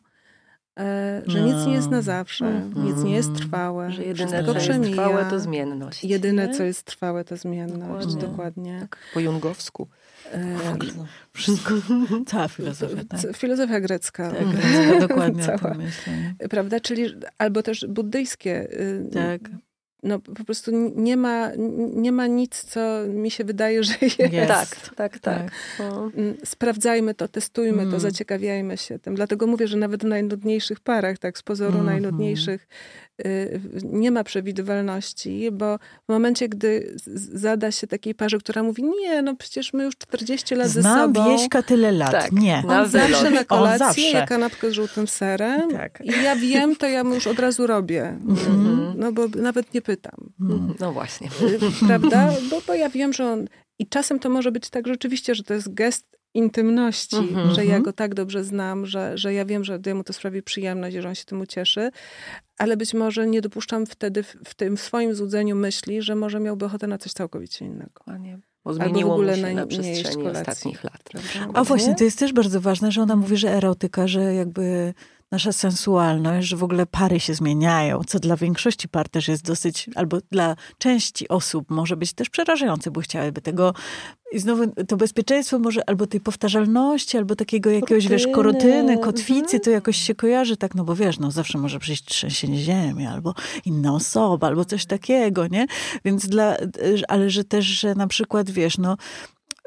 e, 0.80 1.22
że 1.28 1.42
nic 1.42 1.66
nie 1.68 1.74
jest 1.74 1.90
na 1.90 2.02
zawsze, 2.02 2.46
Mhm. 2.48 2.86
nic 2.86 3.04
nie 3.04 3.16
jest 3.16 3.36
trwałe, 3.36 3.92
Że 3.92 4.04
jedyne, 4.04 4.28
wszystko 4.28 4.46
co 4.46 4.54
jest 4.54 4.70
przemija. 4.70 4.92
trwałe, 4.92 5.26
to 5.30 5.40
zmienność. 5.40 6.04
Jedyne, 6.04 6.48
nie? 6.48 6.54
co 6.54 6.64
jest 6.64 6.84
trwałe, 6.84 7.24
to 7.24 7.38
zmienność. 7.38 8.08
Dokładnie. 8.08 8.28
Dokładnie. 8.30 8.78
Tak, 8.82 8.98
po 9.14 9.20
jungowsku. 9.20 9.88
E, 10.34 10.48
Wszystko. 11.34 11.74
Cała 12.28 12.48
filozofia, 12.48 13.02
tak. 13.10 13.20
Filozofia 13.38 13.80
grecka. 13.80 14.32
Tak, 14.32 14.48
grecka, 14.48 15.08
dokładnie 15.08 15.44
Cała. 15.58 15.76
Prawda? 16.50 16.80
Czyli 16.80 17.06
albo 17.38 17.64
też 17.64 17.86
buddyjskie. 17.90 18.72
y, 18.82 19.10
Tak. 19.14 19.42
No 20.04 20.20
po 20.20 20.44
prostu 20.44 20.72
nie 20.96 21.18
ma, 21.18 21.52
nie 21.96 22.12
ma 22.12 22.28
nic, 22.28 22.64
co 22.64 22.80
mi 23.08 23.32
się 23.32 23.44
wydaje, 23.44 23.84
że 23.84 23.94
jest. 24.02 24.20
Jest. 24.34 24.48
Tak, 24.48 24.96
tak, 24.96 25.20
tak. 25.20 25.52
No. 25.80 26.12
Mm, 26.18 26.38
Sprawdzajmy 26.46 27.14
to, 27.14 27.28
testujmy 27.28 27.78
to, 27.84 27.88
Mm. 27.88 28.00
zaciekawiajmy 28.00 28.78
się 28.78 29.00
tym. 29.00 29.16
Dlatego 29.16 29.48
mówię, 29.48 29.68
że 29.68 29.78
nawet 29.78 30.02
w 30.02 30.06
najnudniejszych 30.06 30.80
parach, 30.80 31.18
tak 31.18 31.38
z 31.38 31.42
pozoru 31.44 31.78
Mhm. 31.78 31.86
najnudniejszych, 31.86 32.68
y, 33.26 33.60
nie 33.84 34.12
ma 34.12 34.24
przewidywalności, 34.24 35.50
bo 35.52 35.78
w 36.06 36.10
momencie, 36.10 36.50
gdy 36.50 36.96
zada 37.34 37.72
się 37.72 37.88
takiej 37.88 38.16
parze, 38.16 38.38
która 38.38 38.64
mówi, 38.64 38.84
nie, 38.84 39.22
no 39.22 39.36
przecież 39.36 39.74
my 39.74 39.84
już 39.84 39.98
40 39.98 40.56
lat 40.56 40.70
ze 40.70 40.82
Znam 40.82 41.14
sobą. 41.16 41.38
Wieśka 41.38 41.64
tyle 41.64 41.92
lat. 41.92 42.12
Tak. 42.12 42.32
Nie. 42.32 42.64
Na 42.68 42.82
On 42.82 42.90
zawsze 42.90 43.08
wylot. 43.08 43.34
na 43.34 43.44
kolację 43.44 43.80
zawsze. 43.88 44.02
je 44.02 44.26
kanapkę 44.28 44.70
z 44.70 44.74
żółtym 44.74 45.08
serem. 45.08 45.72
Tak. 45.72 46.00
I 46.04 46.24
ja 46.24 46.36
wiem, 46.36 46.76
to 46.76 46.88
ja 46.88 47.04
mu 47.04 47.14
już 47.16 47.28
od 47.28 47.40
razu 47.40 47.68
robię. 47.68 48.04
Mhm. 48.28 48.94
No 48.98 49.12
bo 49.12 49.28
nawet 49.28 49.74
nie 49.74 49.82
pytam. 49.88 50.34
Mm. 50.42 50.74
no 50.80 50.94
właśnie. 50.94 51.28
Y, 51.82 51.88
Prawda? 51.88 52.34
Bo, 52.50 52.62
bo 52.68 52.74
ja 52.74 52.90
wiem, 52.90 53.14
że 53.14 53.26
on... 53.32 53.48
I 53.80 53.88
czasem 53.88 54.20
to 54.20 54.30
może 54.30 54.52
być 54.52 54.70
tak 54.70 54.88
rzeczywiście, 54.88 55.36
że 55.36 55.44
to 55.44 55.54
jest 55.54 55.74
gest 55.74 56.18
intymności, 56.34 57.16
Mhm. 57.16 57.54
że 57.56 57.66
ja 57.66 57.80
go 57.80 57.94
tak 57.94 58.16
dobrze 58.16 58.44
znam, 58.44 58.86
że, 58.86 59.18
że 59.18 59.34
ja 59.34 59.46
wiem, 59.46 59.64
że 59.64 59.80
jemu 59.86 60.04
to 60.04 60.14
sprawi 60.14 60.44
przyjemność, 60.44 60.96
że 60.96 61.10
on 61.10 61.16
się 61.16 61.26
tym 61.26 61.42
ucieszy, 61.42 61.90
ale 62.58 62.78
być 62.78 62.94
może 62.94 63.28
nie 63.28 63.42
dopuszczam 63.42 63.86
wtedy 63.86 64.24
w, 64.24 64.36
w 64.46 64.54
tym 64.56 64.78
swoim 64.78 65.16
złudzeniu 65.16 65.56
myśli, 65.56 66.02
że 66.02 66.16
może 66.16 66.40
miałby 66.40 66.66
ochotę 66.66 66.88
na 66.88 66.98
coś 66.98 67.12
całkowicie 67.14 67.66
innego. 67.66 67.92
Dokładnie. 67.98 68.40
Bo 68.64 68.72
Albo 68.72 68.84
w 68.84 68.88
zmieniło 68.88 69.14
ogóle 69.14 69.36
mu 69.36 69.42
na- 69.42 69.48
się 69.50 69.54
na 69.56 69.62
nie 69.62 69.68
przestrzeni 69.68 70.16
kolacji. 70.24 70.42
ostatnich 70.42 70.84
lat. 70.84 71.04
Prawda? 71.04 71.60
A 71.60 71.64
właśnie, 71.64 71.88
Nie? 71.90 71.96
to 71.96 72.04
jest 72.04 72.20
też 72.20 72.34
bardzo 72.34 72.62
ważne, 72.62 72.92
że 72.92 73.02
ona 73.02 73.16
mówi, 73.16 73.38
że 73.38 73.50
erotyka, 73.50 74.08
że 74.08 74.34
jakby 74.34 74.94
nasza 75.32 75.52
sensualność, 75.54 76.48
że 76.48 76.58
w 76.58 76.64
ogóle 76.64 76.86
pary 76.86 77.20
się 77.20 77.34
zmieniają, 77.34 78.02
co 78.08 78.20
dla 78.20 78.36
większości 78.38 78.90
par 78.90 79.10
też 79.10 79.28
jest 79.28 79.44
dosyć, 79.44 79.90
albo 79.96 80.18
dla 80.32 80.56
części 80.78 81.28
osób 81.28 81.70
może 81.70 81.98
być 81.98 82.14
też 82.14 82.30
przerażające, 82.30 82.92
bo 82.92 83.02
chciałyby 83.02 83.42
tego. 83.42 83.74
I 84.32 84.40
znowu 84.40 84.64
to 84.88 84.98
bezpieczeństwo 84.98 85.60
może 85.60 85.90
albo 85.90 86.08
tej 86.08 86.20
powtarzalności, 86.20 87.18
albo 87.18 87.36
takiego 87.36 87.70
jakiegoś, 87.70 88.08
wiesz, 88.08 88.22
Rutyny. 88.22 88.36
korotyny, 88.36 88.98
kotwicy, 88.98 89.42
Mhm. 89.58 89.60
to 89.64 89.70
jakoś 89.70 89.98
się 89.98 90.16
kojarzy 90.16 90.58
tak, 90.58 90.76
no 90.76 90.84
bo 90.84 90.96
wiesz, 90.96 91.20
no 91.20 91.32
zawsze 91.32 91.58
może 91.58 91.80
przyjść 91.80 92.06
trzęsienie 92.06 92.58
ziemi, 92.58 93.06
albo 93.06 93.34
inna 93.66 93.94
osoba, 93.94 94.48
albo 94.48 94.66
coś 94.66 94.86
takiego, 94.86 95.48
nie? 95.48 95.66
Więc 96.06 96.28
dla, 96.28 96.56
ale 97.08 97.30
że 97.30 97.44
też, 97.44 97.66
że 97.66 97.96
na 97.96 98.08
przykład, 98.08 98.50
wiesz, 98.50 98.78
no 98.78 98.98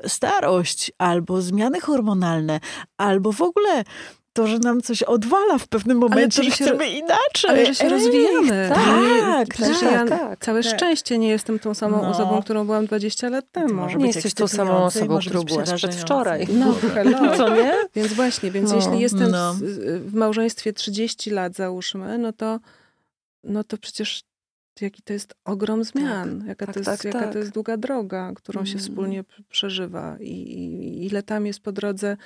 starość, 0.06 0.92
albo 0.98 1.42
zmiany 1.42 1.80
hormonalne, 1.80 2.61
albo 2.96 3.32
w 3.32 3.42
ogóle 3.42 3.84
to, 4.33 4.47
że 4.47 4.59
nam 4.59 4.81
coś 4.81 5.03
odwala 5.03 5.59
w 5.59 5.68
pewnym 5.68 5.99
momencie 5.99 6.43
i 6.43 6.51
się 6.51 6.64
chcemy 6.64 6.89
inaczej. 6.89 7.51
Ale 7.51 7.66
że 7.66 7.74
się 7.74 7.85
Ej, 7.85 7.91
rozwijamy. 7.91 8.70
Tak, 8.74 9.49
Przecież 9.49 9.81
tak, 9.81 9.93
ja 9.93 10.07
tak, 10.18 10.39
całe 10.45 10.62
tak. 10.62 10.76
szczęście 10.76 11.18
nie 11.18 11.28
jestem 11.28 11.59
tą 11.59 11.74
samą 11.74 12.03
No. 12.03 12.09
osobą, 12.11 12.43
którą 12.43 12.64
byłam 12.66 12.87
20 12.87 13.28
lat 13.28 13.45
temu. 13.53 13.74
może 13.74 13.99
Nie 13.99 14.07
być 14.07 14.14
jesteś 14.16 14.35
tą 14.35 14.49
samą 14.49 14.85
osobą, 14.85 15.18
którą 15.18 15.43
byłaś 15.43 15.70
przedwczoraj. 15.74 16.47
No, 16.53 16.74
hello. 16.95 17.37
Co 17.37 17.57
nie? 17.57 17.72
Więc 17.95 18.12
właśnie, 18.12 18.51
więc 18.51 18.70
No. 18.70 18.76
jeśli 18.76 19.01
jestem 19.01 19.31
No. 19.31 19.55
w 20.01 20.14
małżeństwie 20.14 20.72
30 20.72 21.31
lat, 21.31 21.55
załóżmy, 21.55 22.18
no 22.18 22.33
to, 22.33 22.61
no 23.45 23.64
to 23.64 23.78
przecież 23.78 24.22
jaki 24.81 25.03
to 25.03 25.12
jest 25.12 25.35
ogrom 25.45 25.85
zmian, 25.85 26.45
jaka, 26.47 26.66
tak, 26.66 26.75
to 26.75 26.81
jest, 26.81 26.91
tak, 26.91 27.05
jaka 27.05 27.21
tak. 27.21 27.33
to 27.33 27.39
jest 27.39 27.51
długa 27.51 27.77
droga, 27.77 28.33
którą 28.37 28.64
się 28.64 28.71
Mm. 28.73 28.81
wspólnie 28.85 29.25
przeżywa 29.49 30.16
I, 30.21 30.33
i 30.33 31.07
ile 31.07 31.23
tam 31.23 31.47
jest 31.47 31.61
po 31.61 31.73
drodze 31.73 32.16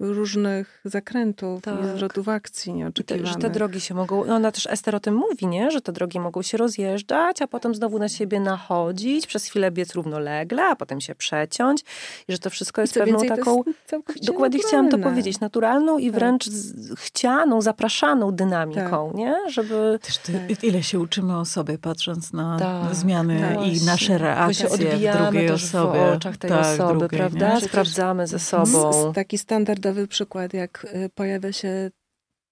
różnych 0.00 0.80
zakrętów 0.84 1.62
Tak. 1.62 1.74
i 1.84 1.88
zwrotów 1.96 2.28
akcji 2.28 2.70
I 2.70 2.72
te, 2.74 2.78
nieoczekiwanych. 2.78 3.26
że 3.26 3.34
te 3.38 3.50
drogi 3.50 3.80
się 3.80 3.94
mogą, 3.94 4.24
no 4.24 4.34
ona 4.34 4.52
też 4.52 4.66
Ester 4.66 4.94
o 4.94 5.00
tym 5.00 5.14
mówi, 5.14 5.46
nie? 5.46 5.70
że 5.70 5.80
te 5.80 5.92
drogi 5.92 6.20
mogą 6.20 6.42
się 6.42 6.56
rozjeżdżać, 6.58 7.42
a 7.42 7.46
potem 7.46 7.74
znowu 7.74 7.98
na 7.98 8.08
siebie 8.08 8.40
nachodzić, 8.40 9.26
przez 9.26 9.46
chwilę 9.46 9.70
biec 9.70 9.94
równolegle, 9.94 10.62
a 10.64 10.76
potem 10.76 11.00
się 11.00 11.14
przeciąć 11.14 11.80
i 12.28 12.32
że 12.32 12.38
to 12.38 12.50
wszystko 12.50 12.80
jest 12.80 12.94
pewną 12.94 13.20
taką, 13.20 13.62
jest 14.08 14.24
dokładnie 14.26 14.60
chciałam 14.66 14.88
to 14.88 14.98
powiedzieć, 14.98 15.40
naturalną 15.40 15.98
i 15.98 16.06
Tak. 16.10 16.14
wręcz 16.14 16.46
z, 16.46 16.94
chcianą, 16.98 17.62
zapraszaną 17.62 18.30
dynamiką, 18.32 19.12
nie? 19.14 19.36
Żeby 19.48 19.98
Też 20.02 20.18
ty, 20.18 20.32
Tak. 20.48 20.64
ile 20.64 20.82
się 20.82 21.00
uczymy 21.00 21.38
o 21.38 21.44
sobie, 21.44 21.78
patrząc 22.04 22.32
na 22.32 22.58
Tak, 22.58 22.94
zmiany 22.94 23.40
tak. 23.40 23.66
i 23.66 23.84
nasze 23.84 24.12
My 24.12 24.18
reakcje 24.18 24.54
się 24.54 24.68
w 24.68 24.72
odbijamy 24.72 25.22
drugiej 25.30 25.48
też 25.48 25.64
osobie. 25.64 25.98
w 25.98 26.02
oczach 26.16 26.36
tej 26.36 26.50
tak, 26.50 26.66
osoby, 26.66 26.98
drugiej, 26.98 27.18
prawda? 27.18 27.46
Nie? 27.48 27.52
Przecież- 27.52 27.70
Sprawdzamy 27.70 28.26
ze 28.26 28.38
sobą. 28.38 29.12
Taki 29.12 29.38
standardowy 29.38 30.08
przykład, 30.08 30.54
jak 30.54 30.86
y, 30.94 31.10
pojawia 31.14 31.52
się 31.52 31.90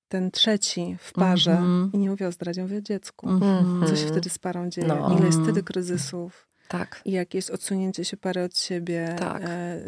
ten 0.09 0.31
trzeci 0.31 0.97
w 1.01 1.13
parze 1.13 1.51
Mhm. 1.51 1.91
i 1.93 1.99
nie 1.99 2.11
mówię 2.11 2.29
o 2.29 2.33
zdradzie, 2.33 2.63
mówię 2.63 2.79
o 2.79 2.81
dziecku. 2.81 3.29
Mhm. 3.29 3.87
Co 3.89 3.97
się 3.97 4.07
wtedy 4.07 4.31
z 4.31 4.39
parą 4.39 4.71
dzieje? 4.71 4.87
No. 4.89 4.95
Ile 4.95 5.27
jest 5.27 5.39
Mhm. 5.39 5.45
wtedy 5.45 5.63
kryzysów? 5.63 6.49
Tak. 6.69 7.03
I 7.05 7.13
jak 7.13 7.35
jest 7.35 7.51
odsunięcie 7.51 8.05
się 8.05 8.17
pary 8.17 8.43
od 8.45 8.59
siebie 8.59 9.17
Tak. 9.19 9.43
e, 9.43 9.47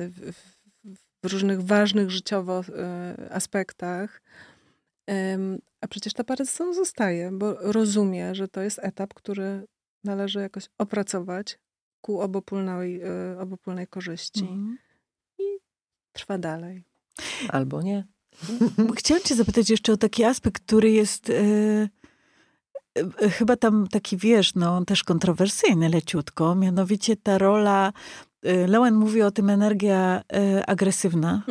w, 0.09 0.33
w, 0.33 0.55
w 1.25 1.33
różnych 1.33 1.63
ważnych 1.63 2.11
życiowo 2.11 2.61
e, 2.79 3.33
aspektach. 3.33 4.23
A 5.85 5.89
przecież 5.89 6.13
ta 6.13 6.25
para 6.25 6.45
ze 6.45 6.51
sobą 6.51 6.75
zostaje, 6.75 7.31
bo 7.33 7.55
rozumie, 7.73 8.35
że 8.35 8.49
to 8.49 8.61
jest 8.61 8.81
etap, 8.83 9.15
który 9.15 9.67
należy 10.05 10.41
jakoś 10.41 10.69
opracować 10.79 11.59
ku 12.01 12.21
obopólnej, 12.21 13.01
e, 13.03 13.41
obopólnej 13.41 13.87
korzyści. 13.87 14.41
Mhm. 14.41 14.79
Trwa 16.13 16.39
dalej. 16.39 16.85
Albo 17.49 17.83
nie. 17.83 18.07
Chciałam 18.97 19.23
cię 19.23 19.35
zapytać 19.35 19.71
jeszcze 19.71 19.93
o 19.93 19.97
taki 19.97 20.25
aspekt, 20.25 20.65
który 20.65 20.91
jest 20.91 21.31
e, 21.31 21.89
chyba 23.31 23.57
tam 23.57 23.87
taki, 23.89 24.17
wiesz, 24.17 24.55
no 24.55 24.85
też 24.85 25.05
kontrowersyjny 25.05 25.89
leciutko, 25.89 26.55
mianowicie 26.55 27.17
ta 27.17 27.39
rola 27.39 27.93
e, 28.45 28.67
Lewen 28.67 28.95
mówi 28.95 29.23
o 29.23 29.31
tym 29.31 29.51
energia 29.51 30.23
e, 30.33 30.67
agresywna. 30.67 31.43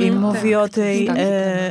I 0.00 0.08
Mm, 0.08 0.20
mówi 0.20 0.50
tak, 0.52 0.60
o 0.60 0.68
tej 0.68 1.02
e, 1.02 1.06
temat. 1.06 1.22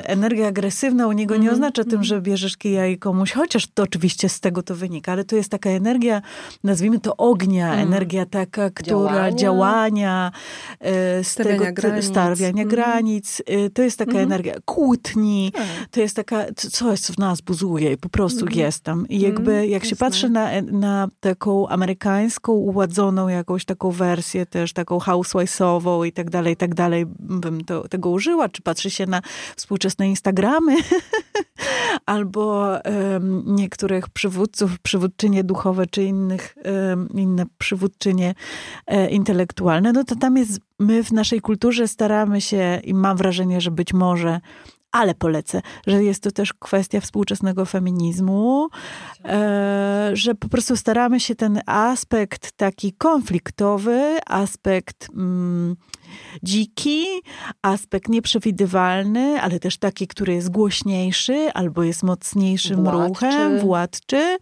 energia 0.03 0.47
agresywna 0.47 1.07
u 1.07 1.11
niego 1.11 1.33
nie 1.35 1.39
Mhm, 1.39 1.53
oznacza 1.53 1.83
tym, 1.83 1.91
mhm. 1.91 2.03
że 2.03 2.21
bierzesz 2.21 2.57
kija 2.57 2.87
i 2.87 2.97
komuś, 2.97 3.31
chociaż 3.31 3.67
to 3.73 3.83
oczywiście 3.83 4.29
z 4.29 4.39
tego 4.39 4.63
to 4.63 4.75
wynika, 4.75 5.11
ale 5.11 5.23
to 5.23 5.35
jest 5.35 5.49
taka 5.49 5.69
energia, 5.69 6.21
nazwijmy 6.63 6.99
to 6.99 7.17
ognia, 7.17 7.73
Mm. 7.73 7.87
energia 7.87 8.25
taka, 8.25 8.69
która 8.69 8.87
Działania. 8.97 9.31
działania, 9.37 10.31
e, 10.79 11.23
z 11.23 11.27
Stawiania 11.27 11.59
tego, 11.59 11.73
granic. 11.81 12.05
stawiania 12.05 12.63
Mhm. 12.63 12.67
granic, 12.69 13.41
e, 13.45 13.69
to 13.69 13.81
jest 13.81 13.97
taka 13.97 14.11
Mhm. 14.11 14.25
energia 14.31 14.53
kłótni, 14.65 15.51
Tak. 15.55 15.63
to 15.91 15.99
jest 16.01 16.15
taka, 16.15 16.45
coś 16.55 16.99
w 16.99 17.17
nas 17.17 17.41
buzuje 17.41 17.91
i 17.91 17.97
po 17.97 18.09
prostu 18.09 18.41
Mhm. 18.45 18.59
jest 18.59 18.83
tam. 18.83 19.07
I 19.09 19.19
jakby, 19.19 19.51
Mhm, 19.51 19.69
jak 19.69 19.83
się 19.83 19.89
jasne. 19.89 20.05
patrzy 20.07 20.29
na, 20.29 20.49
na 20.71 21.07
taką 21.19 21.67
amerykańską, 21.67 22.51
uładzoną 22.53 23.27
jakąś 23.27 23.65
taką 23.65 23.91
wersję 23.91 24.45
też, 24.49 24.73
taką 24.73 24.97
housewive'ową 24.97 26.07
i 26.07 26.11
tak 26.11 26.29
dalej, 26.29 26.53
i 26.53 26.57
tak 26.57 26.75
dalej, 26.75 27.05
bym 27.19 27.63
to, 27.63 27.87
tego 27.87 28.09
użyła, 28.09 28.49
czy 28.49 28.61
patrzy 28.61 28.89
się 28.89 29.05
na 29.05 29.21
współczesne 29.55 30.09
Instagramy, 30.09 30.75
albo 32.05 32.75
em, 32.83 33.43
niektórych 33.45 34.09
przywódców, 34.09 34.79
przywódczynie 34.79 35.43
duchowe, 35.43 35.87
czy 35.87 36.03
innych, 36.03 36.55
em, 36.63 37.09
inne 37.13 37.45
przywódczynie 37.57 38.35
e, 38.87 39.09
intelektualne, 39.09 39.93
no 39.93 40.03
to 40.03 40.15
tam 40.15 40.37
jest, 40.37 40.59
my 40.79 41.03
w 41.03 41.11
naszej 41.11 41.41
kulturze 41.41 41.87
staramy 41.87 42.41
się 42.41 42.81
i 42.83 42.93
mam 42.93 43.17
wrażenie, 43.17 43.61
że 43.61 43.71
być 43.71 43.93
może 43.93 44.39
ale 44.91 45.15
polecę, 45.15 45.61
że 45.87 46.03
jest 46.03 46.23
to 46.23 46.31
też 46.31 46.53
kwestia 46.53 47.01
współczesnego 47.01 47.65
feminizmu, 47.65 48.67
e, 49.25 50.09
że 50.13 50.35
po 50.35 50.49
prostu 50.49 50.75
staramy 50.75 51.19
się 51.19 51.35
ten 51.35 51.61
aspekt 51.65 52.51
taki 52.51 52.93
konfliktowy, 52.93 54.17
aspekt 54.25 55.07
mm, 55.13 55.75
dziki, 56.43 57.05
aspekt 57.61 58.09
nieprzewidywalny, 58.09 59.41
ale 59.41 59.59
też 59.59 59.77
taki, 59.77 60.07
który 60.07 60.33
jest 60.33 60.49
głośniejszy 60.49 61.49
albo 61.53 61.83
jest 61.83 62.03
mocniejszym 62.03 62.83
Władczy. 62.83 63.07
ruchem, 63.07 63.59
władczy, 63.59 64.37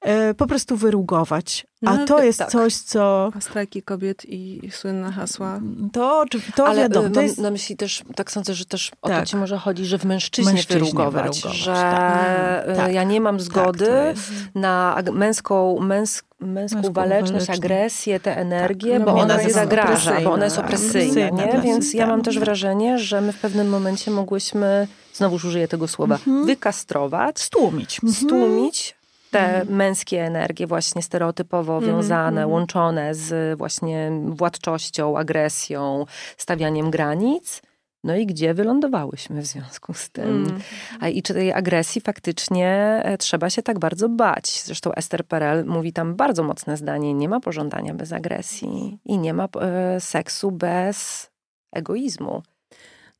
e, 0.00 0.34
po 0.34 0.46
prostu 0.46 0.76
wyrugować. 0.76 1.66
A 1.86 1.96
No, 1.96 2.06
to 2.06 2.22
jest 2.22 2.38
tak. 2.38 2.50
coś, 2.50 2.74
co... 2.76 3.30
A 3.36 3.40
strajki 3.40 3.82
kobiet 3.82 4.24
i 4.28 4.70
słynne 4.70 5.12
hasła. 5.12 5.60
To, 5.92 6.24
to 6.56 6.66
Ale 6.66 6.82
wiadomo, 6.82 7.06
y, 7.06 7.10
to 7.10 7.14
mam 7.16 7.24
jest... 7.24 7.38
na 7.38 7.50
myśli 7.50 7.76
też, 7.76 8.02
tak 8.16 8.30
sądzę, 8.32 8.54
że 8.54 8.64
też 8.64 8.90
o 9.02 9.08
Tak. 9.08 9.20
to 9.20 9.26
ci 9.26 9.36
może 9.36 9.58
chodzi, 9.58 9.84
że 9.84 9.98
w 9.98 10.04
mężczyźnie, 10.04 10.52
Mężczyźnie 10.52 10.80
wyrugować, 10.80 11.40
wyrugować, 11.40 11.58
że 11.58 11.72
tak. 11.72 12.68
y, 12.68 12.76
Tak. 12.76 12.92
ja 12.92 13.04
nie 13.04 13.20
mam 13.20 13.40
zgody 13.40 13.86
Tak, 13.86 14.16
to 14.54 14.60
na 14.60 15.02
męską, 15.12 15.80
męsk, 15.80 16.26
męską, 16.40 16.76
Męską 16.76 16.92
waleczność, 16.92 17.32
waleczność. 17.32 17.58
agresję, 17.60 18.20
tę 18.20 18.36
energię, 18.36 18.98
No 18.98 19.04
bo 19.04 19.12
bo 19.12 19.18
ona 19.20 19.42
jest 19.42 19.54
zagraża, 19.54 20.20
bo 20.20 20.32
ona 20.32 20.44
jest 20.44 20.58
opresyjna. 20.58 21.28
nie? 21.30 21.52
dla 21.52 21.60
Więc 21.60 21.94
ja 21.94 22.06
mam 22.06 22.22
też 22.22 22.38
wrażenie, 22.38 22.98
że 22.98 23.20
my 23.20 23.32
w 23.32 23.38
pewnym 23.38 23.68
momencie 23.68 24.10
mogłyśmy, 24.10 24.88
znowuż 25.14 25.44
użyję 25.44 25.68
tego 25.68 25.88
słowa, 25.88 26.14
Mhm. 26.14 26.46
wykastrować, 26.46 27.40
Stłumić. 27.40 28.00
Mhm. 28.04 28.12
stłumić 28.14 28.98
te 29.30 29.64
męskie 29.68 30.24
energie 30.24 30.66
właśnie 30.66 31.02
stereotypowo 31.02 31.76
Mhm, 31.76 31.92
wiązane, 31.96 32.28
mhm. 32.42 32.50
łączone 32.50 33.14
z 33.14 33.58
właśnie 33.58 34.10
władczością, 34.26 35.18
agresją, 35.18 36.06
stawianiem 36.36 36.90
granic. 36.90 37.62
No 38.08 38.16
i 38.16 38.26
gdzie 38.26 38.54
wylądowałyśmy 38.54 39.42
w 39.42 39.46
związku 39.46 39.94
z 39.94 40.10
tym? 40.10 40.46
Mm. 40.46 40.60
A 41.00 41.08
i 41.08 41.22
czy 41.22 41.34
tej 41.34 41.52
agresji 41.52 42.00
faktycznie 42.00 43.00
e, 43.04 43.18
trzeba 43.18 43.50
się 43.50 43.62
tak 43.62 43.78
bardzo 43.78 44.08
bać? 44.08 44.62
Zresztą 44.64 44.92
Esther 44.92 45.26
Perel 45.26 45.64
mówi 45.66 45.92
tam 45.92 46.14
bardzo 46.14 46.42
mocne 46.42 46.76
zdanie, 46.76 47.14
nie 47.14 47.28
ma 47.28 47.40
pożądania 47.40 47.94
bez 47.94 48.12
agresji 48.12 48.98
i 49.04 49.18
nie 49.18 49.34
ma 49.34 49.48
e, 49.60 50.00
seksu 50.00 50.50
bez 50.50 51.30
egoizmu. 51.72 52.42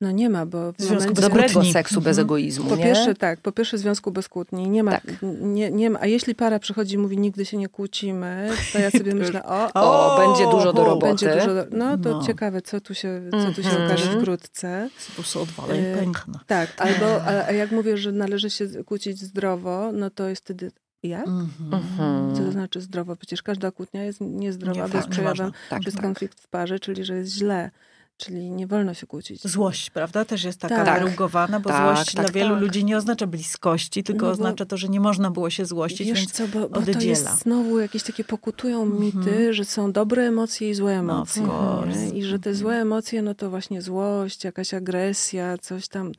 No 0.00 0.10
nie 0.10 0.30
ma, 0.30 0.46
bo 0.46 0.72
w 0.72 0.76
związku 0.78 0.94
momencie... 0.94 1.14
bez 1.14 1.24
Dobrego 1.28 1.52
kłótni. 1.52 1.72
seksu 1.72 2.00
bez 2.00 2.18
Mhm. 2.18 2.26
egoizmu, 2.26 2.70
Po 2.70 2.76
nie? 2.76 2.84
pierwsze 2.84 3.14
tak, 3.14 3.40
po 3.40 3.52
pierwsze 3.52 3.78
związku 3.78 4.10
bez 4.10 4.28
kłótni. 4.28 4.70
Nie 4.70 4.82
ma, 4.82 4.90
Tak. 4.92 5.02
nie, 5.42 5.70
nie 5.70 5.90
ma, 5.90 6.00
a 6.00 6.06
jeśli 6.06 6.34
para 6.34 6.58
przychodzi 6.58 6.94
i 6.94 6.98
mówi 6.98 7.18
nigdy 7.18 7.44
się 7.44 7.56
nie 7.56 7.68
kłócimy, 7.68 8.48
to 8.72 8.78
ja 8.78 8.90
sobie 8.90 9.14
myślę, 9.22 9.42
o, 9.44 9.72
O, 9.74 10.18
będzie 10.28 10.44
dużo 10.50 10.72
do 10.72 10.82
o, 10.82 10.84
roboty. 10.84 11.06
będzie 11.06 11.34
dużo, 11.34 11.54
do, 11.54 11.64
no 11.76 11.98
to 11.98 12.10
No. 12.10 12.22
ciekawe, 12.26 12.62
co 12.62 12.80
tu 12.80 12.94
się, 12.94 13.20
co 13.30 13.52
tu 13.54 13.62
się 13.62 13.68
Mhm. 13.68 13.86
okaże 13.86 14.20
wkrótce. 14.20 14.88
Po 15.08 15.14
prostu 15.14 15.42
odwala 15.42 15.74
i 15.74 15.78
Y, 15.78 15.96
pękna. 15.98 16.40
Tak, 16.46 16.68
albo, 16.78 17.22
a, 17.24 17.46
a 17.46 17.52
jak 17.52 17.70
mówię, 17.72 17.96
że 17.96 18.12
należy 18.12 18.50
się 18.50 18.66
kłócić 18.84 19.18
zdrowo, 19.18 19.90
no 19.92 20.10
to 20.10 20.28
jest 20.28 20.42
wtedy, 20.44 20.70
jak? 21.02 21.26
Mhm. 21.28 22.36
Co 22.36 22.42
to 22.42 22.52
znaczy 22.52 22.80
zdrowo? 22.80 23.16
Przecież 23.16 23.42
każda 23.42 23.70
kłótnia 23.70 24.04
jest 24.04 24.20
niezdrowa, 24.20 24.82
Nie, 24.82 24.88
bo 24.88 24.96
jest 24.98 25.08
przejawem. 25.08 25.52
Tak, 25.70 25.86
jest 25.86 26.00
konflikt 26.00 26.40
w 26.40 26.48
parze, 26.48 26.78
czyli 26.80 27.04
że 27.04 27.14
jest 27.16 27.32
źle. 27.32 27.70
Czyli 28.18 28.50
nie 28.50 28.66
wolno 28.66 28.94
się 28.94 29.06
kłócić. 29.06 29.46
Złość, 29.48 29.90
prawda? 29.90 30.24
Też 30.24 30.44
jest 30.44 30.60
taka 30.60 30.84
Tak. 30.84 31.02
wyrugowana, 31.04 31.60
bo 31.60 31.70
Tak, 31.70 31.94
złość 31.96 32.14
tak, 32.14 32.24
dla 32.24 32.32
wielu 32.34 32.54
tak. 32.54 32.60
ludzi 32.62 32.84
nie 32.84 32.96
oznacza 32.96 33.26
bliskości, 33.26 34.02
tylko 34.04 34.26
No 34.26 34.32
oznacza 34.32 34.64
to, 34.66 34.76
że 34.76 34.88
nie 34.88 35.00
można 35.00 35.30
było 35.30 35.50
się 35.50 35.66
złościć, 35.66 36.08
Wiesz 36.08 36.18
więc 36.18 36.32
co, 36.32 36.48
bo, 36.48 36.68
bo 36.68 36.82
to 36.82 37.00
jest 37.00 37.28
znowu 37.42 37.78
jakieś 37.80 38.02
takie 38.02 38.24
pokutują 38.24 38.86
mity, 38.86 39.18
Mhm. 39.18 39.52
że 39.52 39.64
są 39.64 39.92
dobre 39.92 40.22
emocje 40.22 40.70
i 40.70 40.74
złe 40.74 40.92
emocje. 40.98 41.42
of 41.42 41.48
course. 41.48 41.98
nie? 42.06 42.18
I 42.18 42.24
że 42.24 42.38
te 42.38 42.54
złe 42.54 42.74
emocje, 42.76 43.22
no 43.22 43.34
to 43.34 43.50
właśnie 43.50 43.82
złość, 43.82 44.44
jakaś 44.44 44.74
agresja, 44.74 45.58
coś 45.58 45.88
tam. 45.88 46.12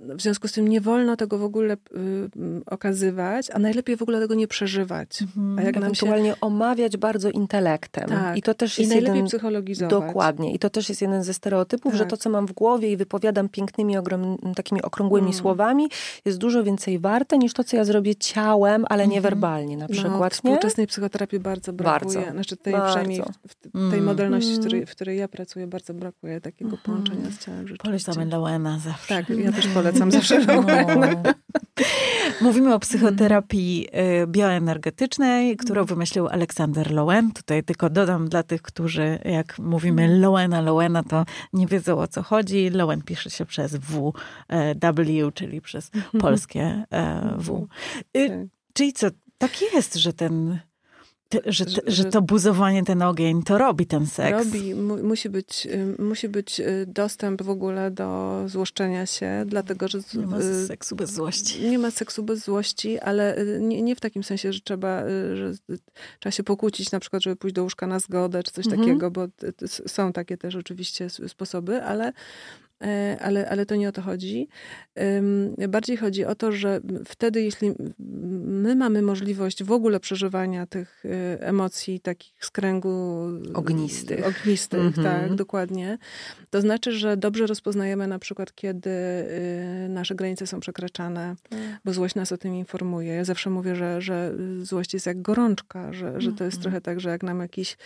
W 0.00 0.22
związku 0.22 0.48
z 0.48 0.52
tym 0.52 0.68
nie 0.68 0.80
wolno 0.80 1.16
tego 1.16 1.38
w 1.38 1.44
ogóle 1.44 1.74
y, 1.74 1.78
mm, 2.36 2.62
okazywać, 2.66 3.50
a 3.50 3.58
najlepiej 3.58 3.96
w 3.96 4.02
ogóle 4.02 4.20
tego 4.20 4.34
nie 4.34 4.48
przeżywać. 4.48 5.22
Mhm. 5.22 5.58
A 5.58 5.62
jak 5.62 5.74
nam 5.74 5.94
się... 5.94 6.06
Ewentualnie 6.06 6.34
omawiać 6.40 6.96
bardzo 6.96 7.30
intelektem. 7.30 8.08
Tak. 8.08 8.36
I 8.36 8.42
to 8.42 8.54
też 8.54 8.78
I 8.78 8.82
jest 8.82 8.92
najlepiej 8.92 9.16
jeden... 9.16 9.28
psychologizować. 9.28 9.90
Dokładnie. 9.90 10.52
I 10.54 10.58
to 10.58 10.70
też 10.70 10.88
jest 10.88 11.02
jeden 11.02 11.22
ze 11.22 11.34
stereotypów, 11.34 11.94
że 11.94 11.98
Tak. 12.00 12.10
to, 12.10 12.16
co 12.16 12.30
mam 12.30 12.46
w 12.46 12.52
głowie 12.52 12.92
i 12.92 12.96
wypowiadam 12.96 13.48
pięknymi, 13.48 13.96
ogrom, 13.96 14.38
takimi 14.56 14.82
okrągłymi 14.82 15.26
Mm. 15.26 15.38
słowami, 15.38 15.88
jest 16.24 16.38
dużo 16.38 16.64
więcej 16.64 16.98
warte 16.98 17.38
niż 17.38 17.52
to, 17.52 17.64
co 17.64 17.76
ja 17.76 17.84
zrobię 17.84 18.14
ciałem, 18.16 18.84
ale 18.88 19.08
niewerbalnie 19.08 19.76
na 19.76 19.82
No, 19.84 19.88
w 19.88 19.90
przykład. 19.98 20.22
nie? 20.22 20.30
współczesnej 20.30 20.86
psychoterapii 20.86 21.38
bardzo 21.40 21.72
brakuje. 21.72 22.14
Bardzo. 22.18 22.32
Znaczy 22.32 22.56
tej, 22.56 22.72
Bardzo. 22.72 22.86
przynajmniej 22.88 23.20
w, 23.22 23.52
w 23.54 23.90
tej 23.90 23.98
Mm. 23.98 24.04
modalności, 24.04 24.50
w 24.50 24.52
Mm. 24.52 24.60
której, 24.66 24.86
w 24.86 24.90
której 24.90 25.18
ja 25.18 25.28
pracuję, 25.28 25.66
bardzo 25.66 25.94
brakuje 25.94 26.40
takiego 26.40 26.70
Mhm. 26.70 26.82
połączenia 26.84 27.30
z 27.30 27.44
ciałem 27.44 27.68
rzeczywiście. 27.68 28.04
Polecamy 28.12 28.30
Lowena 28.30 28.78
zawsze. 28.78 29.05
Tak, 29.08 29.28
ja 29.28 29.52
też 29.52 29.66
polecam 29.66 30.10
zawsze 30.16 30.40
Rowena. 30.40 30.96
No. 31.22 31.32
Mówimy 32.40 32.74
o 32.74 32.78
psychoterapii 32.78 33.88
y, 34.22 34.26
bioenergetycznej, 34.26 35.56
którą 35.56 35.84
wymyślił 35.84 36.28
Aleksander 36.28 36.90
Lowen. 36.90 37.32
Tutaj 37.32 37.64
tylko 37.64 37.90
dodam 37.90 38.28
dla 38.28 38.42
tych, 38.42 38.62
którzy 38.62 39.18
jak 39.24 39.58
mówimy 39.58 40.18
Lowena, 40.18 40.60
Lowena, 40.60 41.02
to 41.02 41.24
nie 41.52 41.66
wiedzą 41.66 41.98
o 41.98 42.08
co 42.08 42.22
chodzi. 42.22 42.70
Lowen 42.70 43.02
pisze 43.02 43.30
się 43.30 43.46
przez 43.46 43.76
W, 43.76 44.12
e, 44.48 44.74
W, 44.92 45.32
czyli 45.34 45.60
przez 45.60 45.90
polskie 46.20 46.84
e, 46.90 47.34
W. 47.38 47.66
Y, 48.16 48.28
Tak. 48.28 48.38
Czyli 48.72 48.92
co, 48.92 49.06
tak 49.38 49.62
jest, 49.74 49.94
że 49.94 50.12
ten, 50.12 50.58
te, 51.28 51.38
że, 51.46 51.64
Że- 51.68 51.80
że 51.86 52.04
to 52.04 52.22
buzowanie, 52.22 52.84
ten 52.84 53.02
ogień, 53.02 53.42
to 53.42 53.58
robi 53.58 53.86
ten 53.86 54.06
seks. 54.06 54.44
Robi, 54.44 54.74
mu, 54.74 54.96
musi, 55.02 55.30
być, 55.30 55.68
musi 55.98 56.28
być 56.28 56.60
y, 56.60 56.84
dostęp 56.88 57.42
w 57.42 57.50
ogóle 57.50 57.90
do 57.90 58.42
złoszczenia 58.46 59.06
się, 59.06 59.44
dlatego 59.46 59.88
że 59.88 59.98
Nie 60.14 60.26
ma 60.26 60.38
y, 60.38 60.66
seksu 60.66 60.96
bez 60.96 61.12
złości. 61.12 61.68
nie 61.70 61.78
ma 61.78 61.90
seksu 61.90 62.22
bez 62.22 62.44
złości, 62.44 62.98
ale 62.98 63.38
y, 63.38 63.58
nie, 63.62 63.82
nie 63.82 63.96
w 63.96 64.00
takim 64.00 64.24
sensie, 64.24 64.52
że 64.52 64.60
trzeba, 64.60 65.02
że 65.34 65.52
trzeba 66.20 66.30
się 66.30 66.42
pokłócić 66.42 66.90
na 66.90 67.00
przykład, 67.00 67.22
żeby 67.22 67.36
pójść 67.36 67.54
do 67.54 67.62
łóżka 67.62 67.86
na 67.86 67.98
zgodę, 67.98 68.42
czy 68.42 68.52
coś 68.52 68.66
Mhm. 68.66 68.82
takiego, 68.82 69.10
bo 69.10 69.26
są 69.86 70.12
takie 70.12 70.36
też 70.38 70.54
oczywiście 70.56 71.08
sposoby, 71.28 71.82
ale, 71.82 72.12
ale, 73.20 73.48
ale 73.48 73.66
to 73.66 73.76
nie 73.76 73.88
o 73.88 73.92
to 73.92 74.02
chodzi. 74.02 74.48
Bardziej 75.68 75.96
chodzi 75.96 76.24
o 76.24 76.34
to, 76.34 76.52
że 76.52 76.80
wtedy, 77.04 77.42
jeśli 77.42 77.72
my 78.44 78.74
mamy 78.76 79.02
możliwość 79.02 79.64
w 79.64 79.72
ogóle 79.72 80.00
przeżywania 80.00 80.66
tych 80.66 81.04
y, 81.04 81.08
emocji 81.40 82.00
takich 82.00 82.44
z 82.44 82.50
kręgu 82.50 83.22
y, 83.50 83.52
Ognistych. 83.52 84.26
ognistych 84.26 84.80
Mhm. 84.80 85.06
tak, 85.06 85.34
dokładnie. 85.34 85.98
To 86.50 86.60
znaczy, 86.60 86.92
że 86.92 87.16
dobrze 87.16 87.46
rozpoznajemy 87.46 88.06
na 88.06 88.18
przykład, 88.18 88.54
kiedy 88.54 88.90
nasze 89.88 90.14
granice 90.14 90.46
są 90.46 90.60
przekraczane, 90.60 91.34
bo 91.84 91.92
złość 91.92 92.14
nas 92.14 92.32
o 92.32 92.38
tym 92.38 92.54
informuje. 92.54 93.14
Ja 93.14 93.24
zawsze 93.24 93.50
mówię, 93.50 93.76
że, 93.76 94.00
że 94.02 94.34
złość 94.62 94.94
jest 94.94 95.06
jak 95.06 95.22
gorączka, 95.22 95.92
że, 95.92 96.20
że 96.20 96.32
to 96.32 96.44
jest 96.44 96.56
Mhm. 96.56 96.62
trochę 96.62 96.80
tak, 96.80 97.00
że 97.00 97.10
jak 97.10 97.22
nam 97.22 97.40
jakiś 97.40 97.76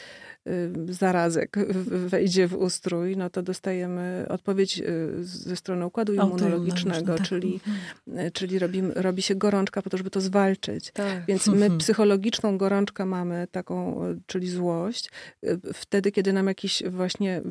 zarazek 0.89 1.57
w- 1.69 2.09
wejdzie 2.09 2.47
w 2.49 2.55
ustrój, 2.55 3.17
no 3.17 3.31
to 3.31 3.43
dostajemy 3.43 4.27
odpowiedź 4.29 4.79
y, 4.79 5.11
ze 5.25 5.57
strony 5.57 5.87
układu 5.87 6.15
immunologicznego, 6.15 7.15
tak. 7.17 7.27
czyli, 7.27 7.61
y, 8.09 8.31
czyli 8.31 8.59
robi, 8.59 8.83
robi 8.95 9.23
się 9.23 9.35
gorączka 9.35 9.83
po 9.83 9.91
to, 9.91 9.97
żeby 9.97 10.11
to 10.11 10.21
zwalczyć. 10.21 10.91
Tak. 10.93 11.27
Więc 11.29 11.47
my 11.47 11.53
Mhm. 11.55 11.79
psychologiczną 11.79 12.59
gorączkę 12.59 13.07
mamy, 13.07 13.47
taką, 13.51 14.07
y, 14.09 14.21
czyli 14.27 14.51
złość, 14.51 15.11
y, 15.47 15.61
wtedy, 15.75 16.13
kiedy 16.13 16.33
nam 16.33 16.47
jakiś 16.47 16.83
właśnie 16.91 17.43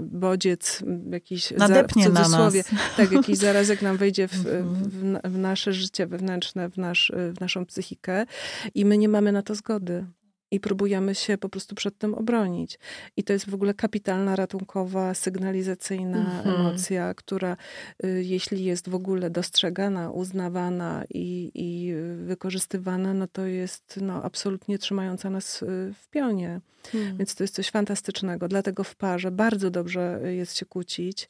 bodziec, 0.00 0.82
jakiś 1.10 1.50
za- 1.50 1.56
Nadepnie 1.68 2.04
w 2.10 2.12
na 2.12 2.20
nas. 2.20 2.22
cudzysłowie, 2.28 2.64
tak, 2.96 3.12
jakiś 3.12 3.38
zarazek 3.38 3.82
nam 3.82 3.96
wejdzie 3.96 4.28
w, 4.28 4.34
Mhm. 4.46 4.74
w, 4.90 5.04
na- 5.04 5.20
w 5.24 5.38
nasze 5.38 5.72
życie 5.72 6.06
wewnętrzne, 6.06 6.68
w, 6.70 6.76
nasz, 6.76 7.12
w 7.36 7.40
naszą 7.40 7.66
psychikę 7.66 8.26
i 8.74 8.84
my 8.84 8.98
nie 8.98 9.08
mamy 9.08 9.32
na 9.32 9.42
to 9.42 9.54
zgody. 9.54 10.06
I 10.50 10.60
próbujemy 10.60 11.14
się 11.14 11.38
po 11.38 11.48
prostu 11.48 11.74
przed 11.74 11.98
tym 11.98 12.14
obronić. 12.14 12.78
I 13.16 13.24
to 13.24 13.32
jest 13.32 13.50
w 13.50 13.54
ogóle 13.54 13.74
kapitalna, 13.74 14.36
ratunkowa, 14.36 15.14
sygnalizacyjna 15.14 16.18
Mhm. 16.18 16.60
emocja, 16.60 17.14
która 17.14 17.56
y, 18.04 18.22
jeśli 18.24 18.64
jest 18.64 18.88
w 18.88 18.94
ogóle 18.94 19.30
dostrzegana, 19.30 20.10
uznawana 20.10 21.04
i, 21.14 21.50
i 21.54 21.92
y, 21.92 22.16
wykorzystywana, 22.16 23.14
no 23.14 23.26
to 23.28 23.46
jest 23.46 23.98
no, 24.02 24.22
absolutnie 24.22 24.78
trzymająca 24.78 25.30
nas 25.30 25.62
y, 25.62 25.66
w 26.02 26.08
pionie. 26.08 26.60
Hmm. 26.92 27.16
Więc 27.16 27.34
to 27.34 27.44
jest 27.44 27.54
coś 27.54 27.70
fantastycznego. 27.70 28.48
Dlatego 28.48 28.84
w 28.84 28.94
parze 28.96 29.30
bardzo 29.30 29.70
dobrze 29.70 30.20
jest 30.24 30.56
się 30.56 30.66
kłócić, 30.66 31.28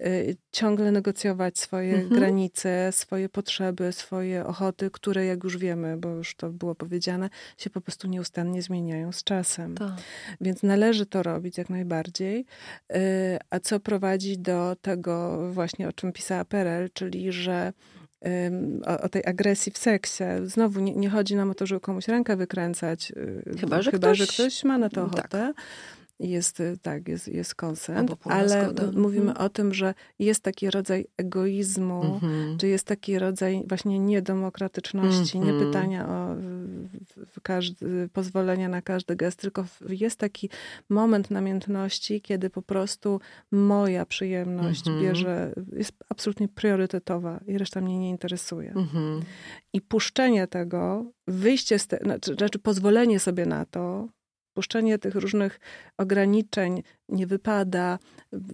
y, 0.00 0.36
ciągle 0.52 0.92
negocjować 0.92 1.58
swoje 1.58 1.94
Mhm. 1.94 2.20
granice, 2.20 2.92
swoje 2.92 3.28
potrzeby, 3.28 3.92
swoje 3.92 4.46
ochoty, 4.46 4.90
które 4.90 5.26
jak 5.26 5.44
już 5.44 5.58
wiemy, 5.58 5.96
bo 5.96 6.08
już 6.08 6.34
to 6.34 6.50
było 6.50 6.74
powiedziane, 6.74 7.30
się 7.58 7.70
po 7.70 7.80
prostu 7.80 8.08
nieustannie 8.08 8.53
zmieniają 8.62 9.12
z 9.12 9.24
czasem. 9.24 9.74
Tak. 9.74 9.92
Więc 10.40 10.62
należy 10.62 11.06
to 11.06 11.22
robić 11.22 11.58
jak 11.58 11.70
najbardziej. 11.70 12.46
Y, 12.92 12.96
A 13.50 13.60
co 13.60 13.80
prowadzi 13.80 14.38
do 14.38 14.76
tego 14.82 15.38
właśnie, 15.52 15.88
o 15.88 15.92
czym 15.92 16.12
pisała 16.12 16.44
Perel, 16.44 16.88
czyli 16.94 17.32
że 17.32 17.72
o, 18.86 19.00
o 19.00 19.08
tej 19.08 19.22
agresji 19.26 19.72
w 19.72 19.78
seksie. 19.78 20.24
Znowu 20.44 20.80
nie, 20.80 20.94
nie 20.94 21.10
chodzi 21.10 21.36
nam 21.36 21.50
o 21.50 21.54
to, 21.54 21.66
żeby 21.66 21.80
komuś 21.80 22.08
rękę 22.08 22.36
wykręcać. 22.36 23.10
y, 23.10 23.42
Chyba, 23.60 23.82
że 23.82 23.90
chyba, 23.90 24.08
ktoś- 24.08 24.18
że 24.18 24.26
ktoś 24.26 24.64
ma 24.64 24.78
na 24.78 24.88
to 24.88 25.06
Tak. 25.08 25.54
Jest, 26.20 26.60
y, 26.60 26.76
tak, 26.82 27.08
jest, 27.08 27.28
jest 27.28 27.54
pełna 28.16 28.38
ale 28.38 28.64
zgoda. 28.64 29.00
mówimy 29.00 29.28
Mhm. 29.30 29.46
o 29.46 29.48
tym, 29.48 29.74
że 29.74 29.94
jest 30.18 30.42
taki 30.42 30.70
rodzaj 30.70 31.06
egoizmu, 31.16 32.02
Mhm. 32.04 32.58
czy 32.58 32.68
jest 32.68 32.86
taki 32.86 33.18
rodzaj 33.18 33.64
właśnie 33.68 33.98
niedemokratyczności, 33.98 35.40
nie 35.40 35.50
Mhm. 35.50 35.66
pytania 35.66 36.08
o 36.08 36.36
każdy, 37.42 38.08
pozwolenia 38.12 38.68
na 38.68 38.82
każdy 38.82 39.16
gest, 39.16 39.40
tylko 39.40 39.64
jest 39.88 40.18
taki 40.18 40.50
moment 40.88 41.30
namiętności, 41.30 42.20
kiedy 42.20 42.50
po 42.50 42.62
prostu 42.62 43.20
moja 43.50 44.06
przyjemność 44.06 44.86
Mhm. 44.88 45.04
bierze, 45.04 45.52
jest 45.72 45.92
absolutnie 46.08 46.48
priorytetowa 46.48 47.40
i 47.46 47.58
reszta 47.58 47.80
mnie 47.80 47.98
nie 47.98 48.10
interesuje. 48.10 48.72
Mhm. 48.76 49.22
I 49.72 49.80
puszczenie 49.80 50.46
tego, 50.46 51.10
wyjście 51.28 51.78
z 51.78 51.86
tego, 51.86 52.04
znaczy, 52.04 52.34
znaczy 52.34 52.58
pozwolenie 52.58 53.20
sobie 53.20 53.46
na 53.46 53.64
to, 53.66 54.08
puszczenie 54.54 54.98
tych 54.98 55.14
różnych 55.14 55.60
ograniczeń, 55.98 56.82
nie 57.08 57.26
wypada, 57.26 57.98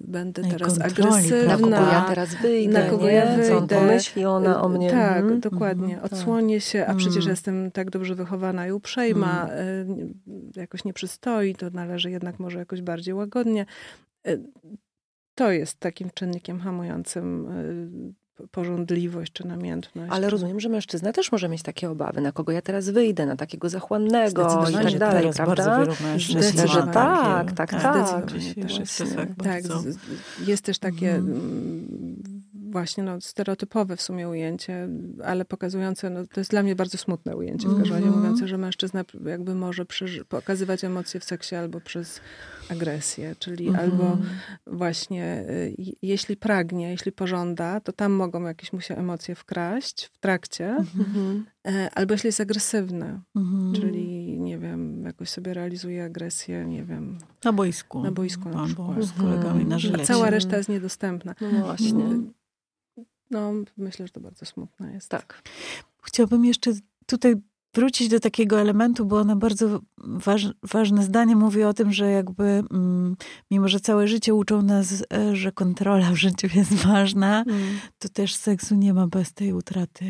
będę 0.00 0.42
No 0.42 0.48
teraz 0.50 0.80
agresywna. 0.80 1.46
Na 1.56 1.58
kogo 1.58 1.70
ja 1.92 2.04
teraz 2.08 2.34
wyjdę, 2.34 2.72
na 2.82 2.90
kogo 2.90 3.06
nie? 3.06 3.12
ja 3.12 3.26
Co 3.26 3.32
on 3.56 3.60
wyjdę. 3.60 3.76
pomyśli 3.76 4.24
ona 4.24 4.62
o 4.62 4.68
mnie? 4.68 4.90
Tak, 4.90 5.20
Mhm. 5.22 5.40
dokładnie. 5.40 5.94
Mhm, 5.94 6.04
Odsłonię 6.12 6.60
się, 6.60 6.86
a 6.86 6.94
przecież 6.94 7.16
Mhm. 7.16 7.30
jestem 7.30 7.70
tak 7.70 7.90
dobrze 7.90 8.14
wychowana 8.14 8.66
i 8.66 8.72
uprzejma, 8.72 9.42
Mhm. 9.42 9.90
y, 10.56 10.60
jakoś 10.60 10.84
nie 10.84 10.92
przystoi, 10.92 11.54
to 11.54 11.70
należy 11.70 12.10
jednak 12.10 12.38
może 12.38 12.58
jakoś 12.58 12.82
bardziej 12.82 13.14
łagodnie. 13.14 13.66
Y, 14.28 14.40
To 15.34 15.50
jest 15.52 15.78
takim 15.80 16.10
czynnikiem 16.14 16.60
hamującym 16.60 17.48
y, 18.10 18.14
pożądliwość 18.50 19.32
czy 19.32 19.46
namiętność. 19.46 20.12
Ale 20.12 20.30
rozumiem, 20.30 20.60
że 20.60 20.68
mężczyzna 20.68 21.12
też 21.12 21.32
może 21.32 21.48
mieć 21.48 21.62
takie 21.62 21.90
obawy, 21.90 22.20
na 22.20 22.32
kogo 22.32 22.52
ja 22.52 22.62
teraz 22.62 22.88
wyjdę, 22.88 23.26
na 23.26 23.36
takiego 23.36 23.68
zachłannego 23.68 24.66
i 24.70 24.72
tak 24.72 24.98
dalej, 24.98 25.22
teraz 25.22 25.36
prawda? 25.36 25.64
bardzo 25.64 25.80
wielu 25.80 26.14
Myślę, 26.34 26.68
że 26.68 26.82
tak, 26.82 27.52
tak, 27.52 27.70
tak. 27.70 28.32
Dziś 28.32 28.54
tak. 28.54 28.78
jest 28.78 28.98
to 28.98 29.04
tak 29.16 29.28
Tak, 29.42 29.62
jest 30.46 30.64
też 30.64 30.78
takie 30.78 31.14
Mhm. 31.14 31.36
mm, 31.36 32.39
właśnie 32.70 33.04
no, 33.04 33.20
stereotypowe 33.20 33.96
w 33.96 34.02
sumie 34.02 34.28
ujęcie, 34.28 34.88
ale 35.24 35.44
pokazujące, 35.44 36.10
no, 36.10 36.20
to 36.26 36.40
jest 36.40 36.50
dla 36.50 36.62
mnie 36.62 36.76
bardzo 36.76 36.98
smutne 36.98 37.36
ujęcie 37.36 37.68
w 37.68 37.78
każdym 37.78 37.92
razie, 37.96 38.06
Mhm. 38.06 38.22
mówiące, 38.22 38.48
że 38.48 38.58
mężczyzna 38.58 39.04
jakby 39.26 39.54
może 39.54 39.84
przeży- 39.84 40.24
pokazywać 40.24 40.84
emocje 40.84 41.20
w 41.20 41.24
seksie 41.24 41.54
albo 41.56 41.80
przez 41.80 42.20
agresję, 42.70 43.34
czyli 43.38 43.68
Mhm. 43.68 43.90
albo 43.90 44.18
właśnie 44.66 45.44
y, 45.50 45.74
jeśli 46.02 46.36
pragnie, 46.36 46.90
jeśli 46.90 47.12
pożąda, 47.12 47.80
to 47.80 47.92
tam 47.92 48.12
mogą 48.12 48.42
jakieś 48.42 48.72
mu 48.72 48.80
się 48.80 48.96
emocje 48.96 49.34
wkraść 49.34 50.04
w 50.04 50.18
trakcie, 50.18 50.66
Mhm. 50.76 51.44
e, 51.66 51.90
albo 51.94 52.14
jeśli 52.14 52.28
jest 52.28 52.40
agresywny, 52.40 53.20
Mhm. 53.36 53.72
czyli 53.74 54.40
nie 54.40 54.58
wiem, 54.58 55.04
jakoś 55.04 55.28
sobie 55.28 55.54
realizuje 55.54 56.04
agresję, 56.04 56.64
nie 56.66 56.84
wiem, 56.84 57.18
Na 57.44 57.52
boisku. 57.52 58.02
na 58.02 58.10
boisku 58.12 58.48
na 58.48 58.60
Albo 58.62 58.68
przykład. 58.88 59.04
z 59.04 59.12
kolegami 59.12 59.58
na 59.58 59.62
Mhm. 59.62 59.80
żylecie. 59.80 60.02
A 60.02 60.06
cała 60.06 60.30
reszta 60.30 60.56
jest 60.56 60.68
niedostępna. 60.68 61.34
No 61.40 61.64
właśnie. 61.64 62.04
No, 63.30 63.52
myślę, 63.76 64.06
że 64.06 64.12
to 64.12 64.20
bardzo 64.20 64.46
smutne 64.46 64.92
jest. 64.92 65.08
Tak. 65.08 65.42
Chciałabym 66.02 66.44
jeszcze 66.44 66.72
tutaj 67.06 67.34
wrócić 67.74 68.08
do 68.08 68.20
takiego 68.20 68.60
elementu, 68.60 69.06
bo 69.06 69.18
ona 69.18 69.36
bardzo 69.36 69.80
waż, 69.98 70.48
ważne 70.62 71.02
zdanie 71.02 71.36
mówi 71.36 71.62
o 71.62 71.74
tym, 71.74 71.92
że 71.92 72.10
jakby 72.10 72.44
mm, 72.44 73.16
mimo, 73.50 73.68
że 73.68 73.80
całe 73.80 74.08
życie 74.08 74.34
uczą 74.34 74.62
nas, 74.62 75.04
e, 75.12 75.36
że 75.36 75.52
kontrola 75.52 76.10
w 76.10 76.16
życiu 76.16 76.48
jest 76.54 76.74
ważna, 76.74 77.44
mm. 77.46 77.60
to 77.98 78.08
też 78.08 78.34
seksu 78.34 78.74
nie 78.74 78.94
ma 78.94 79.06
bez 79.06 79.32
tej 79.32 79.52
utraty 79.52 80.04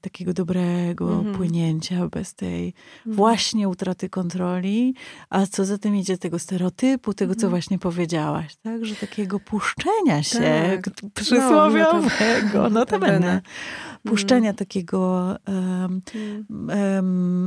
takiego 0.00 0.32
dobrego 0.32 1.20
mm. 1.20 1.34
płynięcia, 1.34 2.08
bez 2.08 2.34
tej 2.34 2.74
mm. 3.06 3.16
właśnie 3.16 3.68
utraty 3.68 4.08
kontroli, 4.08 4.94
a 5.30 5.46
co 5.46 5.64
za 5.64 5.78
tym 5.78 5.96
idzie 5.96 6.18
tego 6.18 6.38
stereotypu, 6.38 7.14
tego, 7.14 7.34
co 7.34 7.38
mhm. 7.38 7.50
właśnie 7.50 7.78
powiedziałaś, 7.78 8.56
tak? 8.56 8.84
Że 8.84 8.94
takiego 8.94 9.40
puszczenia 9.40 10.22
się 10.22 10.40
tak. 10.84 10.94
przysłowiowego, 11.14 12.02
no, 12.54 12.70
notabene 12.70 13.40
puszczenia 14.04 14.48
mm. 14.48 14.56
takiego 14.56 15.36
um, 15.48 16.02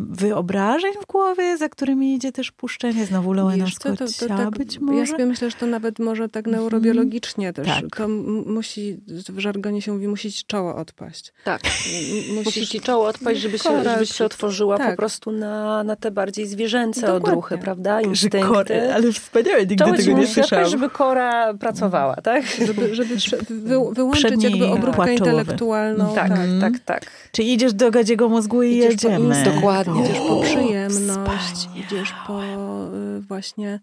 wyobrażeń 0.09 0.93
w 1.01 1.05
głowie, 1.05 1.57
za 1.57 1.69
którymi 1.69 2.15
idzie 2.15 2.31
też 2.31 2.51
puszczenie. 2.51 3.05
Znowu 3.05 3.33
Leona 3.33 3.67
Scott 3.67 3.99
to, 3.99 4.05
to, 4.19 4.27
tak, 4.27 4.49
być 4.49 4.79
może? 4.79 4.99
Ja 4.99 5.05
sobie 5.05 5.25
myślę, 5.25 5.49
że 5.49 5.55
to 5.55 5.65
nawet 5.65 5.99
może 5.99 6.29
tak 6.29 6.47
mhm. 6.47 6.63
neurobiologicznie 6.63 7.53
też. 7.53 7.67
Tak. 7.67 7.95
To 7.97 8.07
musi, 8.45 8.99
w 9.07 9.39
żargonie 9.39 9.81
się 9.81 9.91
mówi, 9.91 10.07
musi 10.07 10.31
ci 10.31 10.43
czoło 10.47 10.75
odpaść. 10.75 11.33
Tak. 11.43 11.61
Musisz... 11.63 12.45
Musi 12.45 12.67
ci 12.67 12.81
czoło 12.81 13.07
odpaść, 13.07 13.39
żeby 13.39 13.59
się, 13.59 13.83
żebyś 13.83 14.13
się 14.15 14.25
otworzyła 14.25 14.77
tak. 14.77 14.91
po 14.91 14.97
prostu 14.97 15.31
na, 15.31 15.83
na 15.83 15.95
te 15.95 16.11
bardziej 16.11 16.47
zwierzęce 16.47 17.01
Dokładnie. 17.01 17.29
odruchy, 17.29 17.57
prawda? 17.57 18.01
Instynkty. 18.01 18.39
Kore, 18.39 18.95
ale 18.95 19.11
wspaniałe, 19.11 19.59
nigdy 19.59 19.75
czoło 19.75 19.97
tego 19.97 20.11
nie 20.11 20.27
słyszałam. 20.27 20.69
żeby 20.69 20.89
kora 20.89 21.53
pracowała, 21.53 22.15
tak? 22.15 22.45
Żeby, 22.67 22.95
żeby 22.95 23.15
wy, 23.49 23.75
wyłączyć 23.91 24.43
jakby 24.43 24.65
obróbkę 24.65 25.13
intelektualną. 25.13 26.15
Tak. 26.15 26.29
Tak, 26.29 26.39
tak, 26.61 26.79
tak. 26.85 27.11
Czyli 27.31 27.53
idziesz 27.53 27.73
do 27.73 27.91
gadziego 27.91 28.29
mózgu 28.29 28.63
i 28.63 28.71
idziesz 28.71 28.91
jedziemy. 28.91 29.32
Dokładnie. 29.45 30.03
Idziesz 30.03 30.19
po 30.27 30.41
przyjemność, 30.41 31.69
idziesz 31.75 32.13
po 32.27 32.43
y, 32.43 33.21
właśnie 33.21 33.79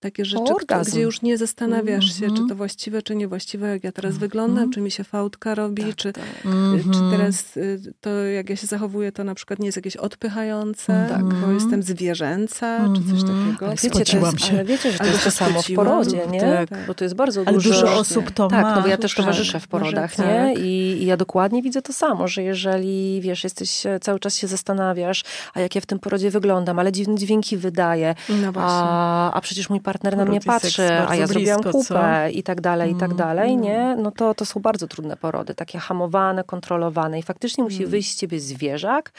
takie 0.00 0.24
rzeczy, 0.24 0.52
gdzie 0.90 1.00
już 1.00 1.22
nie 1.22 1.38
zastanawiasz 1.38 2.04
się, 2.04 2.20
czy 2.20 2.34
to 2.34 2.40
mhm. 2.40 2.56
właściwe, 2.56 3.02
czy 3.02 3.16
niewłaściwe, 3.16 3.68
jak 3.68 3.84
ja 3.84 3.92
teraz 3.92 4.14
-hmm. 4.14 4.18
wyglądam, 4.18 4.70
czy 4.70 4.80
mi 4.80 4.90
się 4.90 5.04
fałdka 5.04 5.54
robi, 5.54 5.84
tak, 5.84 5.96
czy, 5.96 6.12
tak. 6.12 6.24
-hmm. 6.44 6.92
czy 6.92 7.16
teraz 7.16 7.56
y, 7.56 7.92
to, 8.00 8.10
jak 8.10 8.50
ja 8.50 8.56
się 8.56 8.66
zachowuję, 8.66 9.12
to 9.12 9.24
na 9.24 9.34
przykład 9.34 9.58
nie 9.58 9.66
jest 9.66 9.76
jakieś 9.76 9.96
odpychające, 9.96 11.06
tak, 11.08 11.24
bo 11.24 11.52
jestem 11.52 11.82
zwierzęca, 11.82 12.88
czy 12.96 13.02
coś 13.12 13.20
mhm. 13.20 13.46
takiego. 13.46 13.66
Ale 13.66 13.76
wiecie, 13.76 13.90
to 13.90 14.16
jest, 14.16 14.50
ale 14.52 14.64
wiecie, 14.64 14.92
że 14.92 14.98
to 14.98 15.06
jest 15.06 15.24
to 15.24 15.30
samo 15.30 15.62
w 15.62 15.72
porodzie, 15.74 16.26
nie? 16.30 16.40
Tak. 16.40 16.86
Bo 16.86 16.94
to 16.94 17.04
jest 17.04 17.14
bardzo 17.14 17.42
ale 17.46 17.52
dużo, 17.52 17.70
dużo 17.70 17.94
osób 17.94 18.30
to 18.30 18.48
tak, 18.48 18.62
ma. 18.62 18.76
no 18.76 18.82
bo 18.82 18.88
ja 18.88 18.96
też 18.96 19.14
towarzyszę 19.14 19.60
w 19.60 19.68
porodach, 19.68 20.18
nie? 20.18 20.24
Tak. 20.24 20.58
I, 20.58 20.62
I, 21.02 21.06
ja 21.06 21.16
dokładnie 21.16 21.62
widzę 21.62 21.82
to 21.82 21.92
samo, 21.92 22.28
że 22.28 22.42
jeżeli, 22.42 23.20
wiesz, 23.20 23.44
jesteś, 23.44 23.82
cały 24.00 24.20
czas 24.20 24.36
się 24.36 24.46
zastanawiasz, 24.46 25.24
a 25.54 25.60
jak 25.60 25.74
ja 25.74 25.80
w 25.80 25.86
tym 25.86 25.98
porodzie 25.98 26.30
wyglądam, 26.30 26.78
ale 26.78 26.92
dziwne 26.92 27.14
dźwięki 27.14 27.56
wydaję, 27.56 28.14
no 28.28 28.52
a, 28.56 29.32
a 29.32 29.40
przecież 29.40 29.70
mój 29.70 29.80
partner 29.92 30.16
na 30.16 30.24
mnie 30.24 30.40
patrzy, 30.40 30.88
a 31.08 31.16
ja 31.16 31.26
zrobiłam 31.26 31.62
kupę 31.62 32.28
co? 32.28 32.28
i 32.32 32.42
tak 32.42 32.60
dalej, 32.60 32.92
i 32.92 32.94
tak 32.94 33.10
mm, 33.10 33.16
dalej, 33.16 33.50
mm. 33.50 33.62
nie? 33.62 33.96
No 33.98 34.10
to, 34.10 34.34
to 34.34 34.44
są 34.44 34.60
bardzo 34.60 34.86
trudne 34.86 35.16
porody, 35.16 35.54
takie 35.54 35.78
hamowane, 35.78 36.44
kontrolowane 36.44 37.18
i 37.18 37.22
faktycznie 37.22 37.64
musi 37.64 37.76
mm. 37.76 37.90
wyjść 37.90 38.12
z 38.12 38.16
ciebie 38.16 38.40
zwierzak, 38.40 39.12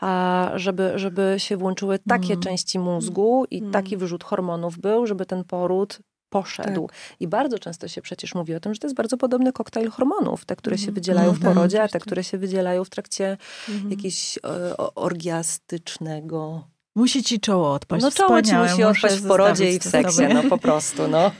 a 0.00 0.50
żeby, 0.54 0.92
żeby 0.96 1.34
się 1.38 1.56
włączyły 1.56 1.98
takie 1.98 2.36
części 2.36 2.78
mózgu 2.78 3.44
i 3.50 3.62
taki 3.62 3.96
wyrzut 3.96 4.24
hormonów 4.24 4.78
był, 4.78 5.06
żeby 5.06 5.26
ten 5.26 5.44
poród 5.44 5.98
poszedł. 6.30 6.86
Tak. 6.86 6.96
I 7.20 7.28
bardzo 7.28 7.58
często 7.58 7.88
się 7.88 8.02
przecież 8.02 8.34
mówi 8.34 8.54
o 8.54 8.60
tym, 8.60 8.74
że 8.74 8.80
to 8.80 8.86
jest 8.86 8.96
bardzo 8.96 9.16
podobny 9.16 9.52
koktajl 9.52 9.90
hormonów. 9.90 10.44
Te, 10.44 10.56
które 10.56 10.78
się 10.78 10.92
wydzielają 10.92 11.32
w 11.32 11.36
mhm. 11.36 11.54
porodzie, 11.54 11.82
a 11.82 11.88
te, 11.88 12.00
które 12.00 12.24
się 12.24 12.38
wydzielają 12.38 12.84
w 12.84 12.90
trakcie 12.90 13.36
mhm. 13.68 13.90
jakiegoś 13.90 14.38
e, 14.44 14.76
orgiastycznego 14.76 16.64
Musi 16.96 17.22
ci 17.22 17.40
czoło 17.40 17.72
odpaść. 17.72 18.02
No 18.02 18.10
czoło 18.10 18.42
ci 18.42 18.54
musi 18.54 18.84
odpaść 18.84 19.14
w 19.14 19.28
porodzie 19.28 19.72
i 19.72 19.78
w 19.78 19.84
seksie, 19.84 20.22
no 20.34 20.42
po 20.42 20.58
prostu, 20.58 21.08
no. 21.08 21.30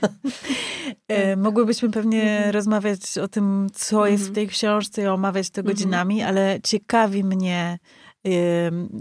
e, 1.09 1.36
mogłybyśmy 1.36 1.90
pewnie 1.90 2.22
mhm. 2.22 2.50
rozmawiać 2.50 3.18
o 3.18 3.28
tym, 3.28 3.66
co 3.74 4.07
jest 4.07 4.24
w 4.24 4.28
mhm. 4.28 4.34
tej 4.34 4.48
książce 4.48 5.03
i 5.03 5.07
omawiać 5.07 5.50
to 5.50 5.61
mhm. 5.61 5.74
godzinami, 5.74 6.22
ale 6.22 6.59
ciekawi 6.62 7.24
mnie, 7.24 7.78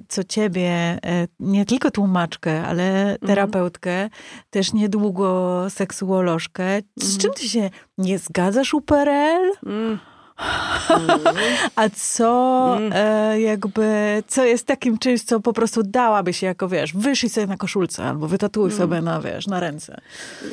co 0.08 0.24
ciebie, 0.24 0.70
e, 1.06 1.28
nie 1.40 1.66
tylko 1.66 1.92
tłumaczkę, 1.92 2.64
ale 2.64 3.18
terapeutkę, 3.28 4.10
też 4.50 4.74
niedługo 4.74 5.66
seksuolożkę. 5.70 6.80
Z 6.96 7.18
czym 7.18 7.34
ty 7.34 7.50
się 7.50 7.70
nie 7.98 8.20
zgadzasz 8.20 8.74
u 8.74 8.82
PRL? 8.82 9.52
Mm. 9.66 10.00
A 11.76 11.90
co 11.90 12.74
mm. 12.78 12.94
e, 12.96 13.42
jakby, 13.42 14.24
co 14.28 14.46
jest 14.46 14.68
takim 14.68 14.98
czymś, 14.98 15.24
co 15.24 15.40
po 15.40 15.54
prostu 15.54 15.84
dałaby 15.84 16.34
się 16.34 16.48
jako, 16.48 16.70
wiesz, 16.70 16.94
wyszli 16.94 17.30
sobie 17.30 17.48
na 17.48 17.58
koszulce 17.58 18.04
albo 18.04 18.28
wytatuj 18.28 18.66
mm. 18.66 18.78
sobie 18.78 19.02
na, 19.02 19.22
wiesz, 19.22 19.48
na 19.48 19.60
ręce. 19.60 20.02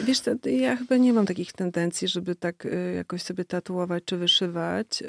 Wiesz, 0.02 0.22
ja 0.44 0.76
chyba 0.76 0.96
nie 0.96 1.12
mam 1.12 1.26
takich 1.26 1.52
tendencji, 1.52 2.08
żeby 2.08 2.34
tak 2.34 2.66
y, 2.66 2.92
jakoś 2.96 3.22
sobie 3.22 3.44
tatuować 3.44 4.04
czy 4.04 4.16
wyszywać. 4.16 5.02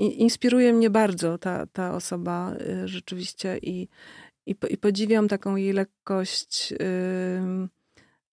Y, 0.00 0.02
inspiruje 0.02 0.72
mnie 0.72 0.90
bardzo 0.90 1.38
ta, 1.38 1.66
ta 1.66 1.94
osoba 1.94 2.52
y, 2.84 2.88
rzeczywiście 2.88 3.58
i, 3.58 3.88
i, 4.46 4.54
i 4.68 4.78
podziwiam 4.78 5.28
taką 5.28 5.56
jej 5.56 5.72
lekkość, 5.72 6.74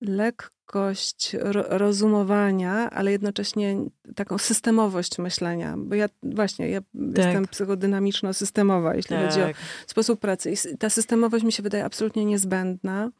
lekkość 0.01 0.56
lekkość 0.67 1.35
rozumowania, 1.69 2.89
ale 2.89 3.11
jednocześnie 3.11 3.77
taką 4.15 4.37
systemowość 4.37 5.17
myślenia. 5.17 5.75
Bo 5.77 5.95
ja 5.95 6.09
właśnie, 6.23 6.69
ja 6.69 6.81
tak. 6.81 7.25
jestem 7.25 7.45
psychodynamiczno-systemowa, 7.45 8.95
jeśli 8.95 9.15
tak. 9.15 9.29
chodzi 9.29 9.41
o 9.41 9.47
sposób 9.87 10.19
pracy. 10.19 10.51
I 10.51 10.77
ta 10.77 10.89
systemowość 10.89 11.43
mi 11.43 11.51
się 11.51 11.63
wydaje 11.63 11.85
absolutnie 11.85 12.25
niezbędna 12.25 13.11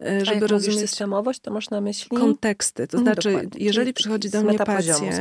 e, 0.00 0.24
żeby 0.24 0.46
rozumieć 0.46 0.80
systemowość, 0.80 1.40
to 1.40 1.50
masz 1.50 1.70
na 1.70 1.80
myśli 1.80 2.18
konteksty. 2.18 2.86
To 2.86 2.98
mhm, 2.98 3.14
znaczy, 3.14 3.32
Dokładnie. 3.32 3.64
jeżeli 3.64 3.92
przychodzi 3.92 4.30
do 4.30 4.42
mnie 4.42 4.58
pacjent, 4.58 5.16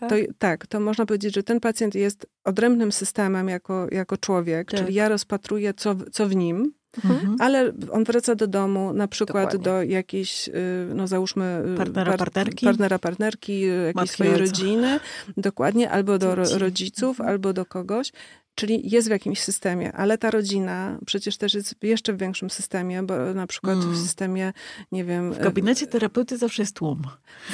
tak? 0.00 0.10
To, 0.10 0.16
tak, 0.38 0.66
to 0.66 0.80
można 0.80 1.06
powiedzieć, 1.06 1.34
że 1.34 1.42
ten 1.42 1.60
pacjent 1.60 1.94
jest 1.94 2.26
odrębnym 2.44 2.92
systemem 2.92 3.48
jako, 3.48 3.86
jako 3.90 4.16
człowiek, 4.16 4.70
tak. 4.70 4.80
czyli 4.80 4.94
ja 4.94 5.08
rozpatruję, 5.08 5.74
co, 5.74 5.96
co 6.12 6.28
w 6.28 6.36
nim, 6.36 6.72
Mhm. 7.04 7.36
Ale 7.38 7.72
on 7.90 8.04
wraca 8.04 8.34
do 8.34 8.46
domu, 8.46 8.92
na 8.92 9.08
przykład 9.08 9.52
Dokładnie. 9.52 9.64
do 9.64 9.82
jakiejś, 9.82 10.48
y, 10.48 10.52
no 10.94 11.06
załóżmy... 11.06 11.62
Y, 11.74 11.76
partnera, 11.76 12.16
partnerki. 12.16 12.66
Partnera, 12.66 12.98
partnerki, 12.98 13.64
y, 13.64 13.66
jakiejś 13.66 13.94
Matki 13.94 14.12
swojej 14.12 14.32
ojca. 14.32 14.44
rodziny. 14.44 15.00
Dokładnie, 15.36 15.90
albo 15.90 16.18
do 16.18 16.34
rodziców, 16.34 17.20
mhm. 17.20 17.28
albo 17.28 17.52
do 17.52 17.64
kogoś. 17.64 18.12
Czyli 18.54 18.90
jest 18.90 19.08
w 19.08 19.10
jakimś 19.10 19.40
systemie, 19.40 19.92
ale 19.92 20.18
ta 20.18 20.30
rodzina 20.30 20.98
przecież 21.06 21.36
też 21.36 21.54
jest 21.54 21.74
jeszcze 21.82 22.12
w 22.12 22.18
większym 22.18 22.50
systemie, 22.50 23.02
bo 23.02 23.34
na 23.34 23.46
przykład 23.46 23.76
mm. 23.76 23.92
w 23.92 23.98
systemie, 23.98 24.52
nie 24.92 25.04
wiem... 25.04 25.32
W 25.32 25.38
gabinecie 25.38 25.86
terapeuty 25.86 26.38
zawsze 26.38 26.62
jest 26.62 26.76
tłum. 26.76 27.02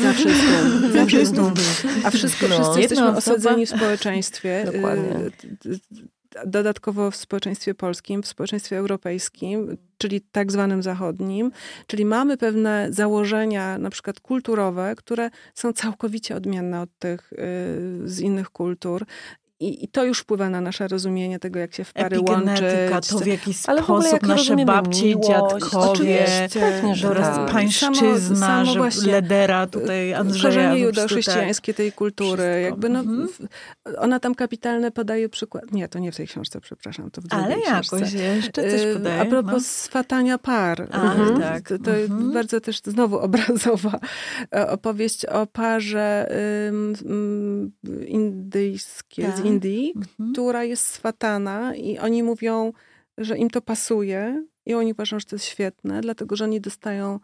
Zawsze 0.01 0.29
jest 0.29 0.41
tłum. 0.41 0.93
Zawsze 1.01 1.19
jest 1.19 1.35
tłum. 1.35 1.55
A 2.05 2.11
wszystko, 2.11 2.49
no, 2.49 2.55
wszyscy 2.55 2.81
jesteśmy 2.81 3.09
osadzeni 3.09 3.67
w 3.67 3.71
społeczeństwie. 3.71 4.65
Dokładnie 4.73 5.31
dodatkowo 6.47 7.11
w 7.11 7.17
społeczeństwie 7.17 7.75
polskim, 7.75 8.23
w 8.23 8.27
społeczeństwie 8.27 8.79
europejskim, 8.79 9.77
czyli 9.99 10.21
tak 10.21 10.53
zwanym 10.53 10.83
zachodnim, 10.83 11.53
czyli 11.87 12.05
mamy 12.05 12.37
pewne 12.37 12.87
założenia, 12.91 13.79
na 13.79 13.91
przykład 13.91 14.21
kulturowe, 14.21 14.95
które 14.97 15.31
są 15.55 15.73
całkowicie 15.73 16.37
odmienne 16.37 16.81
od 16.81 16.91
tych 16.99 17.33
y, 17.33 17.37
z 18.05 18.21
innych 18.21 18.51
kultur. 18.51 19.07
I, 19.61 19.85
I, 19.85 19.89
to 19.89 20.05
już 20.05 20.19
wpływa 20.19 20.51
na 20.51 20.61
nasze 20.61 20.89
rozumienie 20.89 21.39
tego, 21.39 21.59
jak 21.59 21.75
się 21.75 21.85
w 21.85 21.93
pary 21.93 22.21
łączyć. 22.21 22.61
to 23.11 23.19
w 23.19 23.27
jaki 23.27 23.55
Ale 23.67 23.83
sposób 23.83 24.15
ogóle, 24.15 24.35
nasze 24.37 24.57
babci, 24.57 25.17
dziadkowie, 25.27 26.27
oraz 27.09 27.37
tak. 27.37 27.51
pańszczyzna, 27.53 28.37
samo, 28.37 28.75
samo 28.75 28.91
że 28.91 29.11
Ledera 29.11 29.67
tutaj, 29.67 30.15
Andrzeja. 30.15 30.43
Korzenie 30.45 30.81
judeo-chrześcijańskie 30.81 31.75
tej 31.75 31.93
kultury. 31.93 32.43
Wszystko. 32.43 32.59
Jakby 32.59 32.89
no, 32.89 33.01
mhm. 33.01 33.29
Ona 33.99 34.21
tam 34.21 34.35
kapitalne 34.35 34.91
podaje 34.91 35.29
przykład. 35.29 35.73
Nie, 35.73 35.89
to 35.89 35.99
nie 35.99 36.13
w 36.13 36.17
tej 36.17 36.27
książce, 36.27 36.61
przepraszam, 36.61 37.11
to 37.11 37.21
w 37.21 37.25
Ale 37.31 37.57
książce. 37.57 37.97
jakoś 37.97 38.13
jeszcze 38.13 38.71
coś 38.71 38.81
y, 38.81 38.95
podaje. 38.95 39.21
A 39.21 39.25
propos 39.25 39.53
no. 39.53 39.61
swatania 39.61 40.39
par. 40.39 40.89
A, 40.91 41.15
mhm. 41.15 41.41
tak. 41.41 41.69
To, 41.69 41.79
to 41.79 41.97
mhm. 41.97 42.33
bardzo 42.33 42.61
też 42.61 42.81
znowu 42.85 43.19
obrazowa 43.27 43.99
e, 44.55 44.71
opowieść 44.71 45.27
o 45.27 45.47
parze 45.47 46.33
um, 46.67 47.73
indyjskiej, 48.07 49.25
tak 49.25 49.50
Indii, 49.53 49.93
mhm. 49.97 50.33
która 50.33 50.65
jest 50.65 50.87
swatana 50.87 51.75
i 51.75 51.99
oni 51.99 52.23
mówią, 52.23 52.73
że 53.19 53.39
im 53.39 53.51
to 53.51 53.61
pasuje 53.61 54.45
i 54.67 54.75
oni 54.75 54.93
uważają, 54.93 55.21
że 55.21 55.27
to 55.27 55.37
jest 55.37 55.45
świetne, 55.45 56.01
dlatego 56.01 56.37
że 56.37 56.45
oni 56.45 56.61
dostają 56.61 57.21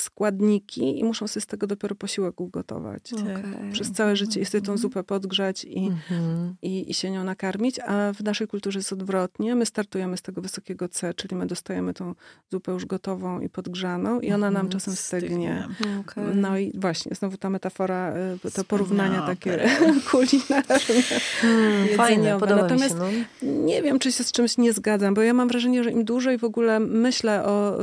składniki 0.00 0.98
i 0.98 1.04
muszą 1.04 1.26
sobie 1.26 1.40
z 1.42 1.46
tego 1.46 1.66
dopiero 1.66 1.94
posiłek 1.94 2.40
ugotować. 2.40 3.12
Okay. 3.12 3.72
Przez 3.72 3.92
całe 3.92 4.16
życie 4.16 4.40
jest 4.40 4.52
tą 4.52 4.58
Mhm. 4.58 4.78
zupę 4.78 5.04
podgrzać 5.04 5.64
i, 5.64 5.86
Mhm. 5.86 6.54
i, 6.62 6.90
i 6.90 6.94
się 6.94 7.10
nią 7.10 7.24
nakarmić, 7.24 7.78
a 7.86 8.12
w 8.12 8.24
naszej 8.24 8.48
kulturze 8.48 8.78
jest 8.78 8.92
odwrotnie. 8.92 9.54
My 9.54 9.66
startujemy 9.66 10.16
z 10.16 10.22
tego 10.22 10.42
wysokiego 10.42 10.88
C, 10.88 11.14
czyli 11.14 11.36
my 11.36 11.46
dostajemy 11.46 11.94
tą 11.94 12.14
zupę 12.50 12.72
już 12.72 12.86
gotową 12.86 13.40
i 13.40 13.48
podgrzaną 13.48 14.20
i 14.20 14.32
ona 14.32 14.50
nam 14.50 14.66
Mhm, 14.66 14.68
czasem 14.68 14.96
stygnie. 14.96 15.68
Okay. 16.00 16.34
No 16.34 16.58
i 16.58 16.72
właśnie, 16.78 17.14
znowu 17.14 17.36
ta 17.36 17.50
metafora, 17.50 18.12
te 18.12 18.38
Wspaniała 18.50 18.64
porównania 18.68 19.22
takie 19.22 19.54
opera. 19.54 19.70
kulinarne. 20.10 21.02
Hmm, 21.40 21.88
fajne, 21.96 22.38
podoba 22.40 22.62
Natomiast 22.62 22.94
mi 22.94 23.00
się. 23.00 23.24
No. 23.42 23.64
nie 23.64 23.82
wiem, 23.82 23.98
czy 23.98 24.12
się 24.12 24.24
z 24.24 24.32
czymś 24.32 24.58
nie 24.58 24.72
zgadzam, 24.72 25.14
bo 25.14 25.22
ja 25.22 25.34
mam 25.34 25.48
wrażenie, 25.48 25.84
że 25.84 25.90
im 25.90 26.04
dłużej 26.04 26.38
w 26.38 26.44
ogóle 26.44 26.80
myślę 26.80 27.44
o, 27.44 27.78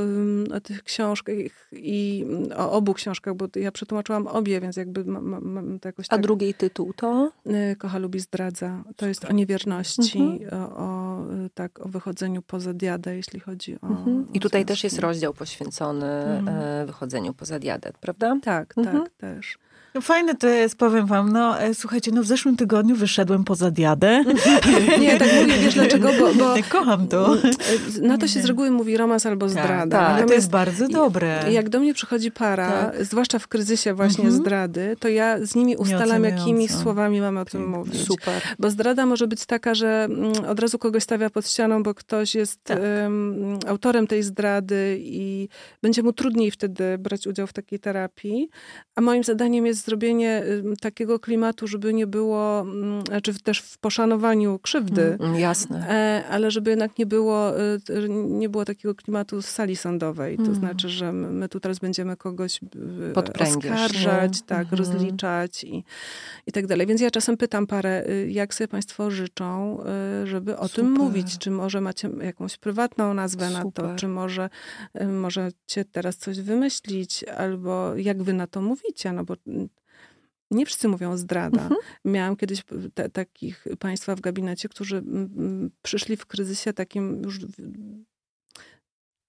o 0.54 0.60
tych 0.60 0.82
książkach 0.82 1.34
i 1.72 2.03
o 2.56 2.72
obu 2.72 2.94
książkach, 2.94 3.34
bo 3.34 3.46
ja 3.56 3.72
przetłumaczyłam 3.72 4.26
obie, 4.26 4.60
więc 4.60 4.76
jakby 4.76 5.04
mam, 5.04 5.44
mam, 5.52 5.78
to 5.80 5.88
jakoś 5.88 6.06
A 6.06 6.08
tak... 6.08 6.20
drugi 6.20 6.54
tytuł 6.54 6.92
to? 6.92 7.32
y, 7.46 7.76
Kocha, 7.76 7.98
lubi, 7.98 8.20
zdradza. 8.20 8.84
To 8.96 9.06
jest 9.06 9.24
o 9.24 9.32
niewierności, 9.32 10.18
Mhm. 10.42 10.62
o, 10.62 10.76
o, 10.76 11.20
y, 11.46 11.50
tak, 11.54 11.86
o 11.86 11.88
wychodzeniu 11.88 12.42
poza 12.42 12.72
diadę, 12.74 13.16
jeśli 13.16 13.40
chodzi 13.40 13.76
o... 13.80 13.86
Mhm. 13.86 14.26
I 14.32 14.40
tutaj 14.40 14.62
o 14.62 14.64
też 14.64 14.84
jest 14.84 14.98
rozdział 14.98 15.34
poświęcony 15.34 16.06
Mhm. 16.06 16.58
e, 16.82 16.86
wychodzeniu 16.86 17.34
poza 17.34 17.58
diadet, 17.58 17.98
prawda? 17.98 18.36
Tak, 18.42 18.78
Mhm. 18.78 19.02
tak, 19.02 19.12
też. 19.12 19.58
No 19.94 20.00
fajne 20.00 20.34
to 20.34 20.46
jest, 20.46 20.76
powiem 20.76 21.06
wam, 21.06 21.32
no 21.32 21.60
e, 21.60 21.74
słuchajcie, 21.74 22.10
no 22.14 22.22
w 22.22 22.26
zeszłym 22.26 22.56
tygodniu 22.56 22.96
wyszedłem 22.96 23.44
poza 23.44 23.70
diadę. 23.70 24.24
Nie, 25.00 25.18
tak 25.18 25.28
mówię, 25.40 25.58
wiesz 25.58 25.74
dlaczego, 25.74 26.08
bo... 26.20 26.34
bo 26.34 26.54
Kocham 26.68 27.08
to. 27.08 27.36
na 28.02 28.18
to 28.18 28.28
się 28.28 28.40
z 28.42 28.44
reguły 28.44 28.70
mówi 28.70 28.96
romans 28.96 29.26
albo 29.26 29.48
zdrada. 29.48 29.98
tak. 29.98 30.16
Ale 30.16 30.26
to 30.26 30.34
jest 30.34 30.50
bardzo 30.50 30.88
dobre. 30.88 31.44
Jak 31.52 31.68
do 31.68 31.80
mnie 31.80 31.94
przychodzi 31.94 32.30
para, 32.30 32.68
Tak. 32.92 33.04
zwłaszcza 33.04 33.38
w 33.38 33.48
kryzysie 33.48 33.94
właśnie 33.94 34.24
Mhm. 34.24 34.42
zdrady, 34.42 34.96
to 35.00 35.08
ja 35.08 35.46
z 35.46 35.54
nimi 35.54 35.76
ustalam, 35.76 36.24
jakimi 36.24 36.68
słowami 36.68 37.20
mamy 37.20 37.40
o 37.40 37.44
tym 37.44 37.60
Pięknie. 37.60 37.78
mówić. 37.78 38.06
Super. 38.06 38.42
Bo 38.58 38.70
zdrada 38.70 39.06
może 39.06 39.26
być 39.26 39.46
taka, 39.46 39.74
że 39.74 40.04
mm, 40.10 40.32
od 40.48 40.60
razu 40.60 40.78
kogoś 40.78 41.02
stawia 41.02 41.30
pod 41.30 41.48
ścianą, 41.48 41.82
bo 41.82 41.94
ktoś 41.94 42.34
jest 42.34 42.64
Tak. 42.64 42.78
em, 42.82 43.58
autorem 43.66 44.06
tej 44.06 44.22
zdrady 44.22 44.98
i 45.00 45.48
będzie 45.82 46.02
mu 46.02 46.12
trudniej 46.12 46.50
wtedy 46.50 46.98
brać 46.98 47.26
udział 47.26 47.46
w 47.46 47.52
takiej 47.52 47.78
terapii. 47.78 48.48
A 48.96 49.00
moim 49.00 49.24
zadaniem 49.24 49.66
jest 49.66 49.83
zrobienie 49.84 50.42
takiego 50.80 51.18
klimatu, 51.18 51.66
żeby 51.66 51.94
nie 51.94 52.06
było, 52.06 52.60
mm, 52.60 53.02
znaczy 53.06 53.34
też 53.42 53.58
w 53.60 53.78
poszanowaniu 53.78 54.58
krzywdy, 54.58 55.16
Mm, 55.20 55.36
jasne. 55.40 55.88
E, 55.90 56.24
ale 56.30 56.50
żeby 56.50 56.70
jednak 56.70 56.98
nie 56.98 57.06
było, 57.06 57.52
t- 57.84 58.08
nie 58.08 58.48
było 58.48 58.64
takiego 58.64 58.94
klimatu 58.94 59.42
z 59.42 59.46
sali 59.46 59.76
sądowej. 59.76 60.36
To 60.36 60.42
Mhm. 60.42 60.58
znaczy, 60.58 60.88
że 60.88 61.12
my 61.12 61.48
tu 61.48 61.60
teraz 61.60 61.78
będziemy 61.78 62.16
kogoś 62.16 62.60
Podpręgiesz, 63.14 63.72
oskarżać, 63.72 64.40
nie? 64.40 64.46
tak, 64.46 64.60
Mhm. 64.72 64.78
rozliczać 64.78 65.64
i, 65.64 65.84
i 66.46 66.52
tak 66.52 66.66
dalej. 66.66 66.86
Więc 66.86 67.00
ja 67.00 67.10
czasem 67.10 67.36
pytam 67.36 67.66
parę, 67.66 68.04
y, 68.08 68.30
jak 68.30 68.54
sobie 68.54 68.68
państwo 68.68 69.10
życzą, 69.10 69.78
y, 70.22 70.26
żeby 70.26 70.56
o 70.56 70.68
tym 70.68 70.86
Super. 70.88 71.04
mówić. 71.04 71.38
Czy 71.38 71.50
może 71.50 71.80
macie 71.80 72.10
jakąś 72.22 72.56
prywatną 72.56 73.14
nazwę 73.14 73.50
na 73.50 73.62
to, 73.62 73.64
Super. 73.82 73.96
czy 73.96 74.08
może 74.08 74.50
y, 75.00 75.06
możecie 75.06 75.84
teraz 75.92 76.16
coś 76.16 76.40
wymyślić, 76.40 77.24
albo 77.24 77.96
jak 77.96 78.22
wy 78.22 78.32
na 78.32 78.46
to 78.46 78.62
mówicie, 78.62 79.12
no 79.12 79.24
bo 79.24 79.34
mm, 79.46 79.68
nie 80.54 80.66
wszyscy 80.66 80.88
mówią 80.88 81.16
zdrada. 81.16 81.62
Mhm. 81.62 81.80
Miałam 82.04 82.36
kiedyś 82.36 82.62
te, 82.94 83.10
takich 83.10 83.66
państwa 83.78 84.16
w 84.16 84.20
gabinecie, 84.20 84.68
którzy 84.68 85.02
przyszli 85.82 86.16
w 86.16 86.26
kryzysie 86.26 86.72
takim 86.72 87.22
już. 87.22 87.40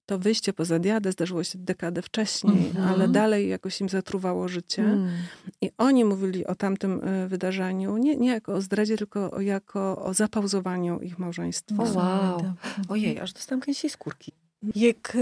To 0.09 0.19
wyjście 0.19 0.53
poza 0.53 0.79
diadę 0.79 1.11
zdarzyło 1.11 1.43
się 1.43 1.59
dekadę 1.59 2.01
wcześniej, 2.01 2.67
Mhm. 2.67 2.87
ale 2.89 3.07
dalej 3.07 3.49
jakoś 3.49 3.81
im 3.81 3.89
zatruwało 3.89 4.47
życie. 4.47 4.83
Mm. 4.83 5.09
I 5.61 5.71
oni 5.77 6.05
mówili 6.05 6.45
o 6.45 6.55
tamtym 6.55 7.07
y, 7.07 7.27
wydarzeniu 7.27 7.97
nie, 7.97 8.15
nie 8.15 8.29
jako 8.29 8.53
o 8.53 8.61
zdradzie, 8.61 8.97
tylko 8.97 9.41
jako 9.41 10.05
o 10.05 10.13
zapauzowaniu 10.13 10.99
ich 10.99 11.19
małżeństwa. 11.19 11.83
O, 11.83 11.93
wow. 11.93 12.53
Ojej, 12.89 13.19
aż 13.19 13.33
dostałam 13.33 13.61
kęsiej 13.61 13.89
skórki. 13.89 14.31
Jak 14.75 15.17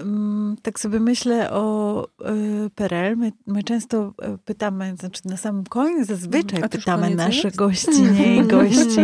mm, 0.00 0.56
tak 0.62 0.80
sobie 0.80 1.00
myślę 1.00 1.50
o 1.52 2.04
e, 2.04 2.70
PRL, 2.74 3.16
my, 3.16 3.32
my 3.46 3.62
często 3.62 4.14
e, 4.22 4.38
pytamy, 4.44 4.94
znaczy 5.00 5.20
na 5.24 5.36
samym 5.36 5.64
końcu 5.64 6.04
zazwyczaj 6.04 6.62
A 6.62 6.68
to 6.68 6.76
już 6.76 6.84
pytamy 6.84 7.14
nasze 7.14 7.48
jest? 7.48 7.56
gościnie 7.56 8.36
i 8.36 8.42
gości, 8.56 9.00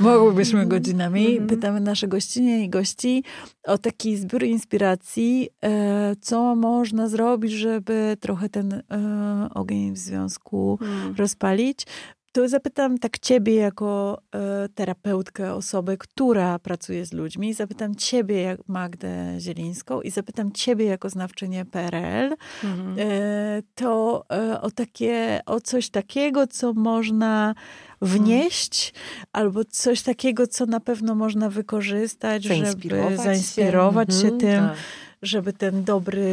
mogłybyśmy 0.00 0.66
godzinami, 0.66 1.40
pytamy 1.48 1.80
nasze 1.80 2.08
gościnie 2.08 2.64
i 2.64 2.68
gości 2.68 3.24
o 3.64 3.78
taki 3.78 4.16
zbiór 4.16 4.42
inspiracji, 4.42 5.48
e, 5.64 6.16
co 6.20 6.56
można 6.56 7.08
zrobić, 7.08 7.52
żeby 7.52 8.16
trochę 8.20 8.48
ten 8.48 8.82
ogień 9.54 9.92
w 9.92 9.98
związku 9.98 10.78
Mm. 10.80 11.14
rozpalić. 11.16 11.86
To 12.34 12.48
zapytam 12.48 12.98
tak 12.98 13.18
ciebie 13.18 13.54
jako 13.54 14.18
e, 14.34 14.68
terapeutkę, 14.68 15.54
osobę, 15.54 15.96
która 15.96 16.58
pracuje 16.58 17.06
z 17.06 17.12
ludźmi, 17.12 17.54
zapytam 17.54 17.94
ciebie 17.94 18.42
jak 18.42 18.60
Magdę 18.68 19.36
Zielińską 19.40 20.00
i 20.00 20.10
zapytam 20.10 20.52
ciebie 20.52 20.84
jako 20.84 21.10
znawczynię 21.10 21.64
PRL, 21.64 22.34
Mhm. 22.64 22.96
e, 22.98 23.62
to 23.74 24.24
e, 24.32 24.60
o 24.60 24.70
takie, 24.70 25.40
o 25.46 25.60
coś 25.60 25.90
takiego, 25.90 26.46
co 26.46 26.72
można 26.72 27.54
wnieść, 28.02 28.94
albo 29.32 29.64
coś 29.64 30.02
takiego, 30.02 30.46
co 30.46 30.66
na 30.66 30.80
pewno 30.80 31.14
można 31.14 31.50
wykorzystać, 31.50 32.44
żeby 32.44 32.60
Zainspirować 32.60 33.10
się. 33.16 33.22
zainspirować 33.24 34.08
się, 34.14 34.28
Mhm, 34.28 34.38
tym, 34.40 34.60
tak. 34.68 34.76
Żeby 35.24 35.52
ten 35.52 35.84
dobry 35.84 36.28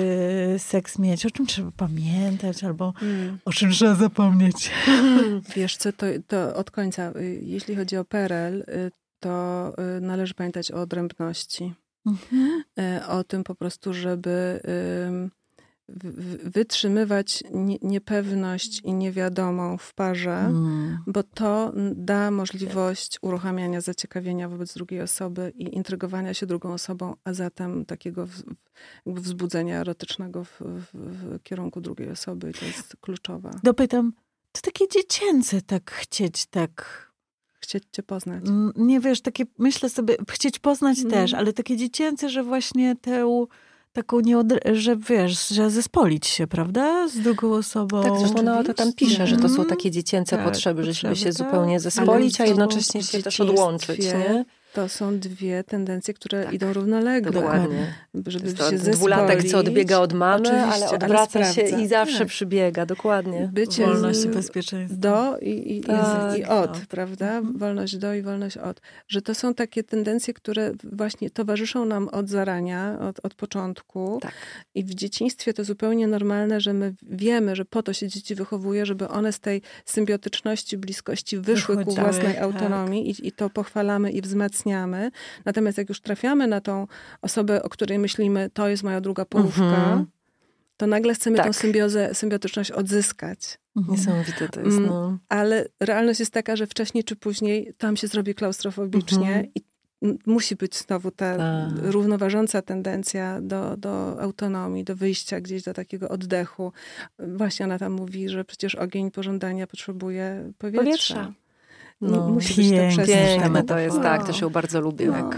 seks 0.57 0.99
mieć, 0.99 1.25
o 1.25 1.31
czym 1.31 1.45
trzeba 1.45 1.71
pamiętać, 1.71 2.63
albo 2.63 2.93
Mm. 3.01 3.37
o 3.45 3.51
czym 3.51 3.71
trzeba 3.71 3.95
zapomnieć. 3.95 4.71
Wiesz 5.55 5.77
co, 5.77 5.93
to, 5.93 6.05
to 6.27 6.55
od 6.55 6.71
końca. 6.71 7.11
y, 7.15 7.41
Jeśli 7.43 7.75
chodzi 7.75 7.97
o 7.97 8.05
PRL, 8.05 8.59
y, 8.61 8.91
to 9.19 9.73
y, 9.97 10.01
należy 10.01 10.33
pamiętać 10.33 10.71
o 10.71 10.81
odrębności. 10.81 11.73
Mhm. 12.05 12.63
o 13.09 13.23
tym 13.23 13.43
po 13.43 13.55
prostu, 13.55 13.93
żeby 13.93 14.59
wytrzymywać 16.43 17.43
nie- 17.51 17.77
niepewność 17.81 18.81
i 18.83 18.93
niewiadomą 18.93 19.77
w 19.77 19.93
parze, 19.93 20.37
Mm. 20.37 20.97
bo 21.07 21.23
to 21.23 21.73
da 21.95 22.31
możliwość 22.31 23.17
uruchamiania 23.21 23.81
zaciekawienia 23.81 24.49
wobec 24.49 24.73
drugiej 24.73 25.01
osoby 25.01 25.51
i 25.55 25.75
intrygowania 25.75 26.33
się 26.33 26.45
drugą 26.45 26.73
osobą, 26.73 27.13
a 27.23 27.33
zatem 27.33 27.85
takiego 27.85 28.27
wzbudzenia 29.05 29.79
erotycznego 29.79 30.43
w, 30.43 30.61
w, 30.61 30.85
w 30.93 31.43
kierunku 31.43 31.81
drugiej 31.81 32.09
osoby. 32.11 32.49
I 32.49 32.53
to 32.53 32.65
jest 32.65 32.95
kluczowe. 33.01 33.51
Dopytam, 33.63 34.13
to 34.51 34.61
takie 34.61 34.87
dziecięce 34.87 35.61
tak 35.61 35.91
chcieć, 35.91 36.45
tak, 36.45 37.07
Chcieć 37.59 37.83
cię 37.91 38.03
poznać. 38.03 38.47
mm, 38.47 38.71
nie 38.75 38.99
wiesz, 38.99 39.21
takie, 39.21 39.43
myślę 39.57 39.89
sobie, 39.89 40.15
chcieć 40.29 40.59
poznać 40.59 40.99
Mm. 40.99 41.11
też, 41.11 41.33
ale 41.33 41.53
takie 41.53 41.77
dziecięce, 41.77 42.29
że 42.29 42.43
właśnie 42.43 42.95
tę 42.95 43.45
taką 43.93 44.19
nieodr- 44.19 44.75
że 44.75 44.95
wiesz, 44.95 45.47
że 45.47 45.69
zespolić 45.69 46.27
się, 46.27 46.47
prawda, 46.47 47.07
z 47.07 47.19
drugą 47.19 47.53
osobą. 47.53 48.03
Tak, 48.03 48.17
zresztą 48.19 48.39
ona 48.39 48.63
to 48.63 48.73
tam 48.73 48.93
pisze, 48.93 49.27
że 49.27 49.35
to 49.35 49.41
są 49.41 49.49
Mhm. 49.49 49.69
takie 49.69 49.91
dziecięce 49.91 50.35
Tak, 50.37 50.45
potrzeby, 50.45 50.83
że 50.83 50.93
żeby 50.93 51.09
potrzeby, 51.09 51.15
się 51.33 51.37
tak. 51.37 51.47
zupełnie 51.47 51.79
zespolić, 51.79 52.41
a 52.41 52.45
jednocześnie 52.45 53.03
się 53.03 53.23
też 53.23 53.39
odłączyć, 53.39 53.99
nie? 54.05 54.45
To 54.73 54.89
są 54.89 55.19
dwie 55.19 55.63
tendencje, 55.63 56.13
które 56.13 56.43
Tak. 56.43 56.53
idą 56.53 56.73
równolegle. 56.73 57.31
Dokładnie. 57.31 57.93
Żeby 58.27 58.45
Jest 58.45 58.57
się 58.57 58.63
to 58.63 58.69
zespolić. 58.69 58.95
dwulatek, 58.97 59.43
co 59.43 59.57
odbiega 59.57 59.99
od 59.99 60.13
mamy, 60.13 60.41
Oczywiście, 60.41 60.65
ale 60.67 60.85
ale 60.85 60.95
odwraca 60.95 61.43
się 61.43 61.51
sprawdza. 61.53 61.77
i 61.79 61.87
zawsze 61.87 62.19
Tak. 62.19 62.27
przybiega, 62.27 62.85
dokładnie. 62.85 63.49
Bycie 63.53 63.85
Wolność 63.85 64.25
i 64.25 64.27
bezpieczeństwo. 64.27 64.99
do 64.99 65.37
i, 65.41 65.77
i, 65.77 65.81
Tak, 65.81 66.37
i 66.37 66.43
od, 66.45 66.73
tak. 66.73 66.85
prawda? 66.87 67.37
Mhm. 67.37 67.57
Wolność 67.57 67.97
do 67.97 68.13
i 68.13 68.21
wolność 68.21 68.57
od. 68.57 68.81
Że 69.07 69.21
to 69.21 69.35
są 69.35 69.53
takie 69.53 69.83
tendencje, 69.83 70.33
które 70.33 70.71
właśnie 70.83 71.29
towarzyszą 71.29 71.85
nam 71.85 72.07
od 72.07 72.29
zarania, 72.29 72.97
od, 72.99 73.19
od 73.25 73.33
początku. 73.33 74.19
Tak. 74.21 74.33
I 74.75 74.83
w 74.83 74.93
dzieciństwie 74.95 75.53
to 75.53 75.63
zupełnie 75.63 76.07
normalne, 76.07 76.61
że 76.61 76.73
my 76.73 76.93
wiemy, 77.09 77.55
że 77.55 77.65
po 77.65 77.83
to 77.83 77.93
się 77.93 78.07
dzieci 78.07 78.35
wychowuje, 78.35 78.85
żeby 78.85 79.07
one 79.07 79.31
z 79.33 79.39
tej 79.39 79.61
symbiotyczności, 79.85 80.77
bliskości 80.77 81.37
wyszły 81.37 81.85
ku 81.85 81.95
własnej 81.95 82.33
tak. 82.33 82.43
autonomii 82.43 83.09
i, 83.09 83.27
i 83.27 83.31
to 83.31 83.49
pochwalamy 83.49 84.11
i 84.11 84.21
wzmacniamy. 84.21 84.60
Natomiast 85.45 85.77
jak 85.77 85.89
już 85.89 86.01
trafiamy 86.01 86.47
na 86.47 86.61
tą 86.61 86.87
osobę, 87.21 87.63
o 87.63 87.69
której 87.69 87.99
myślimy, 87.99 88.49
to 88.53 88.67
jest 88.67 88.83
moja 88.83 89.01
druga 89.01 89.25
połówka, 89.25 89.63
Mhm. 89.63 90.05
to 90.77 90.87
nagle 90.87 91.13
chcemy 91.13 91.37
Tak. 91.37 91.45
tą 91.45 91.53
symbiozę, 91.53 92.13
symbiotyczność 92.15 92.71
odzyskać. 92.71 93.57
Mhm. 93.77 93.97
Niesamowite 93.97 94.49
to 94.49 94.59
jest, 94.61 94.77
Mm. 94.77 94.89
no. 94.89 95.17
Ale 95.29 95.65
realność 95.79 96.19
jest 96.19 96.33
taka, 96.33 96.55
że 96.55 96.67
wcześniej 96.67 97.03
czy 97.03 97.15
później 97.15 97.73
tam 97.77 97.97
się 97.97 98.07
zrobi 98.07 98.35
klaustrofobicznie 98.35 99.27
Mhm. 99.27 99.45
i 99.55 99.61
musi 100.25 100.55
być 100.55 100.75
znowu 100.77 101.11
ta 101.11 101.37
Tak. 101.37 101.69
równoważąca 101.83 102.61
tendencja 102.61 103.39
do, 103.41 103.77
do 103.77 104.21
autonomii, 104.21 104.83
do 104.83 104.95
wyjścia 104.95 105.41
gdzieś 105.41 105.63
do 105.63 105.73
takiego 105.73 106.09
oddechu. 106.09 106.71
Właśnie 107.19 107.65
ona 107.65 107.79
tam 107.79 107.91
mówi, 107.93 108.29
że 108.29 108.45
przecież 108.45 108.75
ogień 108.75 109.11
pożądania 109.11 109.67
potrzebuje 109.67 110.51
powietrza. 110.57 110.83
Powietrza. 110.83 111.33
No, 112.01 112.29
musi 112.29 112.53
być 112.55 112.69
to 112.69 112.71
Piękne, 112.75 113.03
przestrzeń. 113.03 113.39
Piękne 113.41 113.63
to 113.63 113.79
jest, 113.79 114.01
tak, 114.01 114.27
też 114.27 114.41
ją 114.41 114.49
bardzo 114.49 114.81
lubię. 114.81 115.07
No. 115.07 115.13
Tak. 115.13 115.37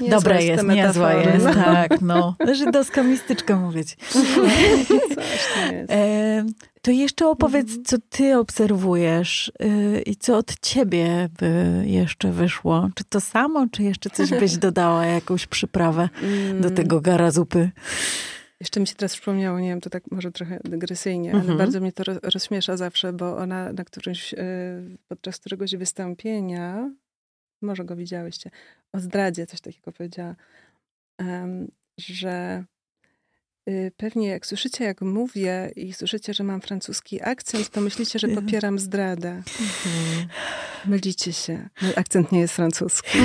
Niezła 0.00 0.16
Dobra 0.18 0.40
jest 0.40 0.64
niezła 0.64 1.12
jest, 1.12 1.46
tak, 1.64 2.00
no. 2.00 2.34
Żydowska 2.52 3.02
mistyczka 3.02 3.56
mówić. 3.56 3.96
E, 5.90 6.44
to 6.82 6.90
jeszcze 6.90 7.28
opowiedz, 7.28 7.66
Mhm. 7.68 7.84
co 7.84 7.96
ty 8.10 8.38
obserwujesz 8.38 9.52
y, 9.62 10.02
i 10.06 10.16
co 10.16 10.36
od 10.36 10.60
ciebie 10.60 11.28
by 11.38 11.82
jeszcze 11.86 12.32
wyszło. 12.32 12.88
Czy 12.94 13.04
to 13.04 13.20
samo, 13.20 13.66
czy 13.72 13.82
jeszcze 13.82 14.10
coś 14.10 14.30
byś 14.30 14.56
dodała, 14.66 15.06
jakąś 15.06 15.46
przyprawę 15.46 16.08
do 16.50 16.66
Mm. 16.68 16.74
tego 16.74 17.00
gara 17.00 17.30
zupy? 17.30 17.70
Jeszcze 18.64 18.80
mi 18.80 18.86
się 18.86 18.94
teraz 18.94 19.12
przypomniało, 19.12 19.60
nie 19.60 19.68
wiem, 19.68 19.80
to 19.80 19.90
tak 19.90 20.02
może 20.10 20.32
trochę 20.32 20.60
dygresyjnie, 20.64 21.30
Mhm. 21.32 21.50
ale 21.50 21.58
bardzo 21.58 21.80
mnie 21.80 21.92
to 21.92 22.04
ro- 22.04 22.18
rozśmiesza 22.22 22.76
zawsze, 22.76 23.12
bo 23.12 23.36
ona 23.36 23.72
na 23.72 23.84
którymś, 23.84 24.34
e, 24.34 24.38
podczas 25.08 25.38
któregoś 25.38 25.76
wystąpienia, 25.76 26.90
może 27.62 27.84
go 27.84 27.96
widziałyście, 27.96 28.50
o 28.92 28.98
zdradzie 29.00 29.46
coś 29.46 29.60
takiego 29.60 29.92
powiedziała, 29.92 30.34
że 31.98 32.64
y, 33.68 33.92
pewnie 33.96 34.28
jak 34.28 34.46
słyszycie, 34.46 34.84
jak 34.84 35.00
mówię 35.00 35.70
i 35.76 35.92
słyszycie, 35.92 36.34
że 36.34 36.44
mam 36.44 36.60
francuski 36.60 37.22
akcent, 37.22 37.70
to 37.70 37.80
myślicie, 37.80 38.18
że 38.18 38.28
popieram 38.28 38.78
zdradę. 38.78 39.28
Mhm. 39.30 40.28
Mylicie 40.86 41.32
się. 41.32 41.68
Mój 41.82 41.92
akcent 41.96 42.32
nie 42.32 42.40
jest 42.40 42.54
francuski. 42.54 43.18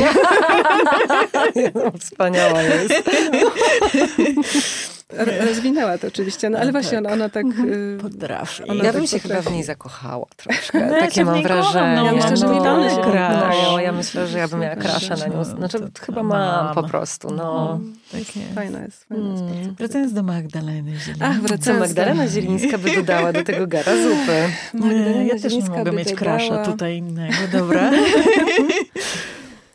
Wspaniała 1.99 2.61
jest. 2.63 2.93
Ro- 5.13 5.45
Rozwinęła 5.47 5.97
to 5.97 6.07
oczywiście, 6.07 6.49
no 6.49 6.57
ale 6.57 6.65
No 6.65 6.71
właśnie 6.71 6.91
tak. 6.97 7.05
ona, 7.05 7.13
ona 7.13 7.29
tak... 7.29 7.45
y, 7.45 7.97
Potrafi. 8.01 8.63
Ona 8.63 8.73
Ja 8.83 8.83
tak 8.83 8.93
bym 9.01 9.07
się 9.07 9.19
chyba 9.19 9.41
w 9.41 9.51
niej 9.51 9.63
zakochała 9.63 10.25
troszkę. 10.37 10.85
No, 10.87 10.95
ja 10.95 10.99
Takie 11.01 11.23
w 11.23 11.27
mam 11.27 11.43
wrażenie. 11.43 11.95
no, 11.95 12.05
Ja 12.05 12.11
myślę, 12.13 12.37
że 12.37 12.45
no, 12.45 12.53
mi 12.53 12.61
dane 12.63 12.95
wydają. 13.05 13.77
Ja 13.79 13.91
myślę, 13.91 14.27
że 14.27 14.37
ja 14.37 14.47
bym 14.47 14.59
miała 14.59 14.75
krasza 14.75 15.15
na 15.15 15.27
nią. 15.27 15.43
że- 15.43 15.51
Znaczy, 15.51 15.79
to- 15.79 16.05
chyba 16.05 16.23
mam 16.23 16.65
mam. 16.65 16.75
po 16.75 16.83
prostu, 16.83 17.31
no. 17.35 17.79
Tak 18.11 18.19
jest. 18.35 18.55
Fajna 18.55 18.81
jest, 18.81 19.03
fajna 19.05 19.29
jest 19.31 19.41
Mm. 19.43 19.55
bardzo. 19.55 19.73
Wracając 19.77 20.13
do 20.13 20.23
Magdaleny 20.23 20.81
Zielińskiej. 20.99 21.13
Ach, 21.19 21.35
Co 21.35 21.47
wracając 21.47 21.79
Magdalena 21.81 22.23
do... 22.23 22.29
Zielińska 22.31 22.77
by 22.77 22.95
dodała 22.95 23.33
do 23.33 23.43
tego 23.43 23.67
gara 23.67 23.91
zupy? 24.03 24.49
Magdalena 24.73 25.23
ja 25.23 25.39
też 25.39 25.53
nie 25.53 25.69
mogę 25.69 25.91
mieć 25.91 26.13
krasza 26.13 26.65
tutaj 26.65 26.97
innego, 26.97 27.35
dobra. 27.51 27.91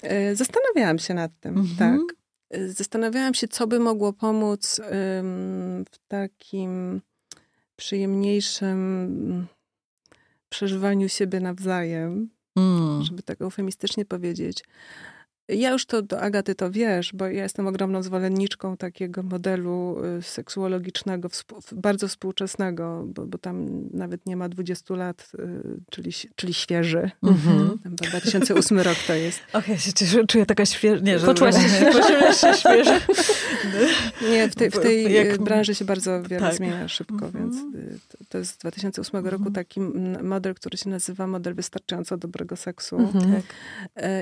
E, 0.03 0.35
Zastanawiałam 0.37 0.99
się 0.99 1.15
nad 1.15 1.31
tym, 1.41 1.59
Mhm. 1.59 1.77
tak. 1.79 2.17
Zastanawiałam 2.69 3.35
się, 3.35 3.49
co 3.49 3.67
by 3.67 3.81
mogło 3.81 4.13
pomóc 4.13 4.81
w 5.91 5.99
takim 6.09 7.01
przyjemniejszym 7.77 9.47
przeżywaniu 10.49 11.09
siebie 11.09 11.41
nawzajem, 11.41 12.31
Mm. 12.57 13.03
żeby 13.03 13.23
tak 13.23 13.43
eufemistycznie 13.43 14.05
powiedzieć. 14.05 14.65
Ja 15.49 15.71
już 15.71 15.87
to 15.87 16.03
do 16.03 16.21
Agaty 16.21 16.55
to 16.55 16.71
wiesz, 16.71 17.13
bo 17.15 17.27
ja 17.27 17.43
jestem 17.43 17.67
ogromną 17.67 18.03
zwolenniczką 18.03 18.77
takiego 18.77 19.23
modelu 19.23 19.97
y, 20.19 20.23
seksuologicznego, 20.23 21.29
bardzo 21.73 22.09
współczesnego, 22.09 23.05
bo, 23.07 23.27
bo 23.27 23.39
tam 23.39 23.67
nawet 23.93 24.27
nie 24.27 24.37
ma 24.37 24.49
20 24.49 24.95
lat, 24.95 25.33
y, 25.39 25.81
czyli, 25.91 26.11
czyli 26.37 26.55
świeży. 26.55 27.11
Mhm. 27.23 27.79
Chyba 27.85 27.97
2008 27.97 28.79
rok 28.79 28.97
to 29.07 29.15
jest. 29.15 29.41
Och, 29.53 29.69
ja 29.69 29.79
się 29.79 29.93
cieszę, 29.93 30.27
czuję 30.27 30.47
taka 30.47 30.67
świeża. 30.67 31.03
Nie, 31.05 31.19
Poczułaś 31.19 31.55
się? 31.55 31.87
Poczułaś 32.01 32.41
się 32.41 32.55
świeża. 32.55 33.01
Nie, 34.31 34.49
w 34.49 34.55
tej, 34.55 34.71
w 34.71 34.81
tej 34.81 35.13
Jak- 35.15 35.35
y, 35.35 35.39
branży 35.39 35.75
się 35.75 35.85
bardzo 35.85 36.23
wiele 36.23 36.41
tak. 36.47 36.55
zmienia 36.55 36.89
szybko, 36.89 37.27
Mhm. 37.27 37.33
więc 37.51 37.57
to, 38.09 38.19
to 38.29 38.39
jest 38.39 38.51
z 38.55 38.59
2008 38.59 39.25
roku 39.27 39.35
Mhm. 39.47 39.53
taki 39.55 39.81
model, 40.23 40.55
który 40.55 40.77
się 40.79 40.91
nazywa 40.91 41.27
model 41.27 41.55
wystarczająco 41.55 42.17
dobrego 42.17 42.57
seksu. 42.57 42.97
Mhm. 42.99 43.33
Tak. 43.35 43.43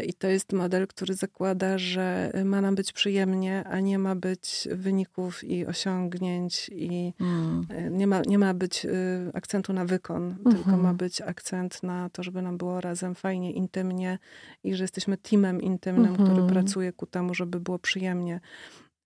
I 0.07 0.15
to 0.15 0.27
jest 0.29 0.53
model, 0.53 0.87
który 0.87 1.12
zakłada, 1.15 1.79
że 1.79 2.33
ma 2.45 2.61
nam 2.61 2.75
być 2.75 2.93
przyjemnie, 2.93 3.65
a 3.65 3.81
nie 3.81 3.99
ma 3.99 4.15
być 4.17 4.69
wyników 4.73 5.45
i 5.45 5.67
osiągnięć 5.67 6.69
i 6.75 7.15
Mm. 7.21 7.67
e, 7.71 7.91
nie 7.91 8.07
ma, 8.07 8.21
nie 8.27 8.39
ma 8.39 8.55
być 8.55 8.85
y, 8.85 8.91
akcentu 9.35 9.73
na 9.73 9.85
wykon, 9.85 10.37
tylko 10.37 10.57
Mhm. 10.59 10.81
ma 10.83 10.95
być 10.95 11.21
akcent 11.21 11.83
na 11.83 12.11
to, 12.11 12.23
żeby 12.23 12.43
nam 12.43 12.59
było 12.59 12.81
razem 12.81 13.15
fajnie, 13.15 13.53
intymnie 13.53 14.19
i 14.65 14.75
że 14.75 14.85
jesteśmy 14.85 15.17
teamem 15.17 15.61
intymnym, 15.63 16.11
Mhm. 16.11 16.29
który 16.29 16.47
pracuje 16.49 16.93
ku 16.93 17.07
temu, 17.07 17.35
żeby 17.35 17.61
było 17.61 17.79
przyjemnie. 17.79 18.41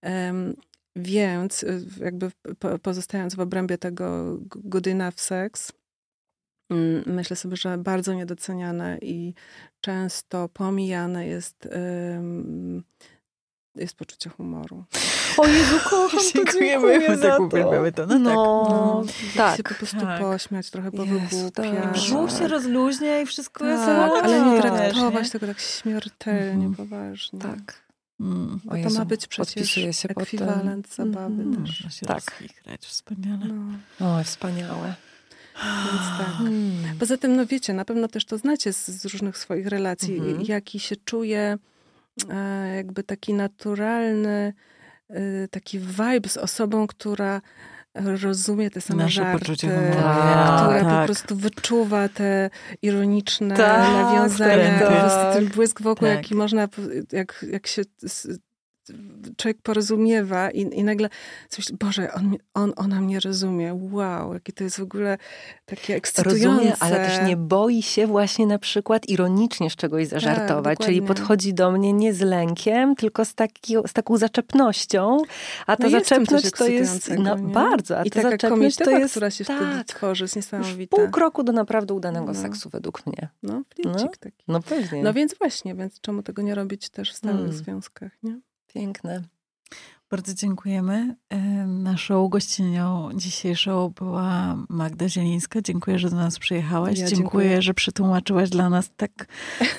Em, 0.02 0.54
więc 0.96 1.62
y, 1.62 1.84
jakby 2.00 2.30
po, 2.58 2.78
pozostając 2.78 3.34
w 3.34 3.40
obrębie 3.40 3.78
tego 3.78 4.36
g- 4.38 4.60
good 4.64 4.86
enough 4.86 5.20
sex, 5.20 5.72
mm, 5.72 5.85
myślę 7.06 7.36
sobie, 7.36 7.56
że 7.56 7.78
bardzo 7.78 8.14
niedoceniane 8.14 8.98
i 9.02 9.34
często 9.80 10.48
pomijane 10.48 11.26
jest, 11.26 11.68
jest 13.74 13.96
poczucie 13.96 14.30
humoru. 14.30 14.84
O 15.38 15.46
Jezu, 15.46 15.76
kocham 15.90 16.20
to, 16.20 16.32
Dziękujemy, 16.34 16.88
dziękuję 16.88 17.08
my 17.10 17.16
za 17.16 17.28
tak 17.28 17.36
to. 17.36 17.42
uwielbiamy 17.44 17.92
to. 17.92 18.06
No 18.06 18.18
No, 18.18 19.02
tak. 19.36 19.56
się 19.56 19.62
tak. 19.62 19.72
po 19.72 19.78
prostu 19.78 20.00
tak. 20.00 20.20
pośmiać, 20.20 20.70
trochę 20.70 20.90
powygłupiać. 20.90 21.54
tak. 21.54 21.92
Brzuch 21.92 22.30
się 22.32 22.48
rozluźnia 22.48 23.20
i 23.20 23.26
wszystko 23.26 23.64
jest 23.66 23.84
Tak, 23.84 24.24
ale 24.24 24.50
nie 24.50 24.60
traktować 24.62 25.22
wiesz, 25.22 25.30
tego 25.30 25.46
tak 25.46 25.60
śmiertelnie, 25.60 26.66
Mhm. 26.66 26.74
poważnie. 26.74 27.38
Tak. 27.40 27.86
Mm. 28.20 28.60
Bo 28.64 28.74
to 28.88 28.98
ma 28.98 29.04
być 29.04 29.26
przecież 29.26 29.70
się 29.70 30.08
ekwiwalent 30.08 30.94
zabawy 30.94 31.42
Mhm. 31.42 31.52
też. 31.66 31.74
Można 31.84 31.90
się 31.90 32.06
Tak. 32.06 32.22
wspaniale. 32.80 33.46
No, 34.00 34.16
O, 34.18 34.24
wspaniałe. 34.24 34.94
Więc 35.62 36.18
tak. 36.18 36.36
Hmm. 36.36 36.98
Poza 36.98 37.16
tym, 37.16 37.36
no 37.36 37.46
wiecie, 37.46 37.72
na 37.74 37.84
pewno 37.84 38.08
też 38.08 38.24
to 38.24 38.38
znacie 38.38 38.72
z, 38.72 38.88
z 38.88 39.04
różnych 39.04 39.38
swoich 39.38 39.66
relacji, 39.66 40.16
Mhm. 40.18 40.40
jaki 40.42 40.80
się 40.80 40.96
czuje 40.96 41.58
e, 42.30 42.76
jakby 42.76 43.02
taki 43.02 43.34
naturalny, 43.34 44.52
e, 45.10 45.48
taki 45.48 45.78
vibe 45.78 46.28
z 46.28 46.36
osobą, 46.36 46.86
która 46.86 47.40
rozumie 48.22 48.70
te 48.70 48.80
same 48.80 49.02
Nasze 49.02 49.14
żarty, 49.22 49.38
poczucie 49.38 49.68
humoru. 49.68 49.94
Tak, 50.02 50.62
która 50.62 50.80
po 50.84 50.90
tak. 50.90 51.06
prostu 51.06 51.36
wyczuwa 51.36 52.08
te 52.08 52.50
ironiczne 52.82 53.56
Tak, 53.56 53.92
nawiązania, 53.92 54.78
tak. 54.78 54.88
po 54.88 54.94
prostu 54.94 55.20
ten 55.32 55.48
błysk 55.48 55.82
wokół, 55.82 56.08
Tak. 56.08 56.16
jaki 56.16 56.34
można, 56.34 56.68
jak, 57.12 57.44
jak 57.50 57.66
się 57.66 57.82
człowiek 59.36 59.58
porozumiewa 59.62 60.50
i, 60.50 60.60
i 60.60 60.84
nagle 60.84 61.08
myśli, 61.58 61.76
Boże, 61.80 62.12
on, 62.12 62.36
on, 62.54 62.72
ona 62.76 63.00
mnie 63.00 63.20
rozumie. 63.20 63.74
Wow, 63.92 64.34
jakie 64.34 64.52
to 64.52 64.64
jest 64.64 64.76
w 64.78 64.82
ogóle 64.82 65.18
takie 65.64 65.94
ekscytujące. 65.94 66.46
Rozumie, 66.48 66.72
ale 66.80 66.96
też 66.96 67.28
nie 67.28 67.36
boi 67.36 67.82
się 67.82 68.06
właśnie 68.06 68.46
na 68.46 68.58
przykład 68.58 69.08
ironicznie 69.08 69.70
z 69.70 69.76
czegoś 69.76 70.06
zażartować. 70.06 70.78
czyli 70.78 71.00
dokładnie. 71.00 71.14
podchodzi 71.22 71.54
do 71.54 71.70
mnie 71.70 71.92
nie 71.92 72.14
z 72.14 72.20
lękiem, 72.20 72.94
tylko 72.96 73.24
z, 73.24 73.34
taki, 73.34 73.74
z 73.86 73.92
taką 73.92 74.16
zaczepnością. 74.16 75.18
A 75.66 75.76
ta 75.76 75.84
No 75.84 75.90
coś 75.90 76.02
zaczepność 76.02 76.50
to 76.50 76.66
jest 76.66 77.10
no, 77.18 77.36
bardzo. 77.36 77.98
A 77.98 78.02
I 78.04 78.10
ta 78.10 78.22
taka 78.22 78.30
zaczepność 78.30 78.76
to 78.76 78.90
jest 78.90 79.10
która 79.10 79.30
się 79.30 79.44
wtedy 79.44 79.60
tak, 79.60 79.86
tworzy, 79.86 80.24
jest 80.24 80.36
niesamowita. 80.36 80.96
pół 80.96 81.10
kroku 81.10 81.42
do 81.42 81.52
naprawdę 81.52 81.94
udanego 81.94 82.26
No. 82.26 82.34
seksu 82.34 82.70
według 82.70 83.06
mnie. 83.06 83.28
No, 83.42 83.62
flicik 83.74 84.16
taki. 84.16 84.44
No 84.48 84.60
pewnie. 84.62 85.02
No 85.02 85.12
więc 85.12 85.38
właśnie, 85.38 85.74
więc 85.74 86.00
czemu 86.00 86.22
tego 86.22 86.42
nie 86.42 86.54
robić 86.54 86.88
też 86.90 87.12
w 87.12 87.16
stałych 87.16 87.40
Mm. 87.40 87.52
związkach, 87.52 88.12
nie? 88.22 88.40
Piękne. 88.76 89.22
Bardzo 90.10 90.34
dziękujemy. 90.34 91.16
Naszą 91.66 92.28
gościnią 92.28 93.10
dzisiejszą 93.14 93.88
była 93.88 94.56
Magda 94.68 95.08
Zielińska. 95.08 95.62
Dziękuję, 95.62 95.98
że 95.98 96.10
do 96.10 96.16
nas 96.16 96.38
przyjechałaś. 96.38 96.98
Ja 96.98 97.06
dziękuję, 97.06 97.16
dziękuję. 97.16 97.62
że 97.62 97.74
przetłumaczyłaś 97.74 98.50
dla 98.50 98.70
nas 98.70 98.90
tak 98.96 99.26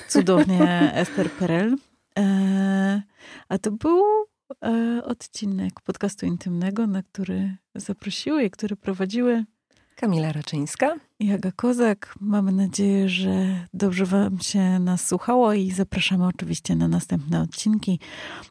cudownie 0.08 0.62
Ester 0.94 1.30
Perel. 1.30 1.76
E, 2.18 3.02
A 3.48 3.58
to 3.58 3.70
był 3.70 4.04
e, 4.64 5.02
odcinek 5.04 5.80
podcastu 5.80 6.26
intymnego, 6.26 6.86
na 6.86 7.02
który 7.02 7.56
zaprosiły 7.74 8.44
i 8.44 8.50
który 8.50 8.76
prowadziły 8.76 9.44
Kamila 10.00 10.32
Raczyńska. 10.32 10.96
i 11.18 11.32
Aga 11.32 11.52
Kozak. 11.52 12.14
Mamy 12.20 12.52
nadzieję, 12.52 13.08
że 13.08 13.30
dobrze 13.74 14.06
Wam 14.06 14.40
się 14.40 14.78
nas 14.78 15.06
słuchało 15.06 15.52
i 15.52 15.70
zapraszamy 15.70 16.26
oczywiście 16.26 16.76
na 16.76 16.88
następne 16.88 17.40
odcinki. 17.40 18.00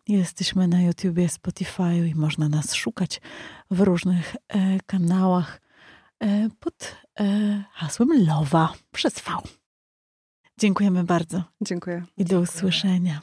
Jesteśmy 0.08 0.68
na 0.68 0.82
YouTubie, 0.82 1.30
Spotify 1.30 2.08
i 2.08 2.16
można 2.16 2.50
nas 2.50 2.74
szukać 2.74 3.22
w 3.72 3.82
różnych 3.82 4.36
e, 4.48 4.80
kanałach 4.86 5.62
e, 6.20 6.50
pod 6.60 6.96
e, 7.20 7.64
hasłem 7.74 8.10
Lowa 8.28 8.74
przez 8.92 9.14
V. 9.14 9.32
Dziękujemy 10.60 11.04
bardzo 11.04 11.44
Dziękuję. 11.62 12.04
i 12.18 12.26
do 12.26 12.40
usłyszenia. 12.40 13.22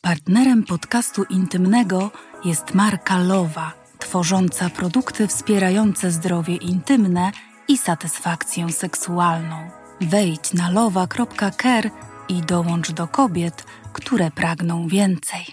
Partnerem 0.00 0.64
podcastu 0.64 1.24
intymnego 1.30 2.10
jest 2.44 2.74
marka 2.74 3.18
Lowa, 3.18 3.72
tworząca 3.98 4.70
produkty 4.70 5.26
wspierające 5.26 6.10
zdrowie 6.10 6.56
intymne 6.56 7.32
i 7.68 7.78
satysfakcję 7.78 8.72
seksualną. 8.72 9.70
Wejdź 10.00 10.52
na 10.52 10.70
lowa.care 10.70 11.90
i 12.28 12.40
dołącz 12.42 12.92
do 12.92 13.08
kobiet, 13.08 13.64
które 13.92 14.30
pragną 14.30 14.88
więcej. 14.88 15.46